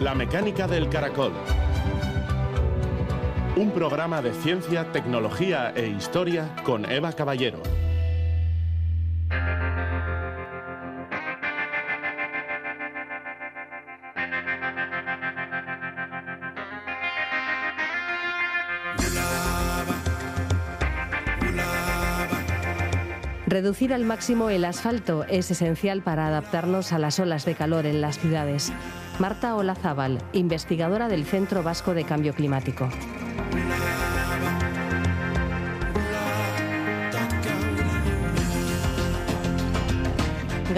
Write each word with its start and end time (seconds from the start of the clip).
La 0.00 0.14
mecánica 0.14 0.68
del 0.68 0.88
caracol. 0.88 1.32
Un 3.56 3.72
programa 3.72 4.22
de 4.22 4.32
ciencia, 4.32 4.92
tecnología 4.92 5.72
e 5.74 5.88
historia 5.88 6.54
con 6.62 6.88
Eva 6.88 7.12
Caballero. 7.12 7.60
Reducir 23.48 23.92
al 23.92 24.04
máximo 24.04 24.50
el 24.50 24.64
asfalto 24.64 25.24
es 25.24 25.50
esencial 25.50 26.02
para 26.02 26.28
adaptarnos 26.28 26.92
a 26.92 27.00
las 27.00 27.18
olas 27.18 27.44
de 27.44 27.56
calor 27.56 27.84
en 27.86 28.00
las 28.00 28.18
ciudades. 28.18 28.72
Marta 29.18 29.56
Olazábal, 29.56 30.22
investigadora 30.32 31.08
del 31.08 31.24
Centro 31.24 31.64
Vasco 31.64 31.92
de 31.92 32.04
Cambio 32.04 32.34
Climático. 32.34 32.88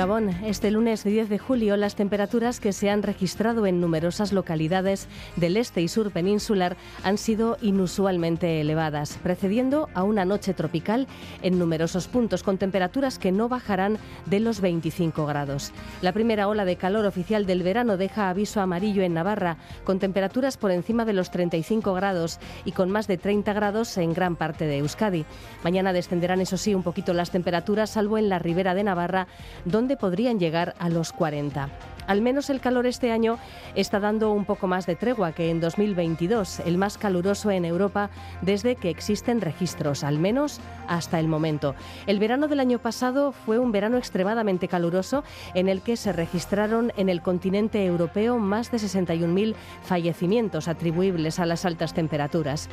Gabón, 0.01 0.31
este 0.47 0.71
lunes 0.71 1.05
10 1.05 1.29
de 1.29 1.39
julio 1.39 1.77
las 1.77 1.95
temperaturas 1.95 2.59
que 2.59 2.73
se 2.73 2.89
han 2.89 3.03
registrado 3.03 3.67
en 3.67 3.83
numerosas 3.83 4.33
localidades 4.33 5.09
del 5.37 5.59
este 5.59 5.83
y 5.83 5.89
sur 5.89 6.11
peninsular 6.11 6.79
han 7.05 7.19
sido 7.19 7.59
inusualmente 7.61 8.63
elevadas, 8.63 9.19
precediendo 9.23 9.91
a 9.93 10.03
una 10.03 10.25
noche 10.25 10.55
tropical 10.55 11.07
en 11.43 11.59
numerosos 11.59 12.09
puntos 12.09 12.43
con 12.43 12.57
temperaturas 12.57 13.19
que 13.19 13.31
no 13.31 13.51
bajarán 13.51 13.99
de 14.25 14.41
los 14.41 14.63
25 14.63 15.27
grados. 15.27 15.71
La 16.01 16.13
primera 16.13 16.49
ola 16.49 16.65
de 16.65 16.77
calor 16.77 17.05
oficial 17.05 17.45
del 17.45 17.63
verano 17.63 17.99
deja 17.99 18.31
aviso 18.31 18.63
amarillo 18.63 19.03
en 19.03 19.13
Navarra, 19.13 19.59
con 19.85 19.99
temperaturas 19.99 20.57
por 20.57 20.71
encima 20.71 21.05
de 21.05 21.13
los 21.13 21.31
35 21.31 21.93
grados 21.93 22.39
y 22.65 22.73
con 22.73 22.91
más 22.91 23.07
de 23.07 23.19
30 23.19 23.53
grados 23.53 23.99
en 23.99 24.15
gran 24.15 24.37
parte 24.37 24.65
de 24.65 24.79
Euskadi. 24.79 25.27
Mañana 25.63 25.93
descenderán, 25.93 26.41
eso 26.41 26.57
sí, 26.57 26.75
un 26.75 26.85
poquito 26.85 27.13
las 27.13 27.31
temperaturas, 27.31 27.91
salvo 27.91 28.17
en 28.17 28.31
la 28.31 28.39
ribera 28.39 28.73
de 28.73 28.85
Navarra, 28.85 29.27
donde 29.67 29.90
podrían 29.97 30.39
llegar 30.39 30.75
a 30.79 30.89
los 30.89 31.13
40. 31.13 31.69
Al 32.11 32.23
menos 32.23 32.51
el 32.51 32.61
calor 32.61 32.89
este 32.89 33.13
año 33.13 33.39
está 33.77 34.01
dando 34.01 34.33
un 34.33 34.45
poco 34.45 34.67
más 34.67 34.85
de 34.85 34.97
tregua 34.97 35.31
que 35.31 35.49
en 35.49 35.61
2022, 35.61 36.59
el 36.67 36.77
más 36.77 36.99
caluroso 36.99 37.53
en 37.53 37.65
Europa 37.65 38.11
desde 38.43 38.75
que 38.75 38.91
existen 38.91 39.41
registros, 39.41 40.03
al 40.03 40.19
menos 40.19 40.61
hasta 40.89 41.21
el 41.21 41.29
momento. 41.29 41.77
El 42.09 42.19
verano 42.19 42.49
del 42.49 42.59
año 42.59 42.81
pasado 42.81 43.31
fue 43.31 43.61
un 43.61 43.71
verano 43.71 43.97
extremadamente 43.97 44.67
caluroso 44.67 45.23
en 45.55 45.69
el 45.69 45.83
que 45.83 45.97
se 45.97 46.13
registraron 46.13 46.93
en 46.97 47.11
el 47.11 47.23
continente 47.23 47.87
europeo 47.87 48.39
más 48.39 48.73
de 48.73 48.79
61.000 48.79 49.55
fallecimientos 49.85 50.67
atribuibles 50.67 51.39
a 51.39 51.47
las 51.47 51.65
altas 51.65 51.95
temperaturas. 51.95 52.69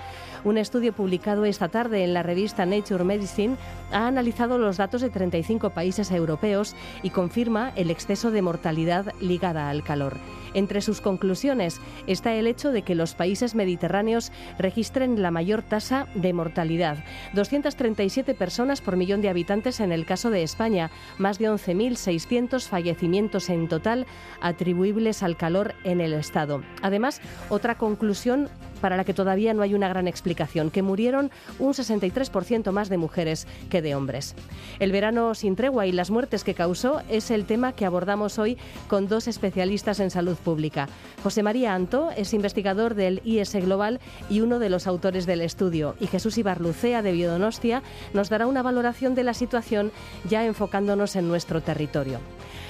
Un 0.46 0.58
estudio 0.58 0.94
publicado 0.94 1.46
esta 1.46 1.68
tarde 1.68 2.04
en 2.04 2.16
la 2.16 2.24
revista 2.24 2.66
Nature 2.66 3.04
Medicine 3.04 3.58
ha 3.92 4.08
analizado 4.08 4.58
los 4.58 4.78
datos 4.78 5.02
de 5.02 5.12
35 5.12 5.70
países 5.70 6.10
europeos 6.10 6.76
y 7.04 7.12
confirma 7.12 7.72
el 7.76 7.92
exceso 7.92 8.32
de 8.32 8.42
mortalidad 8.42 9.14
ligada 9.28 9.70
al 9.70 9.84
calor. 9.84 10.18
Entre 10.54 10.82
sus 10.82 11.02
conclusiones 11.02 11.80
está 12.08 12.34
el 12.34 12.48
hecho 12.48 12.72
de 12.72 12.82
que 12.82 12.96
los 12.96 13.14
países 13.14 13.54
mediterráneos 13.54 14.32
registren 14.58 15.22
la 15.22 15.30
mayor 15.30 15.62
tasa 15.62 16.08
de 16.16 16.34
mortalidad, 16.34 17.04
237 17.34 18.34
personas 18.34 18.82
por 18.82 18.98
millón 18.98 19.22
de 19.22 19.30
habitantes 19.30 19.80
en 19.80 19.92
el 19.92 20.06
caso 20.06 20.30
de 20.30 20.44
España, 20.44 20.90
más 21.18 21.38
de 21.38 21.50
11.600 21.50 22.68
fallecimientos 22.68 23.50
en 23.50 23.68
total 23.68 24.08
atribuibles 24.42 25.22
al 25.22 25.38
calor 25.38 25.76
en 25.84 26.02
el 26.02 26.14
Estado. 26.14 26.64
Además, 26.82 27.22
otra 27.50 27.78
conclusión 27.78 28.50
para 28.78 28.98
la 28.98 29.04
que 29.04 29.14
todavía 29.14 29.54
no 29.54 29.62
hay 29.62 29.74
una 29.74 29.90
gran 29.90 30.08
explicación, 30.08 30.72
que 30.72 30.82
murieron 30.82 31.32
un 31.60 31.74
63% 31.74 32.72
más 32.72 32.90
de 32.90 32.98
mujeres 32.98 33.48
que 33.70 33.82
de 33.82 33.96
hombres. 33.96 34.36
El 34.80 34.92
verano 34.92 35.36
sin 35.36 35.56
tregua 35.56 35.88
y 35.88 35.92
las 35.92 36.12
muertes 36.12 36.44
que 36.44 36.54
causó 36.54 37.02
es 37.10 37.32
el 37.32 37.46
tema 37.46 37.74
que 37.74 37.86
abordamos 37.86 38.40
hoy 38.40 38.58
con 38.88 39.08
dos 39.08 39.28
especialistas 39.28 40.00
en 40.00 40.12
salud 40.12 40.36
pública. 40.36 40.88
José 41.24 41.44
María 41.44 41.74
Anto 41.74 42.12
es 42.12 42.34
investigador 42.34 42.96
del 42.96 43.22
IS 43.24 43.54
Global 43.56 44.00
y 44.30 44.42
uno 44.42 44.60
de 44.60 44.70
los 44.70 44.88
autores 44.88 45.26
del 45.26 45.42
estudio, 45.42 45.96
y 46.00 46.08
Jesús 46.08 46.38
Ibarlucea 46.38 47.02
de 47.02 47.12
Biodonostia 47.12 47.82
nos 48.14 48.30
dará 48.30 48.48
una 48.48 48.64
valoración 48.64 49.16
de 49.16 49.24
la 49.24 49.34
situación 49.34 49.92
ya 50.30 50.46
enfocándonos 50.46 51.16
en 51.16 51.28
nuestro 51.28 51.62
territorio. 51.62 52.20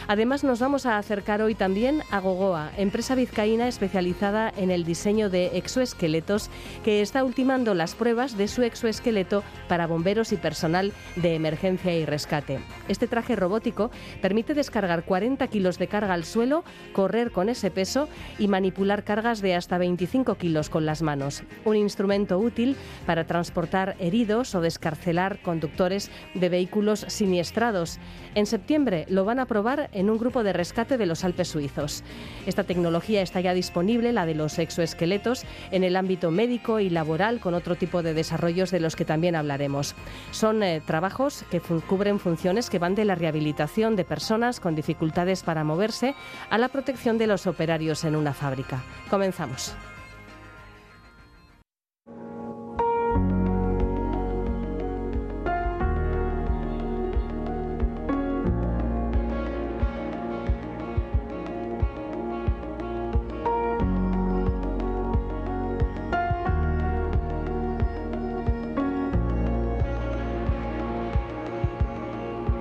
Además, 0.10 0.46
nos 0.46 0.62
vamos 0.62 0.86
a 0.86 0.98
acercar 0.98 1.42
hoy 1.42 1.54
también 1.54 2.02
a 2.12 2.22
Gogoa, 2.22 2.72
empresa 2.78 3.14
vizcaína 3.14 3.68
especializada 3.68 4.54
en 4.56 4.72
el 4.72 4.86
diseño 4.86 5.30
de 5.30 5.58
exoesqueletos, 5.58 6.50
que 6.86 7.02
está 7.02 7.26
ultimando 7.26 7.74
las 7.74 7.94
pruebas 7.94 8.38
de 8.38 8.48
su 8.48 8.64
exoesqueleto 8.64 9.44
para 9.68 9.86
bomberos 9.86 10.32
y 10.32 10.38
personal 10.38 10.94
de 11.18 11.36
emergencia 11.36 11.94
y 11.94 12.06
rescate. 12.06 12.60
Este 12.88 13.08
traje 13.08 13.36
robótico 13.36 13.92
permite 14.22 14.54
descargar 14.54 15.04
40 15.04 15.46
kilos 15.48 15.78
de 15.78 15.90
carga 15.90 16.14
al 16.14 16.24
suelo, 16.24 16.64
correr 16.94 17.32
con 17.32 17.50
ese 17.50 17.70
peso 17.70 18.08
y 18.40 18.48
manipular 18.48 19.04
cargas 19.04 19.42
de 19.42 19.56
hasta 19.56 19.78
25 19.78 20.36
kilos 20.36 20.70
con 20.70 20.86
las 20.86 21.02
manos. 21.02 21.44
Un 21.66 21.76
instrumento 21.76 22.40
útil 22.40 22.78
para 23.06 23.28
transportar 23.28 23.98
heridos 24.00 24.56
o 24.56 24.62
descarcelar 24.62 25.42
conductores 25.42 26.10
de 26.34 26.48
vehículos 26.48 27.06
siniestrados. 27.10 28.00
En 28.36 28.46
septiembre 28.46 29.06
lo 29.10 29.26
van 29.26 29.40
a 29.40 29.48
probar 29.48 29.90
en 29.98 30.10
un 30.10 30.18
grupo 30.18 30.44
de 30.44 30.54
rescate 30.54 30.98
de 30.98 31.06
los 31.06 31.24
Alpes 31.24 31.48
suizos. 31.48 32.04
Esta 32.46 32.64
tecnología 32.64 33.22
está 33.22 33.42
ya 33.42 33.54
disponible, 33.54 34.14
la 34.14 34.26
de 34.26 34.36
los 34.36 34.60
exoesqueletos, 34.60 35.44
en 35.72 35.84
el 35.84 35.96
ámbito 35.96 36.30
médico 36.30 36.80
y 36.80 36.90
laboral 36.90 37.40
con 37.40 37.54
otro 37.54 37.76
tipo 37.76 38.04
de 38.04 38.14
desarrollos 38.14 38.72
de 38.72 38.80
los 38.80 38.96
que 38.96 39.06
también 39.06 39.36
hablaremos. 39.36 39.96
Son 40.32 40.62
eh, 40.62 40.82
trabajos 40.86 41.46
que 41.50 41.60
cubren 41.60 42.20
funciones 42.20 42.70
que 42.70 42.80
van 42.80 42.96
de 42.96 43.06
la 43.06 43.16
rehabilitación 43.16 43.96
de 43.96 44.06
personas 44.06 44.60
con 44.60 44.76
dificultades 44.76 45.42
para 45.44 45.64
moverse 45.64 46.14
a 46.50 46.58
la 46.58 46.70
protección 46.70 47.18
de 47.18 47.28
los 47.28 47.48
operarios 47.48 48.04
en 48.04 48.16
una 48.16 48.34
fábrica. 48.34 48.84
Comenzamos. 49.10 49.76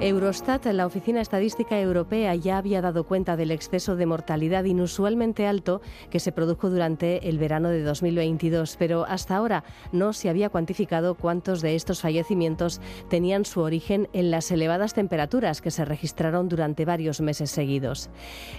Eurostat, 0.07 0.67
la 0.67 0.87
Oficina 0.87 1.21
Estadística 1.21 1.81
Europea, 1.81 2.33
ya 2.37 2.59
había 2.59 2.81
dado 2.81 3.03
cuenta 3.03 3.37
del 3.37 3.51
exceso 3.51 3.97
de 3.97 4.07
mortalidad 4.07 4.63
inusualmente 4.63 5.49
alto 5.49 5.81
que 6.11 6.21
se 6.21 6.31
produjo 6.31 6.71
durante 6.71 7.29
el 7.29 7.39
verano 7.39 7.71
de 7.71 7.83
2022, 7.83 8.77
pero 8.79 9.05
hasta 9.05 9.35
ahora 9.35 9.65
no 9.91 10.13
se 10.13 10.29
había 10.29 10.49
cuantificado 10.49 11.17
cuántos 11.17 11.61
de 11.61 11.75
estos 11.75 12.03
fallecimientos 12.03 12.81
tenían 13.11 13.45
su 13.45 13.63
origen 13.63 14.09
en 14.13 14.31
las 14.31 14.53
elevadas 14.53 14.95
temperaturas 14.95 15.61
que 15.61 15.73
se 15.73 15.85
registraron 15.85 16.49
durante 16.49 16.85
varios 16.85 17.21
meses 17.21 17.51
seguidos. 17.51 18.09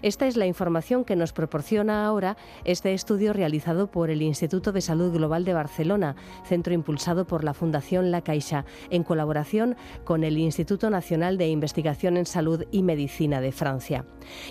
Esta 0.01 0.27
es 0.27 0.35
la 0.35 0.47
información 0.47 1.05
que 1.05 1.15
nos 1.15 1.31
proporciona 1.31 2.05
ahora 2.05 2.35
este 2.65 2.93
estudio 2.93 3.31
realizado 3.31 3.87
por 3.87 4.09
el 4.09 4.21
Instituto 4.21 4.73
de 4.73 4.81
Salud 4.81 5.13
Global 5.13 5.45
de 5.45 5.53
Barcelona, 5.53 6.17
centro 6.43 6.73
impulsado 6.73 7.25
por 7.25 7.45
la 7.45 7.53
Fundación 7.53 8.11
La 8.11 8.21
Caixa, 8.21 8.65
en 8.89 9.03
colaboración 9.03 9.77
con 10.03 10.25
el 10.25 10.37
Instituto 10.37 10.89
Nacional 10.89 11.36
de 11.37 11.47
Investigación 11.47 12.17
en 12.17 12.25
Salud 12.25 12.63
y 12.71 12.83
Medicina 12.83 13.41
de 13.41 13.51
Francia. 13.51 14.05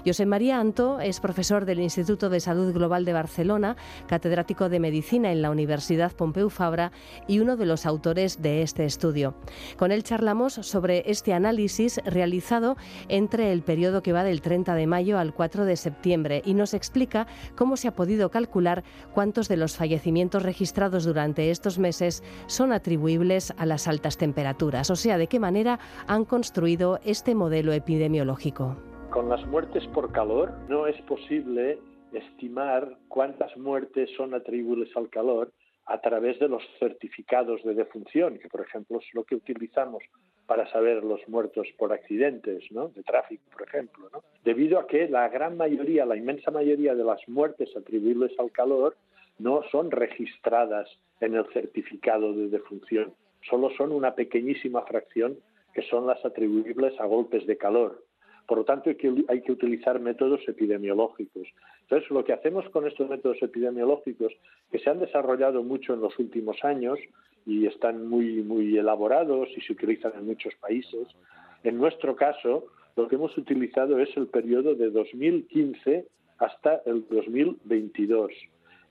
José 0.05 0.27
María 0.27 0.61
Anto 0.61 1.01
es 1.01 1.21
profesor 1.21 1.65
del 1.65 1.81
Instituto 1.81 2.31
de 2.31 2.41
Salud 2.41 2.73
Global 2.73 3.05
de 3.05 3.13
Barcelona, 3.13 3.77
catedrático 4.07 4.69
de 4.69 4.81
Medicina 4.81 5.33
en 5.33 5.43
la 5.43 5.51
Universidad 5.51 6.13
Pompeu 6.13 6.49
Fabra 6.49 6.93
y 7.27 7.41
uno 7.41 7.57
de 7.57 7.67
los 7.67 7.87
autores 7.87 8.41
de 8.41 8.63
este 8.63 8.85
estudio. 8.85 9.35
Con 9.77 9.93
él 9.93 10.03
charlamos 10.03 10.55
sobre 10.55 11.03
este 11.11 11.33
análisis 11.33 12.01
realizado 12.05 12.77
entre 13.09 13.53
el 13.53 13.63
periodo 13.63 14.03
que 14.03 14.13
va 14.13 14.25
del 14.25 14.41
30 14.41 14.75
de 14.75 14.87
mayo 14.87 15.19
al 15.19 15.35
4 15.35 15.65
de 15.65 15.77
septiembre 15.77 16.43
y 16.45 16.55
nos 16.55 16.75
explica 16.75 17.27
cómo 17.57 17.77
se 17.77 17.89
ha 17.89 17.95
podido 17.95 18.31
calcular 18.31 18.85
cuántos 19.13 19.49
de 19.49 19.57
los 19.57 19.77
fallecimientos 19.77 20.43
registrados 20.43 21.05
durante 21.05 21.51
estos 21.51 21.79
meses 21.79 22.23
son 22.47 22.73
atribuibles 22.73 23.53
a 23.57 23.67
las 23.67 23.89
altas 23.89 24.17
temperaturas, 24.17 24.91
o 24.91 24.97
sea, 24.97 25.19
de 25.19 25.27
qué 25.27 25.41
manera 25.41 25.79
han 26.07 26.25
construido 26.25 26.76
este 27.05 27.35
modelo 27.35 27.73
epidemiológico? 27.73 28.77
Con 29.11 29.29
las 29.31 29.45
muertes 29.47 29.87
por 29.95 30.13
calor 30.13 30.53
no 30.69 30.87
es 30.87 31.01
posible 31.03 31.79
estimar 32.13 32.97
cuántas 33.09 33.57
muertes 33.57 34.11
son 34.17 34.35
atribuibles 34.35 34.95
al 34.97 35.09
calor 35.09 35.53
a 35.87 36.01
través 36.01 36.39
de 36.39 36.49
los 36.49 36.63
certificados 36.79 37.63
de 37.65 37.75
defunción, 37.75 38.39
que 38.39 38.49
por 38.49 38.61
ejemplo 38.61 38.99
es 38.99 39.07
lo 39.15 39.25
que 39.25 39.37
utilizamos 39.37 40.03
para 40.47 40.71
saber 40.71 41.03
los 41.03 41.27
muertos 41.29 41.67
por 41.79 41.93
accidentes, 41.93 42.65
¿no? 42.71 42.89
De 42.89 43.03
tráfico, 43.03 43.45
por 43.51 43.67
ejemplo, 43.67 44.09
¿no? 44.13 44.23
Debido 44.45 44.79
a 44.79 44.87
que 44.87 45.09
la 45.09 45.29
gran 45.29 45.57
mayoría, 45.57 46.05
la 46.05 46.17
inmensa 46.17 46.51
mayoría 46.51 46.95
de 46.95 47.05
las 47.05 47.21
muertes 47.27 47.75
atribuibles 47.75 48.33
al 48.39 48.53
calor 48.53 48.97
no 49.39 49.63
son 49.71 49.91
registradas 49.91 50.89
en 51.21 51.37
el 51.37 51.47
certificado 51.53 52.33
de 52.35 52.49
defunción, 52.49 53.15
solo 53.49 53.71
son 53.77 53.93
una 53.93 54.15
pequeñísima 54.15 54.83
fracción 54.83 55.39
que 55.77 55.83
son 55.83 56.07
las 56.07 56.25
atribuibles 56.25 56.99
a 56.99 57.05
golpes 57.05 57.47
de 57.47 57.59
calor. 57.59 58.03
Por 58.47 58.57
lo 58.57 58.65
tanto, 58.65 58.89
hay 58.89 58.97
que, 58.97 59.25
hay 59.29 59.43
que, 59.43 59.53
utilizar 59.53 60.01
métodos 60.01 60.41
epidemiológicos. 60.49 61.47
Entonces, 61.83 62.11
lo 62.11 62.25
que 62.25 62.33
hacemos 62.33 62.67
con 62.71 62.87
estos 62.87 63.11
métodos 63.11 63.43
epidemiológicos, 63.43 64.33
que 64.71 64.79
se 64.79 64.89
han 64.89 65.01
desarrollado 65.01 65.63
mucho 65.63 65.93
en 65.93 66.01
los 66.01 66.19
últimos 66.19 66.65
años 66.65 66.99
y 67.45 67.67
están 67.67 68.09
muy, 68.09 68.43
muy 68.43 68.79
elaborados 68.79 69.51
y 69.55 69.61
se 69.61 69.75
utilizan 69.75 70.13
en 70.17 70.25
muchos 70.25 70.55
países, 70.55 71.09
en 71.63 71.77
nuestro 71.77 72.17
caso, 72.17 72.69
lo 72.97 73.07
que 73.07 73.17
hemos 73.17 73.37
utilizado 73.37 73.99
es 73.99 74.17
el 74.17 74.29
periodo 74.29 74.75
de 74.75 74.89
2015 74.89 76.07
hasta 76.39 76.81
el 76.87 77.07
2022 77.11 78.33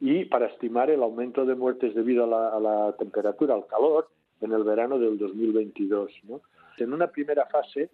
y 0.02 0.26
para 0.26 0.48
estimar 0.48 0.92
el 0.92 1.02
aumento 1.02 1.46
de 1.46 1.56
muertes 1.56 1.96
debido 1.96 2.26
a 2.26 2.60
la, 2.60 2.96
temperatura, 3.00 3.56
al 3.56 3.66
calor, 3.66 4.08
en 4.42 4.52
el 4.52 4.64
verano 4.64 5.00
del 5.00 5.18
2022. 5.18 6.12
¿no? 6.28 6.42
En 6.78 6.94
una 6.94 7.08
primera 7.08 7.46
fase, 7.48 7.90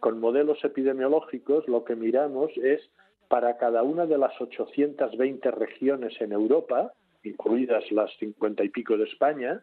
con 0.00 0.20
modelos 0.20 0.62
epidemiológicos, 0.64 1.66
lo 1.68 1.84
que 1.84 1.96
miramos 1.96 2.50
es 2.56 2.80
para 3.28 3.56
cada 3.56 3.82
una 3.82 4.06
de 4.06 4.18
las 4.18 4.38
820 4.40 5.50
regiones 5.50 6.20
en 6.20 6.32
Europa, 6.32 6.92
incluidas 7.22 7.90
las 7.90 8.10
50 8.18 8.64
y 8.64 8.68
pico 8.68 8.96
de 8.96 9.04
España, 9.04 9.62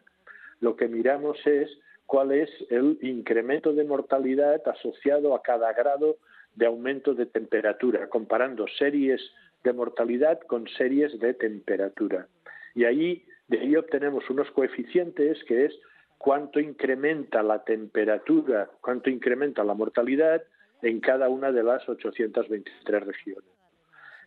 lo 0.60 0.76
que 0.76 0.88
miramos 0.88 1.38
es 1.46 1.70
cuál 2.06 2.32
es 2.32 2.50
el 2.70 2.98
incremento 3.02 3.72
de 3.72 3.84
mortalidad 3.84 4.66
asociado 4.68 5.34
a 5.34 5.42
cada 5.42 5.72
grado 5.72 6.16
de 6.54 6.66
aumento 6.66 7.14
de 7.14 7.26
temperatura, 7.26 8.08
comparando 8.08 8.66
series 8.78 9.20
de 9.64 9.72
mortalidad 9.72 10.40
con 10.40 10.66
series 10.68 11.18
de 11.20 11.34
temperatura. 11.34 12.26
Y 12.74 12.84
ahí 12.84 13.24
de 13.48 13.60
ahí 13.60 13.76
obtenemos 13.76 14.28
unos 14.30 14.50
coeficientes 14.52 15.42
que 15.44 15.66
es 15.66 15.78
cuánto 16.22 16.60
incrementa 16.60 17.42
la 17.42 17.64
temperatura, 17.64 18.70
cuánto 18.80 19.10
incrementa 19.10 19.64
la 19.64 19.74
mortalidad 19.74 20.40
en 20.80 21.00
cada 21.00 21.28
una 21.28 21.50
de 21.50 21.64
las 21.64 21.86
823 21.88 23.04
regiones. 23.04 23.50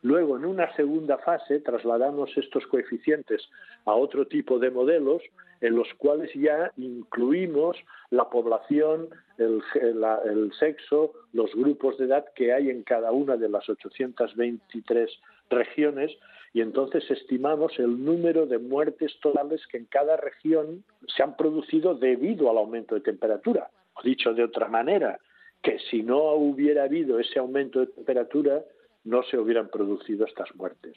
Luego, 0.01 0.35
en 0.35 0.45
una 0.45 0.71
segunda 0.75 1.17
fase, 1.19 1.61
trasladamos 1.61 2.29
estos 2.37 2.67
coeficientes 2.67 3.49
a 3.85 3.93
otro 3.93 4.27
tipo 4.27 4.59
de 4.59 4.71
modelos 4.71 5.23
en 5.61 5.75
los 5.75 5.87
cuales 5.97 6.31
ya 6.35 6.69
incluimos 6.75 7.77
la 8.09 8.29
población, 8.29 9.07
el, 9.37 10.51
sexo, 10.59 11.13
los 11.31 11.55
grupos 11.55 11.97
de 11.97 12.05
edad 12.05 12.25
que 12.35 12.51
hay 12.51 12.69
en 12.69 12.83
cada 12.83 13.13
una 13.13 13.37
de 13.37 13.47
las 13.47 13.69
823 13.69 15.09
regiones 15.49 16.11
y 16.55 16.61
entonces 16.61 17.03
estimamos 17.11 17.77
el 17.79 18.05
número 18.05 18.45
de 18.45 18.59
muertes 18.59 19.19
totales 19.19 19.67
que 19.67 19.75
en 19.75 19.87
cada 19.87 20.15
región 20.15 20.85
se 21.05 21.21
han 21.21 21.35
producido 21.35 21.95
debido 21.95 22.49
al 22.49 22.57
aumento 22.57 22.95
de 22.95 23.01
temperatura. 23.01 23.69
O 23.93 24.01
dicho 24.01 24.33
de 24.33 24.45
otra 24.45 24.69
manera, 24.69 25.19
que 25.61 25.77
si 25.91 26.01
no 26.01 26.31
hubiera 26.35 26.83
habido 26.83 27.19
ese 27.19 27.39
aumento 27.39 27.81
de 27.81 27.87
temperatura, 27.87 28.63
no 29.03 29.21
se 29.23 29.37
hubieran 29.37 29.67
producido 29.67 30.25
estas 30.25 30.55
muertes. 30.55 30.95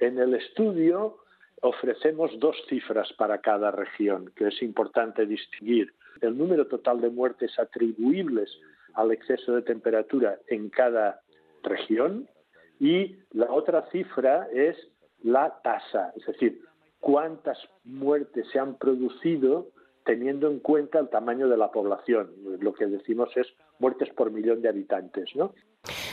En 0.00 0.18
el 0.18 0.32
estudio 0.32 1.18
ofrecemos 1.60 2.30
dos 2.38 2.56
cifras 2.70 3.12
para 3.18 3.42
cada 3.42 3.72
región, 3.72 4.32
que 4.34 4.48
es 4.48 4.62
importante 4.62 5.26
distinguir. 5.26 5.92
El 6.22 6.38
número 6.38 6.66
total 6.66 7.02
de 7.02 7.10
muertes 7.10 7.58
atribuibles 7.58 8.50
al 8.94 9.12
exceso 9.12 9.54
de 9.54 9.60
temperatura 9.60 10.38
en 10.46 10.70
cada 10.70 11.20
región 11.62 12.26
y 12.82 13.16
la 13.30 13.48
otra 13.52 13.88
cifra 13.92 14.48
es 14.52 14.76
la 15.22 15.60
tasa, 15.62 16.12
es 16.16 16.26
decir, 16.26 16.60
cuántas 16.98 17.56
muertes 17.84 18.48
se 18.52 18.58
han 18.58 18.76
producido 18.76 19.68
teniendo 20.04 20.50
en 20.50 20.58
cuenta 20.58 20.98
el 20.98 21.08
tamaño 21.08 21.48
de 21.48 21.56
la 21.56 21.70
población. 21.70 22.32
Lo 22.58 22.74
que 22.74 22.86
decimos 22.86 23.28
es 23.36 23.46
muertes 23.78 24.08
por 24.10 24.32
millón 24.32 24.62
de 24.62 24.68
habitantes, 24.68 25.30
¿no? 25.36 25.54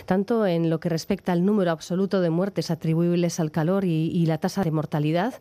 Tanto 0.06 0.46
en 0.46 0.70
lo 0.70 0.80
que 0.80 0.90
respecta 0.90 1.32
al 1.32 1.44
número 1.44 1.72
absoluto 1.72 2.22
de 2.22 2.30
muertes 2.30 2.70
atribuibles 2.70 3.40
al 3.40 3.50
calor 3.50 3.84
y, 3.84 4.12
y, 4.14 4.28
la 4.28 4.38
tasa 4.38 4.64
de 4.64 4.70
mortalidad, 4.70 5.34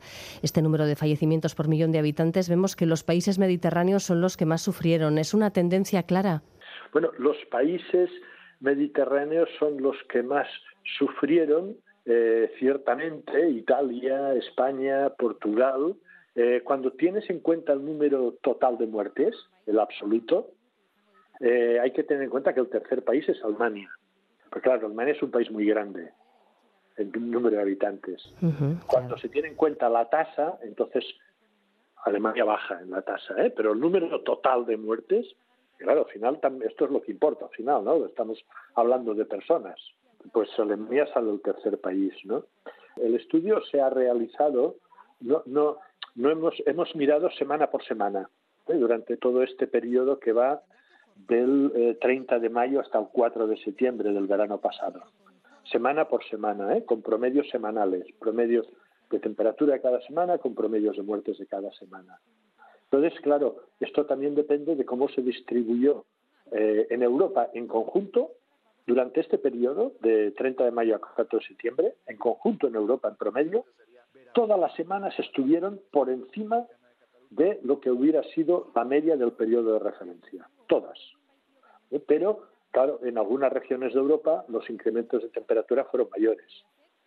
este 0.42 0.62
número 0.62 0.86
de 0.86 0.96
fallecimientos 0.96 1.54
por 1.54 1.68
millón 1.68 1.92
de 1.92 1.98
habitantes, 1.98 2.48
vemos 2.48 2.74
que 2.74 2.86
los 2.86 3.04
países 3.04 3.38
mediterráneos 3.38 4.02
son 4.02 4.22
los 4.22 4.38
que 4.38 4.46
más 4.46 4.62
sufrieron. 4.62 5.18
¿Es 5.18 5.34
una 5.34 5.50
tendencia 5.50 6.04
clara? 6.04 6.42
Bueno, 6.90 7.10
los 7.18 7.36
países 7.50 8.08
mediterráneos 8.60 9.48
son 9.58 9.80
los 9.80 9.96
que 10.08 10.22
más 10.22 10.48
sufrieron 10.98 11.76
eh, 12.04 12.50
ciertamente 12.58 13.50
Italia, 13.50 14.32
España, 14.32 15.10
Portugal. 15.10 15.94
Eh, 16.34 16.62
cuando 16.64 16.92
tienes 16.92 17.28
en 17.28 17.40
cuenta 17.40 17.74
el 17.74 17.84
número 17.84 18.34
total 18.42 18.78
de 18.78 18.86
muertes, 18.86 19.36
el 19.66 19.78
absoluto, 19.78 20.52
eh, 21.40 21.78
hay 21.80 21.92
que 21.92 22.04
tener 22.04 22.22
en 22.22 22.30
cuenta 22.30 22.54
que 22.54 22.60
el 22.60 22.68
tercer 22.68 23.04
país 23.04 23.28
es 23.28 23.42
Alemania. 23.44 23.90
Porque 24.48 24.68
claro, 24.68 24.86
Alemania 24.86 25.14
es 25.14 25.22
un 25.22 25.30
país 25.30 25.50
muy 25.50 25.66
grande 25.66 26.10
en 26.96 27.12
número 27.30 27.56
de 27.56 27.62
habitantes. 27.62 28.32
Cuando 28.86 29.18
se 29.18 29.28
tiene 29.28 29.48
en 29.48 29.54
cuenta 29.54 29.88
la 29.88 30.08
tasa, 30.08 30.58
entonces 30.62 31.04
Alemania 32.04 32.44
baja 32.44 32.80
en 32.80 32.90
la 32.90 33.02
tasa, 33.02 33.34
pero 33.54 33.72
el 33.72 33.80
número 33.80 34.22
total 34.22 34.66
de 34.66 34.76
muertes, 34.76 35.26
claro, 35.78 36.00
al 36.00 36.12
final 36.12 36.38
esto 36.64 36.84
es 36.84 36.90
lo 36.90 37.00
que 37.00 37.12
importa, 37.12 37.46
al 37.46 37.50
final, 37.52 37.84
¿no? 37.84 38.04
Estamos 38.04 38.44
hablando 38.74 39.14
de 39.14 39.24
personas 39.24 39.78
pues 40.32 40.48
Alemania 40.58 41.06
sale 41.12 41.30
el 41.30 41.40
tercer 41.40 41.78
país. 41.80 42.14
El 42.96 43.14
estudio 43.14 43.60
se 43.70 43.80
ha 43.80 43.90
realizado, 43.90 44.76
no, 45.20 45.42
no, 45.46 45.78
no 46.14 46.30
hemos, 46.30 46.54
hemos 46.66 46.94
mirado 46.96 47.30
semana 47.30 47.70
por 47.70 47.84
semana 47.84 48.28
¿eh? 48.68 48.74
durante 48.74 49.16
todo 49.16 49.42
este 49.42 49.66
periodo 49.66 50.18
que 50.18 50.32
va 50.32 50.62
del 51.16 51.96
30 52.00 52.36
eh, 52.36 52.40
de 52.40 52.48
mayo 52.48 52.80
hasta 52.80 52.98
el 52.98 53.06
4 53.12 53.46
de 53.46 53.56
septiembre 53.58 54.12
del 54.12 54.26
verano 54.26 54.58
pasado. 54.58 55.02
Semana 55.64 56.08
por 56.08 56.24
semana, 56.24 56.76
¿eh? 56.76 56.84
con 56.84 57.02
promedios 57.02 57.48
semanales, 57.50 58.06
promedios 58.18 58.66
de 59.10 59.20
temperatura 59.20 59.80
cada 59.80 60.00
semana 60.02 60.38
con 60.38 60.54
promedios 60.54 60.96
de 60.96 61.02
muertes 61.02 61.38
de 61.38 61.46
cada 61.46 61.70
semana. 61.72 62.18
Entonces, 62.90 63.20
claro, 63.20 63.56
esto 63.80 64.06
también 64.06 64.34
depende 64.34 64.74
de 64.74 64.84
cómo 64.84 65.08
se 65.08 65.20
distribuyó 65.20 66.04
eh, 66.52 66.86
en 66.90 67.02
Europa 67.02 67.50
en 67.52 67.66
conjunto 67.66 68.32
durante 68.86 69.20
este 69.20 69.36
periodo, 69.36 69.92
de 70.00 70.30
30 70.30 70.64
de 70.64 70.70
mayo 70.70 70.96
a 70.96 70.98
4 70.98 71.38
de 71.38 71.44
septiembre, 71.44 71.94
en 72.06 72.16
conjunto 72.16 72.68
en 72.68 72.74
Europa 72.74 73.08
en 73.08 73.16
promedio, 73.16 73.66
todas 74.32 74.58
las 74.58 74.74
semanas 74.76 75.12
estuvieron 75.18 75.80
por 75.90 76.08
encima 76.08 76.66
de 77.28 77.60
lo 77.62 77.80
que 77.80 77.90
hubiera 77.90 78.22
sido 78.34 78.70
la 78.74 78.84
media 78.84 79.18
del 79.18 79.32
periodo 79.32 79.74
de 79.74 79.80
referencia. 79.80 80.48
Todas. 80.66 80.98
Pero, 82.06 82.48
claro, 82.70 83.00
en 83.02 83.18
algunas 83.18 83.52
regiones 83.52 83.92
de 83.92 84.00
Europa 84.00 84.46
los 84.48 84.68
incrementos 84.70 85.22
de 85.22 85.28
temperatura 85.28 85.84
fueron 85.84 86.08
mayores. 86.10 86.46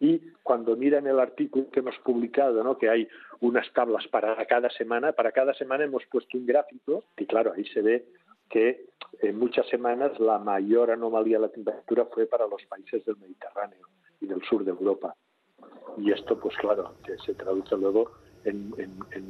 Y 0.01 0.20
cuando 0.41 0.75
miran 0.75 1.05
el 1.05 1.20
artículo 1.20 1.70
que 1.70 1.79
hemos 1.79 1.96
publicado, 2.00 2.63
¿no? 2.63 2.75
que 2.75 2.89
hay 2.89 3.08
unas 3.39 3.72
tablas 3.72 4.08
para 4.08 4.43
cada 4.48 4.67
semana, 4.72 5.12
para 5.12 5.31
cada 5.31 5.53
semana 5.53 5.84
hemos 5.84 6.03
puesto 6.08 6.39
un 6.39 6.48
gráfico 6.48 7.03
y 7.17 7.27
claro, 7.27 7.53
ahí 7.55 7.63
se 7.65 7.84
ve 7.84 8.05
que 8.50 8.88
en 9.22 9.38
muchas 9.38 9.67
semanas 9.70 10.20
la 10.20 10.39
mayor 10.39 10.89
anomalía 10.89 11.38
de 11.38 11.43
la 11.43 11.51
temperatura 11.51 12.05
fue 12.05 12.25
para 12.25 12.48
los 12.48 12.65
países 12.65 13.05
del 13.05 13.17
Mediterráneo 13.17 13.88
y 14.20 14.25
del 14.25 14.41
sur 14.41 14.65
de 14.65 14.72
Europa. 14.72 15.15
Y 15.98 16.12
esto, 16.12 16.39
pues 16.39 16.58
claro, 16.58 16.96
que 17.05 17.15
se 17.20 17.36
traduce 17.36 17.77
luego 17.77 18.12
en, 18.45 18.74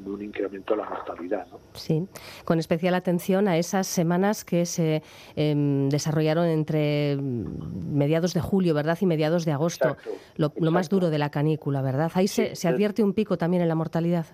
un 0.05 0.21
incremento 0.21 0.73
de 0.73 0.81
la 0.81 0.89
mortalidad. 0.89 1.47
¿no? 1.51 1.59
Sí, 1.73 2.07
con 2.45 2.59
especial 2.59 2.93
atención 2.95 3.47
a 3.47 3.57
esas 3.57 3.87
semanas 3.87 4.45
que 4.45 4.65
se 4.65 5.01
em, 5.35 5.89
desarrollaron 5.89 6.45
entre 6.47 7.17
mediados 7.17 8.33
de 8.33 8.41
julio, 8.41 8.73
¿verdad? 8.73 8.97
Y 9.01 9.05
mediados 9.05 9.45
de 9.45 9.51
agosto, 9.51 9.97
lo, 10.35 10.51
más 10.71 10.89
duro 10.89 11.09
de 11.09 11.17
la 11.17 11.29
canícula, 11.29 11.81
¿verdad? 11.81 12.11
Ahí 12.15 12.27
se, 12.27 12.55
se 12.55 12.67
advierte 12.67 13.03
un 13.03 13.13
pico 13.13 13.37
también 13.37 13.61
en 13.61 13.69
la 13.69 13.75
mortalidad. 13.75 14.25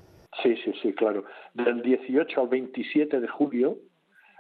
Sí, 0.44 0.56
sí, 0.64 0.72
sí, 0.82 0.94
claro. 0.94 1.26
Del 1.54 1.82
18 1.82 2.42
al 2.42 2.48
27 2.48 3.20
de 3.20 3.28
julio 3.28 3.78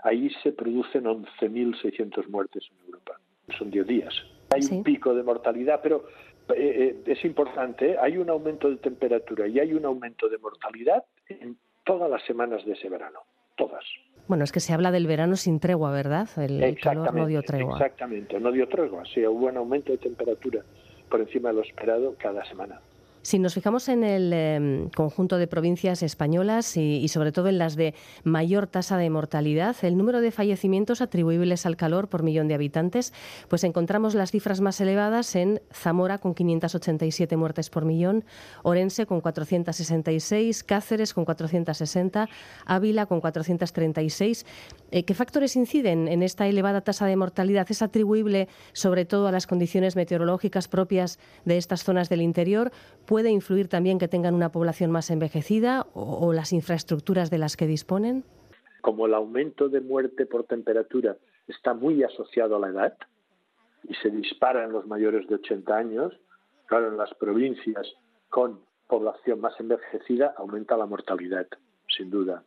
ahí 0.03 0.29
se 0.44 0.51
producen 0.51 1.03
11.600 1.03 2.27
muertes 2.29 2.63
en 2.72 2.86
Europa. 2.86 3.20
Son 3.58 3.70
10 3.70 3.88
días. 3.88 4.13
Hay 4.50 4.62
un 4.72 4.84
pico 4.84 5.13
de 5.13 5.24
mortalidad, 5.24 5.82
pero 5.84 6.06
eh, 6.50 6.56
eh, 6.56 7.04
es 7.06 7.25
importante, 7.25 7.92
¿eh? 7.92 7.98
hay 8.00 8.18
un 8.18 8.30
aumento 8.30 8.70
de 8.70 8.77
temperatura 8.77 9.48
y 9.48 9.60
hay 9.60 9.74
un 9.74 9.86
aumento 9.86 10.30
de 10.30 10.38
mortalidad 10.38 11.04
en 11.30 11.58
todas 11.84 12.10
las 12.10 12.24
semanas 12.25 12.66
de 12.66 12.74
ese 12.74 12.89
verano, 12.89 13.20
todas. 13.56 13.84
Bueno, 14.27 14.44
es 14.44 14.51
que 14.51 14.60
se 14.60 14.74
habla 14.74 14.92
del 14.92 15.08
verano 15.08 15.36
sin 15.36 15.60
tregua, 15.60 15.92
¿verdad? 15.92 16.27
El 16.38 16.80
calor 16.80 17.13
no 17.13 17.27
dio 17.27 17.42
tregua. 17.44 17.77
Exactamente, 17.77 18.39
no 18.39 18.51
dio 18.51 18.68
tregua. 18.68 19.04
Sí, 19.13 19.25
hubo 19.25 19.48
un 19.48 19.58
aumento 19.58 19.94
de 19.94 19.98
temperatura 19.98 20.63
por 21.10 21.22
encima 21.22 21.50
de 21.50 21.56
lo 21.56 21.62
esperado 21.62 22.16
cada 22.18 22.44
semana. 22.46 22.82
Si 23.27 23.39
nos 23.39 23.55
fijamos 23.55 23.89
en 23.89 24.05
el 24.05 24.31
em, 24.31 24.89
conjunto 24.91 25.38
de 25.38 25.48
provincias 25.48 26.01
españolas 26.01 26.77
y, 26.77 27.05
sobre 27.10 27.34
todo 27.34 27.50
en 27.50 27.57
las 27.57 27.75
de 27.75 27.93
mayor 28.24 28.67
tasa 28.67 28.96
de 28.98 29.10
mortalidad, 29.10 29.75
el 29.81 29.98
número 29.98 30.22
de 30.22 30.31
fallecimientos 30.31 31.01
atribuibles 31.01 31.65
al 31.65 31.75
calor 31.75 32.07
por 32.07 32.24
millón 32.24 32.48
de 32.48 32.53
habitantes, 32.53 33.12
pues 33.50 33.65
encontramos 33.65 34.15
las 34.15 34.31
cifras 34.31 34.62
más 34.62 34.79
elevadas 34.79 35.36
en 35.36 35.60
Zamora 35.74 36.19
con 36.19 36.36
587 36.36 37.36
muertes 37.36 37.69
por 37.69 37.84
millón, 37.84 38.24
Orense 38.63 39.05
con 39.05 39.19
466, 39.19 40.63
Cáceres 40.63 41.13
con 41.13 41.25
460, 41.25 42.29
Ávila 42.65 43.07
con 43.07 43.19
436. 43.19 44.46
Eh, 44.91 45.03
¿Qué 45.03 45.13
factores 45.13 45.57
inciden 45.57 46.07
en 46.07 46.24
esta 46.24 46.48
elevada 46.48 46.79
tasa 46.79 47.05
de 47.05 47.17
mortalidad? 47.17 47.67
¿Es 47.69 47.81
atribuible 47.81 48.48
sobre 48.72 49.03
todo 49.03 49.27
a 49.27 49.34
las 49.34 49.48
condiciones 49.48 49.98
meteorológicas 49.98 50.69
propias 50.69 51.19
de 51.43 51.57
estas 51.57 51.84
zonas 51.84 52.07
del 52.07 52.22
interior? 52.22 52.72
¿Puede 53.05 53.16
influir 53.25 53.67
también 53.67 54.00
que 54.00 54.07
tengan 54.07 54.36
una 54.36 54.51
población 54.51 54.91
más 54.91 55.09
envejecida 55.09 55.88
o, 55.93 56.31
las 56.33 56.53
infraestructuras 56.53 57.29
de 57.29 57.38
las 57.38 57.57
que 57.57 57.67
disponen? 57.67 58.24
Como 58.81 59.05
el 59.07 59.13
aumento 59.13 59.69
de 59.69 59.81
muerte 59.81 60.25
por 60.25 60.43
temperatura 60.45 61.17
está 61.47 61.74
muy 61.74 62.03
asociado 62.03 62.55
a 62.55 62.59
la 62.59 62.69
edad 62.69 62.97
y 63.83 63.95
se 63.95 64.09
dispara 64.09 64.63
en 64.63 64.71
los 64.71 64.86
mayores 64.86 65.27
de 65.27 65.36
80 65.36 65.75
años, 65.75 66.13
claro, 66.65 66.89
en 66.89 66.97
las 66.97 67.13
provincias 67.15 67.88
con 68.29 68.59
población 68.88 69.41
más 69.41 69.59
envejecida 69.59 70.33
aumenta 70.38 70.77
la 70.77 70.86
mortalidad, 70.86 71.47
sin 71.95 72.09
duda. 72.09 72.43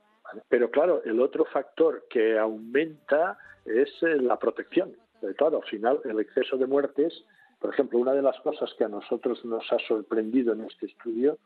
Pero 0.48 0.70
claro, 0.70 1.02
el 1.04 1.20
otro 1.20 1.44
factor 1.44 2.06
que 2.08 2.38
aumenta 2.38 3.38
es 3.64 3.88
eh, 4.02 4.16
la 4.16 4.38
protección. 4.38 4.96
Claro, 5.36 5.58
al 5.58 5.68
final 5.68 6.00
el 6.04 6.18
exceso 6.20 6.56
de 6.56 6.66
muertes 6.66 7.12
por 7.60 7.72
ejemplo, 7.72 7.98
una 7.98 8.12
de 8.12 8.22
las 8.22 8.38
cosas 8.40 8.72
que 8.76 8.84
a 8.84 8.88
nosotros 8.88 9.44
nos 9.44 9.70
ha 9.72 9.78
sorprendido 9.86 10.54
en 10.54 10.62
este 10.62 10.86
estudio 10.86 11.38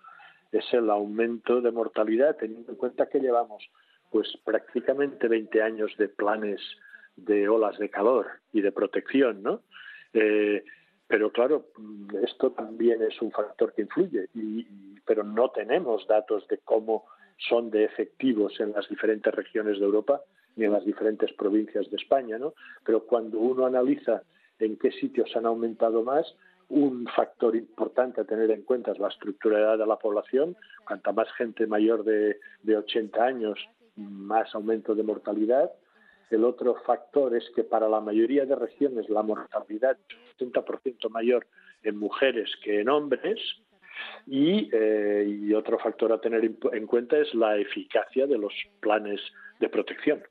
es 0.53 0.65
el 0.73 0.89
aumento 0.89 1.61
de 1.61 1.73
mortalidad, 1.73 2.37
teniendo 2.37 2.71
en 2.71 2.79
cuenta 2.79 3.09
que 3.09 3.19
llevamos 3.19 3.69
pues 4.11 4.29
prácticamente 4.45 5.27
20 5.27 5.61
años 5.61 5.93
de 5.99 6.09
planes 6.09 6.61
de 7.17 7.49
olas 7.49 7.77
de 7.79 7.91
calor 7.91 8.27
y 8.53 8.61
de 8.61 8.71
protección, 8.71 9.43
¿no? 9.43 9.63
Eh, 10.13 10.65
pero 11.09 11.33
claro, 11.33 11.67
esto 12.23 12.53
también 12.53 13.03
es 13.03 13.21
un 13.21 13.33
factor 13.33 13.73
que 13.75 13.83
influye, 13.83 14.29
pero 15.05 15.25
no 15.25 15.51
tenemos 15.51 16.07
datos 16.07 16.47
de 16.49 16.59
cómo 16.59 17.05
son 17.37 17.71
de 17.71 17.85
efectivos 17.85 18.59
en 18.61 18.73
las 18.73 18.89
diferentes 18.89 19.35
regiones 19.35 19.79
de 19.79 19.85
Europa 19.85 20.23
ni 20.57 20.65
en 20.65 20.73
las 20.73 20.85
diferentes 20.85 21.33
provincias 21.33 21.91
de 21.91 21.97
España, 21.97 22.39
¿no? 22.39 22.55
Pero 22.85 23.05
cuando 23.05 23.39
uno 23.39 23.67
analiza 23.67 24.23
en 24.59 24.77
qué 24.77 24.91
sitios 24.93 25.35
han 25.37 25.47
aumentado 25.47 26.03
más. 26.03 26.35
Un 26.69 27.07
factor 27.15 27.55
importante 27.57 28.21
a 28.21 28.25
tener 28.25 28.51
en 28.51 28.63
cuenta 28.63 28.93
es 28.93 28.99
la 28.99 29.09
estructuralidad 29.09 29.79
de 29.79 29.87
la 29.87 29.97
población. 29.97 30.57
Cuanta 30.87 31.13
más 31.13 31.31
gente 31.33 31.67
mayor 31.67 32.05
de, 32.05 32.39
de 32.63 32.77
80 32.77 33.23
años, 33.23 33.59
más 33.97 34.55
aumento 34.55 34.95
de 34.95 35.03
mortalidad. 35.03 35.71
El 36.31 36.45
otro 36.45 36.75
factor 36.87 37.37
es 37.37 37.45
que 37.55 37.65
para 37.65 37.89
la 37.89 38.01
mayoría 38.01 38.47
de 38.47 38.57
regiones 38.57 39.09
la 39.09 39.23
mortalidad 39.23 39.97
es 40.09 40.47
80% 40.47 41.11
mayor 41.11 41.47
en 41.83 41.97
mujeres 41.97 42.51
que 42.63 42.81
en 42.81 42.89
hombres. 42.89 43.39
Y, 44.27 44.69
eh, 44.73 45.25
y, 45.25 45.55
otro 45.55 45.79
factor 45.79 46.13
a 46.13 46.21
tener 46.21 46.51
en 46.73 46.87
cuenta 46.87 47.17
es 47.17 47.33
la 47.35 47.57
eficacia 47.57 48.27
de 48.27 48.39
los 48.39 48.53
planes 48.81 49.21
de 49.61 49.69
protección. 49.69 50.23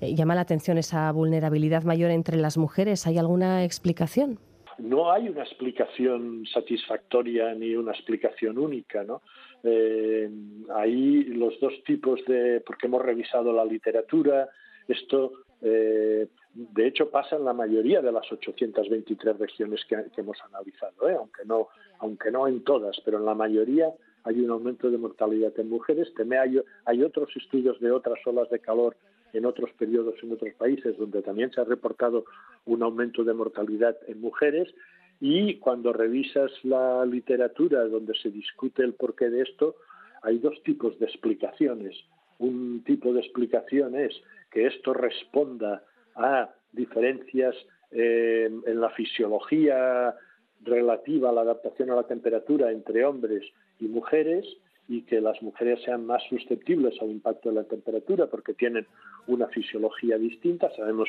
Eh, 0.00 0.14
llama 0.14 0.34
la 0.34 0.42
atención 0.42 0.78
esa 0.78 1.10
vulnerabilidad 1.12 1.82
mayor 1.84 2.10
entre 2.10 2.36
las 2.36 2.56
mujeres. 2.56 3.06
¿Hay 3.06 3.18
alguna 3.18 3.64
explicación? 3.64 4.38
No 4.78 5.10
hay 5.10 5.28
una 5.28 5.42
explicación 5.42 6.44
satisfactoria 6.52 7.54
ni 7.54 7.74
una 7.74 7.92
explicación 7.92 8.58
única, 8.58 9.04
¿no? 9.04 9.22
Eh, 9.62 10.30
hay 10.74 11.24
los 11.24 11.58
dos 11.60 11.72
tipos 11.84 12.20
de, 12.26 12.62
porque 12.64 12.86
hemos 12.86 13.02
revisado 13.02 13.52
la 13.52 13.64
literatura, 13.64 14.48
esto 14.86 15.32
eh, 15.62 16.28
de 16.52 16.86
hecho 16.86 17.10
pasa 17.10 17.36
en 17.36 17.44
la 17.44 17.54
mayoría 17.54 18.02
de 18.02 18.12
las 18.12 18.30
823 18.30 19.38
regiones 19.38 19.80
que, 19.88 19.96
hemos 20.16 20.38
analizado, 20.42 21.08
¿eh? 21.08 21.16
aunque 21.18 21.44
no, 21.46 21.68
aunque 21.98 22.30
no 22.30 22.46
en 22.46 22.62
todas, 22.62 23.00
pero 23.04 23.18
en 23.18 23.24
la 23.24 23.34
mayoría 23.34 23.90
hay 24.24 24.40
un 24.40 24.50
aumento 24.50 24.90
de 24.90 24.98
mortalidad 24.98 25.52
en 25.58 25.70
mujeres. 25.70 26.12
También 26.14 26.62
hay 26.84 27.02
otros 27.02 27.30
estudios 27.36 27.80
de 27.80 27.90
otras 27.92 28.18
olas 28.26 28.50
de 28.50 28.58
calor 28.58 28.96
en 29.36 29.46
otros 29.46 29.70
periodos 29.78 30.14
en 30.22 30.32
otros 30.32 30.54
países 30.54 30.96
donde 30.96 31.22
también 31.22 31.52
se 31.52 31.60
ha 31.60 31.64
reportado 31.64 32.24
un 32.64 32.82
aumento 32.82 33.24
de 33.24 33.34
mortalidad 33.34 33.96
en 34.06 34.20
mujeres 34.20 34.72
y 35.20 35.56
cuando 35.56 35.92
revisas 35.92 36.50
la 36.62 37.04
literatura 37.06 37.86
donde 37.86 38.14
se 38.14 38.30
discute 38.30 38.82
el 38.82 38.94
porqué 38.94 39.30
de 39.30 39.42
esto, 39.42 39.76
hay 40.22 40.38
dos 40.38 40.62
tipos 40.62 40.98
de 40.98 41.06
explicaciones. 41.06 41.96
Un 42.38 42.82
tipo 42.84 43.12
de 43.12 43.20
explicación 43.20 43.96
es 43.96 44.12
que 44.50 44.66
esto 44.66 44.92
responda 44.92 45.82
a 46.14 46.50
diferencias 46.72 47.54
eh, 47.92 48.50
en 48.66 48.80
la 48.80 48.90
fisiología 48.90 50.14
relativa 50.62 51.30
a 51.30 51.32
la 51.32 51.42
adaptación 51.42 51.90
a 51.90 51.96
la 51.96 52.06
temperatura 52.06 52.70
entre 52.72 53.04
hombres 53.04 53.42
y 53.80 53.86
mujeres 53.86 54.44
y 54.88 55.02
que 55.02 55.20
las 55.20 55.40
mujeres 55.42 55.82
sean 55.84 56.06
más 56.06 56.22
susceptibles 56.28 57.00
al 57.00 57.10
impacto 57.10 57.48
de 57.48 57.56
la 57.56 57.64
temperatura 57.64 58.26
porque 58.26 58.54
tienen 58.54 58.86
una 59.26 59.48
fisiología 59.48 60.16
distinta. 60.18 60.70
Sabemos 60.76 61.08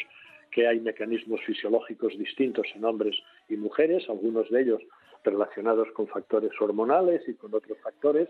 que 0.52 0.68
hay 0.68 0.80
mecanismos 0.80 1.42
fisiológicos 1.46 2.18
distintos 2.18 2.68
en 2.76 2.86
hombres 2.86 3.16
y 3.50 3.56
mujeres, 3.58 4.10
algunos 4.10 4.50
de 4.50 4.62
ellos 4.62 4.82
relacionados 5.24 5.90
con 5.92 6.08
factores 6.08 6.52
hormonales 6.60 7.22
y 7.28 7.34
con 7.34 7.54
otros 7.54 7.78
factores. 7.80 8.30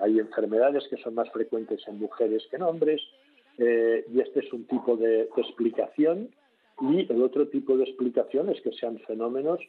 Hay 0.00 0.18
enfermedades 0.18 0.86
que 0.88 0.96
son 0.98 1.14
más 1.14 1.30
frecuentes 1.30 1.80
en 1.86 1.98
mujeres 1.98 2.46
que 2.50 2.56
en 2.56 2.62
hombres 2.62 3.00
eh, 3.58 4.04
y 4.12 4.20
este 4.20 4.40
es 4.40 4.52
un 4.52 4.64
tipo 4.66 4.96
de, 4.96 5.28
explicación. 5.36 6.28
Y 6.80 7.10
el 7.10 7.22
otro 7.22 7.48
tipo 7.48 7.76
de 7.76 7.84
explicación 7.84 8.50
es 8.50 8.60
que 8.60 8.72
sean 8.72 8.98
fenómenos 9.06 9.60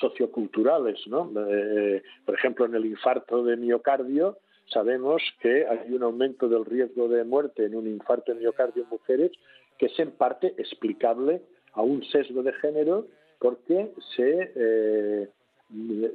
socioculturales, 0.00 1.06
¿no? 1.06 1.30
Eh, 1.48 2.02
por 2.24 2.34
ejemplo, 2.34 2.64
en 2.64 2.74
el 2.74 2.86
infarto 2.86 3.44
de 3.44 3.56
miocardio, 3.56 4.38
sabemos 4.72 5.22
que 5.40 5.66
hay 5.66 5.92
un 5.92 6.02
aumento 6.02 6.48
del 6.48 6.64
riesgo 6.64 7.08
de 7.08 7.24
muerte 7.24 7.66
en 7.66 7.74
un 7.74 7.86
infarto 7.86 8.32
de 8.32 8.40
miocardio 8.40 8.84
en 8.84 8.88
mujeres 8.88 9.32
que 9.78 9.86
es 9.86 9.98
en 9.98 10.12
parte 10.12 10.54
explicable 10.58 11.42
a 11.72 11.82
un 11.82 12.04
sesgo 12.04 12.42
de 12.42 12.52
género 12.54 13.06
porque 13.38 13.92
se, 14.16 14.52
eh, 14.54 15.28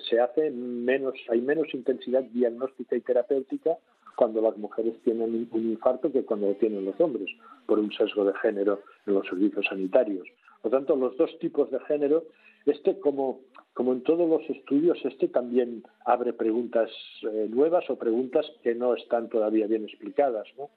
se 0.09 0.19
hace 0.19 0.49
menos, 0.51 1.13
hay 1.29 1.41
menos 1.41 1.67
intensidad 1.73 2.23
diagnóstica 2.23 2.95
y 2.95 3.01
terapéutica 3.01 3.77
cuando 4.15 4.41
las 4.41 4.57
mujeres 4.57 4.95
tienen 5.03 5.47
un 5.51 5.69
infarto 5.69 6.11
que 6.11 6.25
cuando 6.25 6.47
lo 6.47 6.55
tienen 6.55 6.83
los 6.83 6.99
hombres, 6.99 7.29
por 7.65 7.79
un 7.79 7.91
sesgo 7.93 8.25
de 8.25 8.33
género 8.41 8.81
en 9.07 9.13
los 9.13 9.25
servicios 9.25 9.65
sanitarios. 9.65 10.27
Por 10.61 10.71
lo 10.71 10.77
tanto, 10.77 10.95
los 10.95 11.15
dos 11.17 11.37
tipos 11.39 11.71
de 11.71 11.79
género, 11.81 12.25
este 12.69 12.99
como 12.99 13.93
en 13.93 14.03
todos 14.03 14.29
los 14.29 14.49
estudios, 14.49 14.97
este 15.05 15.27
también 15.27 15.83
abre 16.05 16.33
preguntas 16.33 16.89
eh, 17.23 17.47
nuevas 17.49 17.89
o 17.89 17.97
preguntas 17.97 18.45
que 18.61 18.75
no 18.75 18.93
están 18.93 19.29
todavía 19.29 19.67
bien 19.67 19.85
explicadas. 19.85 20.47
¿no? 20.57 20.69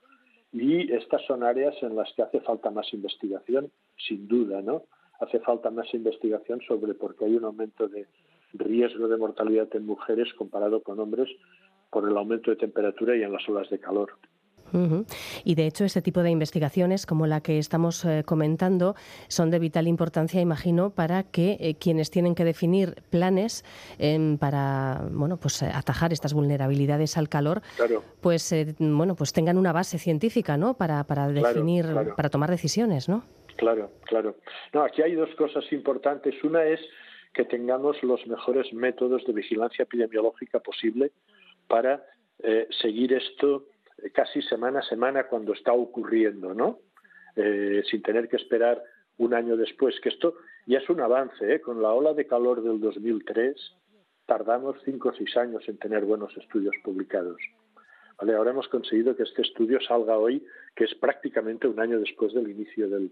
Y 0.53 0.91
estas 0.93 1.21
son 1.25 1.43
áreas 1.43 1.75
en 1.81 1.95
las 1.95 2.13
que 2.13 2.21
hace 2.21 2.39
falta 2.41 2.69
más 2.69 2.93
investigación, 2.93 3.71
sin 4.07 4.27
duda. 4.27 4.61
¿no? 4.61 4.83
Hace 5.19 5.39
falta 5.39 5.69
más 5.69 5.93
investigación 5.93 6.61
sobre 6.67 6.93
por 6.93 7.15
qué 7.15 7.25
hay 7.25 7.35
un 7.35 7.45
aumento 7.45 7.87
de 7.87 8.07
riesgo 8.53 9.07
de 9.07 9.17
mortalidad 9.17 9.67
en 9.75 9.85
mujeres 9.85 10.33
comparado 10.35 10.81
con 10.81 10.99
hombres 10.99 11.29
por 11.89 12.07
el 12.07 12.15
aumento 12.15 12.51
de 12.51 12.57
temperatura 12.57 13.15
y 13.15 13.23
en 13.23 13.33
las 13.33 13.47
olas 13.49 13.69
de 13.69 13.79
calor. 13.79 14.11
Y 15.43 15.55
de 15.55 15.67
hecho, 15.67 15.85
este 15.85 16.01
tipo 16.01 16.21
de 16.23 16.31
investigaciones, 16.31 17.05
como 17.05 17.27
la 17.27 17.41
que 17.41 17.59
estamos 17.59 18.03
eh, 18.05 18.23
comentando, 18.25 18.95
son 19.27 19.51
de 19.51 19.59
vital 19.59 19.87
importancia, 19.87 20.41
imagino, 20.41 20.89
para 20.91 21.23
que 21.23 21.57
eh, 21.59 21.75
quienes 21.75 22.09
tienen 22.09 22.35
que 22.35 22.43
definir 22.43 22.95
planes 23.09 23.63
em, 23.99 24.37
para 24.37 25.01
bueno, 25.11 25.37
pues, 25.37 25.61
eh, 25.61 25.71
atajar 25.73 26.11
estas 26.13 26.33
vulnerabilidades 26.33 27.17
al 27.17 27.29
calor, 27.29 27.61
pues 28.21 28.53
bueno, 28.79 29.15
pues 29.15 29.33
tengan 29.33 29.57
una 29.57 29.71
base 29.71 29.99
científica, 29.99 30.57
¿no? 30.57 30.75
Para, 30.75 31.03
para 31.03 31.27
definir, 31.27 31.85
para 32.15 32.29
tomar 32.29 32.49
decisiones, 32.49 33.09
¿no? 33.09 33.23
Claro, 33.57 33.91
claro. 34.05 34.35
No, 34.73 34.83
aquí 34.83 35.01
hay 35.01 35.13
dos 35.13 35.29
cosas 35.35 35.63
importantes. 35.71 36.43
Una 36.43 36.63
es 36.63 36.79
que 37.33 37.45
tengamos 37.45 38.01
los 38.03 38.25
mejores 38.27 38.73
métodos 38.73 39.25
de 39.25 39.33
vigilancia 39.33 39.83
epidemiológica 39.83 40.59
posible 40.59 41.11
para 41.67 42.03
seguir 42.81 43.13
esto 43.13 43.65
casi 44.11 44.41
semana 44.41 44.79
a 44.79 44.83
semana 44.83 45.27
cuando 45.27 45.53
está 45.53 45.73
ocurriendo, 45.73 46.53
¿no? 46.53 46.79
Eh, 47.35 47.83
sin 47.89 48.01
tener 48.01 48.27
que 48.29 48.37
esperar 48.37 48.83
un 49.17 49.33
año 49.33 49.55
después, 49.57 49.99
que 50.01 50.09
esto 50.09 50.35
ya 50.65 50.79
es 50.79 50.89
un 50.89 51.01
avance, 51.01 51.55
¿eh? 51.55 51.61
Con 51.61 51.81
la 51.81 51.93
ola 51.93 52.13
de 52.13 52.27
calor 52.27 52.61
del 52.61 52.79
2003 52.79 53.55
tardamos 54.25 54.77
cinco 54.85 55.09
o 55.09 55.13
seis 55.13 55.35
años 55.35 55.67
en 55.67 55.77
tener 55.77 56.05
buenos 56.05 56.35
estudios 56.37 56.75
publicados. 56.83 57.37
¿Vale? 58.17 58.35
Ahora 58.35 58.51
hemos 58.51 58.67
conseguido 58.69 59.15
que 59.15 59.23
este 59.23 59.41
estudio 59.41 59.79
salga 59.81 60.17
hoy, 60.17 60.45
que 60.75 60.85
es 60.85 60.95
prácticamente 60.95 61.67
un 61.67 61.79
año 61.79 61.99
después 61.99 62.33
del 62.33 62.49
inicio 62.49 62.87
del, 62.89 63.11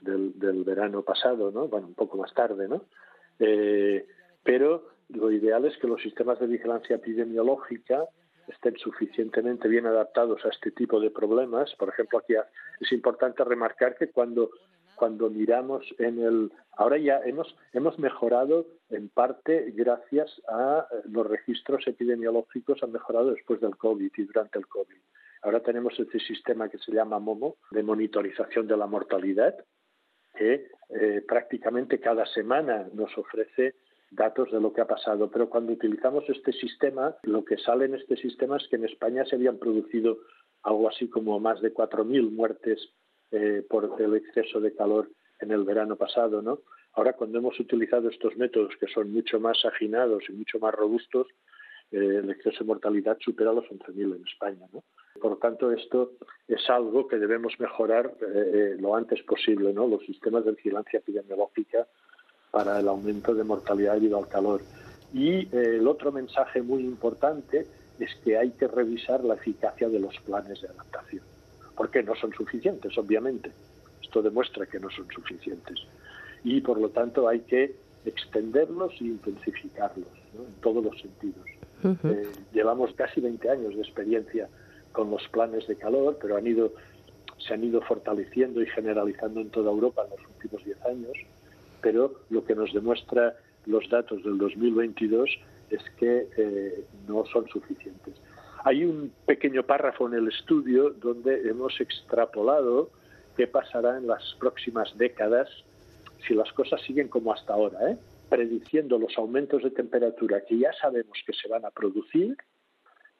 del, 0.00 0.64
verano 0.64 1.02
pasado, 1.02 1.50
¿no? 1.50 1.68
Bueno, 1.68 1.88
un 1.88 1.94
poco 1.94 2.16
más 2.16 2.32
tarde, 2.32 2.68
¿no? 2.68 2.84
Eh, 3.38 4.06
pero 4.42 4.88
lo 5.08 5.30
ideal 5.30 5.64
es 5.64 5.76
que 5.78 5.86
los 5.86 6.00
sistemas 6.00 6.38
de 6.40 6.46
vigilancia 6.46 6.96
epidemiológica 6.96 8.04
estén 8.48 8.76
suficientemente 8.78 9.68
bien 9.68 9.86
adaptados 9.86 10.44
a 10.44 10.48
este 10.48 10.70
tipo 10.70 11.00
de 11.00 11.10
problemas. 11.10 11.74
Por 11.76 11.88
ejemplo, 11.88 12.18
aquí 12.18 12.34
es 12.80 12.92
importante 12.92 13.44
remarcar 13.44 13.96
que 13.96 14.08
cuando, 14.08 14.50
cuando 14.94 15.30
miramos 15.30 15.84
en 15.98 16.18
el... 16.20 16.52
Ahora 16.76 16.98
ya 16.98 17.20
hemos, 17.24 17.56
hemos 17.72 17.98
mejorado 17.98 18.66
en 18.90 19.08
parte 19.08 19.72
gracias 19.74 20.30
a 20.48 20.86
los 21.04 21.26
registros 21.26 21.86
epidemiológicos, 21.86 22.82
han 22.82 22.92
mejorado 22.92 23.32
después 23.32 23.60
del 23.60 23.76
COVID 23.76 24.12
y 24.16 24.22
durante 24.24 24.58
el 24.58 24.66
COVID. 24.66 24.96
Ahora 25.42 25.60
tenemos 25.60 25.98
este 25.98 26.18
sistema 26.20 26.68
que 26.68 26.78
se 26.78 26.92
llama 26.92 27.18
MOMO, 27.18 27.56
de 27.70 27.82
monitorización 27.82 28.66
de 28.66 28.76
la 28.76 28.86
mortalidad, 28.86 29.54
que 30.34 30.70
eh, 30.90 31.24
prácticamente 31.26 31.98
cada 32.00 32.26
semana 32.26 32.86
nos 32.92 33.16
ofrece 33.16 33.76
datos 34.16 34.50
de 34.50 34.60
lo 34.60 34.72
que 34.72 34.80
ha 34.80 34.86
pasado. 34.86 35.30
Pero 35.30 35.48
cuando 35.48 35.72
utilizamos 35.72 36.24
este 36.28 36.52
sistema, 36.52 37.14
lo 37.22 37.44
que 37.44 37.58
sale 37.58 37.84
en 37.84 37.94
este 37.94 38.16
sistema 38.16 38.56
es 38.56 38.66
que 38.68 38.76
en 38.76 38.84
España 38.84 39.24
se 39.24 39.36
habían 39.36 39.58
producido 39.58 40.18
algo 40.62 40.88
así 40.88 41.08
como 41.08 41.38
más 41.38 41.60
de 41.60 41.72
4.000 41.72 42.32
muertes 42.32 42.80
eh, 43.30 43.64
por 43.68 43.94
el 44.00 44.14
exceso 44.16 44.60
de 44.60 44.74
calor 44.74 45.10
en 45.40 45.52
el 45.52 45.64
verano 45.64 45.96
pasado, 45.96 46.42
¿no? 46.42 46.60
Ahora, 46.94 47.12
cuando 47.12 47.38
hemos 47.38 47.60
utilizado 47.60 48.08
estos 48.08 48.36
métodos 48.36 48.74
que 48.80 48.86
son 48.86 49.12
mucho 49.12 49.38
más 49.38 49.62
afinados 49.64 50.24
y 50.28 50.32
mucho 50.32 50.58
más 50.58 50.74
robustos, 50.74 51.26
eh, 51.92 52.20
el 52.22 52.30
exceso 52.30 52.60
de 52.60 52.68
mortalidad 52.68 53.18
supera 53.20 53.52
los 53.52 53.66
11.000 53.66 54.16
en 54.16 54.24
España, 54.26 54.66
¿no? 54.72 54.82
Por 55.20 55.38
tanto, 55.38 55.72
esto 55.72 56.12
es 56.48 56.68
algo 56.68 57.06
que 57.06 57.18
debemos 57.18 57.58
mejorar 57.58 58.14
eh, 58.20 58.76
lo 58.78 58.96
antes 58.96 59.22
posible, 59.22 59.72
¿no? 59.72 59.86
Los 59.86 60.04
sistemas 60.04 60.44
de 60.44 60.52
vigilancia 60.52 60.98
epidemiológica 60.98 61.86
para 62.56 62.80
el 62.80 62.88
aumento 62.88 63.34
de 63.34 63.44
mortalidad 63.44 63.92
debido 63.96 64.16
al 64.16 64.28
calor. 64.28 64.62
Y 65.12 65.40
eh, 65.40 65.76
el 65.76 65.86
otro 65.86 66.10
mensaje 66.10 66.62
muy 66.62 66.84
importante 66.84 67.66
es 68.00 68.14
que 68.24 68.38
hay 68.38 68.52
que 68.52 68.66
revisar 68.66 69.22
la 69.22 69.34
eficacia 69.34 69.90
de 69.90 70.00
los 70.00 70.18
planes 70.20 70.62
de 70.62 70.68
adaptación, 70.68 71.22
porque 71.76 72.02
no 72.02 72.14
son 72.14 72.32
suficientes, 72.32 72.96
obviamente. 72.96 73.50
Esto 74.02 74.22
demuestra 74.22 74.64
que 74.64 74.80
no 74.80 74.88
son 74.88 75.06
suficientes. 75.14 75.80
Y 76.44 76.62
por 76.62 76.80
lo 76.80 76.88
tanto 76.88 77.28
hay 77.28 77.40
que 77.40 77.76
extenderlos 78.06 78.94
e 79.02 79.04
intensificarlos 79.04 80.08
en 80.32 80.54
todos 80.62 80.82
los 80.82 80.98
sentidos. 80.98 81.44
Eh, 81.84 82.32
llevamos 82.54 82.94
casi 82.94 83.20
20 83.20 83.50
años 83.50 83.74
de 83.74 83.82
experiencia 83.82 84.48
con 84.92 85.10
los 85.10 85.28
planes 85.28 85.66
de 85.66 85.76
calor, 85.76 86.16
pero 86.22 86.38
han 86.38 86.46
ido, 86.46 86.72
se 87.36 87.52
han 87.52 87.62
ido 87.64 87.82
fortaleciendo 87.82 88.62
y 88.62 88.66
generalizando 88.68 89.42
en 89.42 89.50
toda 89.50 89.70
Europa 89.70 90.04
en 90.04 90.10
los 90.16 90.30
últimos 90.30 90.64
10 90.64 90.84
años 90.86 91.12
pero 91.80 92.20
lo 92.30 92.44
que 92.44 92.54
nos 92.54 92.72
demuestra 92.72 93.36
los 93.66 93.88
datos 93.90 94.22
del 94.22 94.38
2022 94.38 95.28
es 95.70 95.82
que 95.98 96.28
eh, 96.36 96.84
no 97.08 97.24
son 97.26 97.48
suficientes. 97.48 98.14
Hay 98.64 98.84
un 98.84 99.12
pequeño 99.26 99.64
párrafo 99.64 100.08
en 100.08 100.14
el 100.14 100.28
estudio 100.28 100.90
donde 100.90 101.48
hemos 101.48 101.80
extrapolado 101.80 102.90
qué 103.36 103.46
pasará 103.46 103.98
en 103.98 104.06
las 104.06 104.22
próximas 104.40 104.96
décadas 104.96 105.48
si 106.26 106.34
las 106.34 106.52
cosas 106.52 106.80
siguen 106.82 107.08
como 107.08 107.32
hasta 107.32 107.52
ahora, 107.54 107.90
¿eh? 107.90 107.98
prediciendo 108.28 108.98
los 108.98 109.16
aumentos 109.18 109.62
de 109.62 109.70
temperatura 109.70 110.44
que 110.44 110.58
ya 110.58 110.72
sabemos 110.80 111.18
que 111.24 111.32
se 111.32 111.48
van 111.48 111.64
a 111.64 111.70
producir 111.70 112.36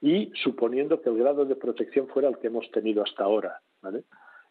y 0.00 0.32
suponiendo 0.42 1.00
que 1.00 1.10
el 1.10 1.18
grado 1.18 1.44
de 1.44 1.56
protección 1.56 2.08
fuera 2.08 2.28
el 2.28 2.38
que 2.38 2.48
hemos 2.48 2.70
tenido 2.70 3.02
hasta 3.02 3.24
ahora. 3.24 3.60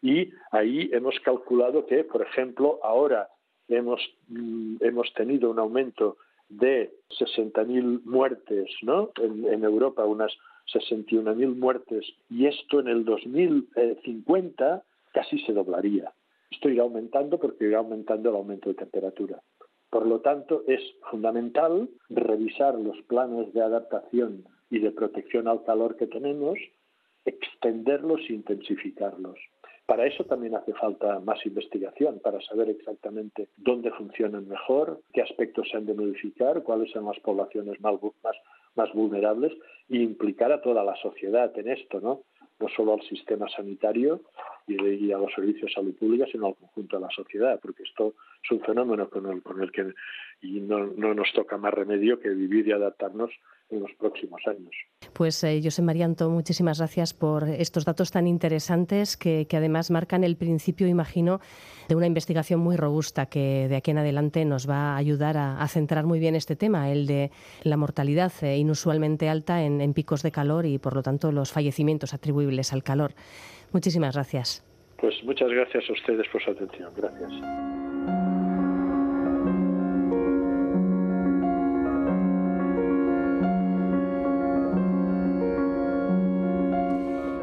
Y 0.02 0.32
ahí 0.52 0.90
hemos 0.94 1.20
calculado 1.20 1.86
que, 1.86 2.04
por 2.04 2.22
ejemplo, 2.22 2.80
ahora 2.84 3.28
hemos, 3.68 4.02
mm, 4.28 4.78
hemos 4.82 5.14
tenido 5.14 5.50
un 5.50 5.60
aumento 5.60 6.18
de 6.50 6.92
60.000 7.20 8.04
muertes 8.04 8.70
¿no? 8.82 9.12
en, 9.18 9.64
Europa, 9.64 10.06
unas 10.06 10.32
61.000 10.74 11.56
muertes, 11.56 12.06
y 12.30 12.46
esto 12.46 12.80
en 12.80 12.88
el 12.88 13.06
2050 13.06 14.84
casi 15.14 15.40
se 15.40 15.54
doblaría. 15.54 16.12
Esto 16.52 16.70
irá 16.70 16.84
aumentando 16.84 17.40
porque 17.40 17.66
irá 17.66 17.80
aumentando 17.80 18.30
el 18.30 18.36
aumento 18.36 18.70
de 18.70 18.76
temperatura. 18.76 19.42
Por 19.90 20.06
lo 20.06 20.20
tanto, 20.22 20.64
es 20.68 20.82
fundamental 21.10 21.90
revisar 22.10 22.76
los 22.76 23.02
planes 23.04 23.54
de 23.54 23.62
adaptación 23.62 24.46
y 24.70 24.80
de 24.80 24.92
protección 24.92 25.48
al 25.48 25.64
calor 25.64 25.96
que 25.96 26.08
tenemos, 26.08 26.58
extenderlos 27.24 28.22
e 28.30 28.34
intensificarlos. 28.34 29.38
Para 29.86 30.08
eso 30.08 30.24
también 30.24 30.56
hace 30.56 30.74
falta 30.74 31.20
más 31.20 31.46
investigación, 31.46 32.20
para 32.20 32.42
saber 32.42 32.70
exactamente 32.70 33.50
dónde 33.58 33.92
funcionan 33.92 34.48
mejor, 34.48 35.02
qué 35.14 35.22
aspectos 35.22 35.70
se 35.70 35.78
han 35.78 35.86
de 35.86 35.94
modificar, 35.94 36.64
cuáles 36.64 36.92
son 36.92 37.06
las 37.06 37.20
poblaciones 37.20 37.80
más, 37.82 38.00
más, 38.76 38.94
vulnerables 38.94 39.54
e 39.90 39.98
implicar 39.98 40.52
a 40.52 40.62
toda 40.62 40.84
la 40.84 40.96
sociedad 40.96 41.56
en 41.60 41.70
esto, 41.70 42.02
¿no? 42.02 42.22
No 42.60 42.68
solo 42.70 42.94
al 42.94 43.02
sistema 43.04 43.48
sanitario 43.50 44.22
y, 44.66 45.12
a 45.12 45.18
los 45.20 45.32
servicios 45.34 45.70
de 45.70 45.74
salud 45.74 45.96
pública, 45.96 46.26
sino 46.32 46.48
al 46.48 46.56
conjunto 46.56 46.96
de 46.98 47.04
la 47.04 47.12
sociedad, 47.12 47.60
porque 47.62 47.84
esto 47.84 48.16
es 48.44 48.52
un 48.52 48.62
fenómeno 48.62 49.08
con 49.10 49.28
el, 49.28 49.44
con 49.44 49.62
el 49.62 49.72
que 49.72 49.94
y 50.42 50.62
no, 50.62 50.88
no 50.88 51.14
nos 51.14 51.32
toca 51.34 51.58
más 51.58 51.74
remedio 51.74 52.20
que 52.20 52.30
vivir 52.30 52.68
y 52.68 52.72
adaptarnos 52.72 53.30
en 53.70 53.82
los 53.82 53.92
próximos 54.00 54.42
años. 54.48 54.72
Pues 55.14 55.44
eh, 55.44 55.60
José 55.64 55.82
Marianto, 55.82 56.30
muchísimas 56.30 56.80
gracias 56.80 57.14
por 57.14 57.48
estos 57.48 57.86
datos 57.86 58.12
tan 58.12 58.28
interesantes 58.28 59.18
que, 59.18 59.48
además 59.54 59.92
marcan 59.92 60.24
el 60.24 60.36
principio, 60.36 60.88
imagino, 60.88 61.40
de 61.88 61.96
una 61.96 62.08
investigación 62.08 62.60
muy 62.60 62.76
robusta 62.76 63.28
que 63.28 63.68
de 63.70 63.76
aquí 63.76 63.92
en 63.92 64.00
adelante 64.00 64.44
nos 64.46 64.70
va 64.70 64.94
a 64.94 64.98
ayudar 64.98 65.38
a, 65.38 65.68
centrar 65.68 66.06
muy 66.06 66.20
bien 66.20 66.36
este 66.36 66.56
tema, 66.56 66.92
el 66.92 67.08
de 67.08 67.32
la 67.64 67.78
mortalidad 67.78 68.32
eh, 68.42 68.58
inusualmente 68.58 69.30
alta 69.30 69.64
en, 69.64 69.82
en 69.82 69.94
picos 69.94 70.22
de 70.22 70.32
calor 70.32 70.66
y, 70.66 70.78
por 70.78 70.96
lo 70.96 71.04
tanto, 71.04 71.32
los 71.32 71.52
fallecimientos 71.52 72.14
atribuibles 72.14 72.74
al 72.74 72.84
calor. 72.84 73.14
Muchísimas 73.72 74.16
gracias. 74.16 74.64
Pues 74.98 75.24
muchas 75.24 75.50
gracias 75.50 75.90
a 75.90 75.94
ustedes 75.94 76.28
por 76.30 76.42
su 76.42 76.52
atención. 76.52 76.92
Gracias. 76.96 77.32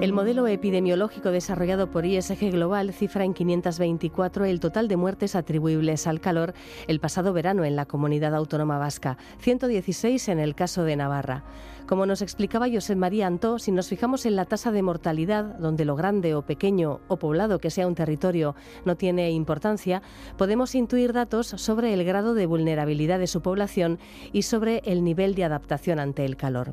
El 0.02 0.12
modelo 0.12 0.48
epidemiológico 0.48 1.30
desarrollado 1.30 1.88
por 1.88 2.04
ISG 2.04 2.50
Global 2.50 2.92
cifra 2.92 3.24
en 3.24 3.34
524 3.34 4.46
el 4.46 4.58
total 4.58 4.88
de 4.88 4.96
muertes 4.96 5.36
atribuibles 5.36 6.08
al 6.08 6.20
calor 6.20 6.54
el 6.88 6.98
pasado 6.98 7.32
verano 7.32 7.64
en 7.64 7.76
la 7.76 7.86
comunidad 7.86 8.34
autónoma 8.34 8.78
vasca, 8.78 9.16
116 9.38 10.28
en 10.30 10.40
el 10.40 10.56
caso 10.56 10.82
de 10.82 10.96
Navarra. 10.96 11.44
Como 11.86 12.06
nos 12.06 12.22
explicaba 12.22 12.68
José 12.72 12.96
María 12.96 13.26
Antó, 13.26 13.58
si 13.58 13.72
nos 13.72 13.88
fijamos 13.88 14.24
en 14.24 14.36
la 14.36 14.44
tasa 14.44 14.70
de 14.70 14.82
mortalidad, 14.82 15.58
donde 15.58 15.84
lo 15.84 15.96
grande 15.96 16.34
o 16.34 16.42
pequeño 16.42 17.00
o 17.08 17.16
poblado 17.18 17.58
que 17.58 17.70
sea 17.70 17.86
un 17.86 17.94
territorio 17.94 18.54
no 18.84 18.96
tiene 18.96 19.30
importancia, 19.30 20.02
podemos 20.38 20.74
intuir 20.74 21.12
datos 21.12 21.48
sobre 21.48 21.92
el 21.92 22.04
grado 22.04 22.34
de 22.34 22.46
vulnerabilidad 22.46 23.18
de 23.18 23.26
su 23.26 23.42
población 23.42 23.98
y 24.32 24.42
sobre 24.42 24.82
el 24.84 25.04
nivel 25.04 25.34
de 25.34 25.44
adaptación 25.44 25.98
ante 25.98 26.24
el 26.24 26.36
calor. 26.36 26.72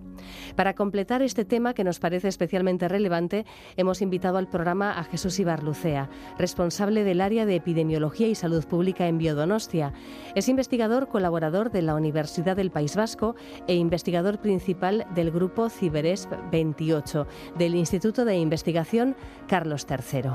Para 0.56 0.76
completar 0.76 1.22
este 1.22 1.44
tema 1.44 1.74
que 1.74 1.84
nos 1.84 2.00
parece 2.00 2.28
especialmente 2.28 2.88
relevante, 2.88 3.46
hemos 3.78 4.02
invitado 4.02 4.38
al 4.38 4.48
programa 4.48 4.98
a 4.98 5.04
Jesús 5.04 5.40
Ibarlucea, 5.40 6.10
responsable 6.38 7.04
del 7.04 7.22
área 7.22 7.46
de 7.46 7.56
epidemiología 7.56 8.28
y 8.28 8.36
salud 8.36 8.66
pública 8.66 9.08
en 9.08 9.18
Biodonostia. 9.18 9.94
Es 10.36 10.50
investigador 10.50 11.08
colaborador 11.08 11.72
de 11.72 11.82
la 11.82 11.96
Universidad 11.96 12.56
del 12.56 12.72
País 12.72 12.96
Vasco 12.96 13.36
e 13.68 13.76
investigador 13.76 14.40
principal 14.40 14.99
del 15.12 15.32
grupo 15.32 15.70
Ciberesp 15.70 16.32
28 16.52 17.28
del 17.58 17.76
Instituto 17.76 18.26
de 18.26 18.36
Investigación 18.36 19.16
Carlos 19.48 19.88
III. 19.90 20.32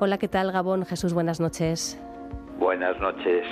Hola, 0.00 0.18
¿qué 0.18 0.28
tal 0.28 0.52
Gabón? 0.52 0.84
Jesús, 0.84 1.12
buenas 1.12 1.40
noches. 1.40 2.00
Buenas 2.58 2.98
noches. 3.00 3.46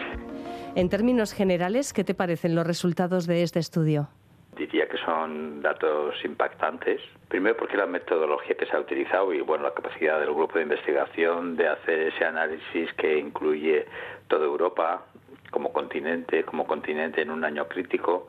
En 0.75 0.88
términos 0.88 1.33
generales, 1.33 1.92
¿qué 1.92 2.05
te 2.05 2.14
parecen 2.14 2.55
los 2.55 2.66
resultados 2.66 3.27
de 3.27 3.42
este 3.42 3.59
estudio? 3.59 4.09
Diría 4.57 4.88
que 4.88 4.99
son 4.99 5.61
datos 5.62 6.14
impactantes. 6.25 7.01
Primero 7.29 7.57
porque 7.57 7.77
la 7.77 7.87
metodología 7.87 8.57
que 8.57 8.66
se 8.66 8.77
ha 8.77 8.81
utilizado 8.81 9.33
y 9.33 9.40
bueno 9.40 9.64
la 9.64 9.75
capacidad 9.75 10.21
del 10.21 10.35
grupo 10.35 10.57
de 10.57 10.62
investigación 10.62 11.57
de 11.57 11.69
hacer 11.69 12.09
ese 12.09 12.25
análisis 12.25 12.92
que 12.95 13.19
incluye 13.19 13.87
toda 14.29 14.45
Europa 14.45 15.05
como 15.51 15.73
continente, 15.73 16.45
como 16.45 16.66
continente 16.66 17.23
en 17.23 17.31
un 17.31 17.45
año 17.45 17.66
crítico, 17.69 18.29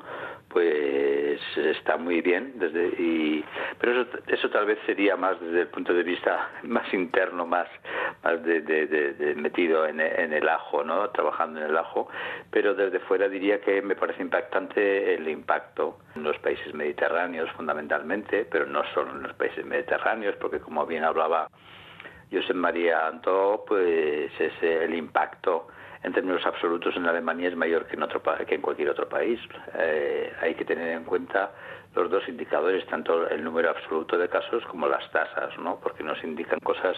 pues 0.50 1.40
está 1.58 1.98
muy 1.98 2.22
bien 2.22 2.54
desde 2.56 2.88
y 3.02 3.44
pero 3.80 4.02
eso, 4.02 4.18
eso 4.28 4.50
tal 4.50 4.66
vez 4.66 4.80
sería 4.86 5.16
más 5.16 5.40
desde 5.42 5.62
el 5.62 5.68
punto 5.68 5.94
de 5.94 6.04
vista 6.04 6.50
más 6.64 6.92
interno 6.94 7.46
más 7.46 7.68
más 8.24 8.44
de, 8.44 9.34
metido 9.38 9.86
en, 9.86 10.00
el 10.00 10.50
ajo 10.50 10.84
no 10.84 11.10
trabajando 11.10 11.60
en 11.60 11.68
el 11.68 11.78
ajo. 11.78 12.08
Pero 12.52 12.74
desde 12.74 13.00
fuera 13.00 13.28
diría 13.28 13.62
que 13.62 13.82
me 13.82 13.96
parece 13.96 14.22
impactante 14.22 15.16
el 15.16 15.28
impacto 15.28 16.00
en 16.16 16.24
los 16.24 16.38
países 16.40 16.74
mediterráneos 16.74 17.50
fundamentalmente 17.52 18.48
pero 18.50 18.66
no 18.66 18.84
solo 18.94 19.12
en 19.12 19.24
los 19.24 19.34
países 19.34 19.66
mediterráneos 19.66 20.36
porque 20.40 20.60
como 20.60 20.86
bien 20.86 21.04
hablaba 21.04 21.48
José 22.32 22.54
María 22.54 23.08
Antó 23.08 23.63
pues 23.68 24.32
es 24.40 24.54
el 24.62 24.94
impacto 24.94 25.68
en 26.04 26.13
términos 26.13 26.46
absolutos 26.46 26.96
en 26.96 27.06
Alemania 27.06 27.50
es 27.50 27.56
mayor 27.56 27.86
que 27.86 27.96
en, 27.96 28.04
otro, 28.04 28.22
en 28.48 28.62
cualquier 28.62 28.90
otro 28.90 29.10
país. 29.10 29.40
Eh, 29.78 30.32
hay 30.42 30.56
que 30.56 30.66
tener 30.66 30.90
en 30.90 31.04
cuenta 31.04 31.52
los 31.96 32.10
dos 32.10 32.28
indicadores, 32.28 32.86
tanto 32.86 33.28
el 33.30 33.44
número 33.44 33.72
absoluto 33.72 34.18
de 34.18 34.30
casos 34.30 34.63
como 34.66 34.88
las 34.88 35.10
tasas, 35.12 35.58
¿no? 35.60 35.80
porque 35.82 36.04
nos 36.04 36.24
indican 36.24 36.60
cosas 36.60 36.96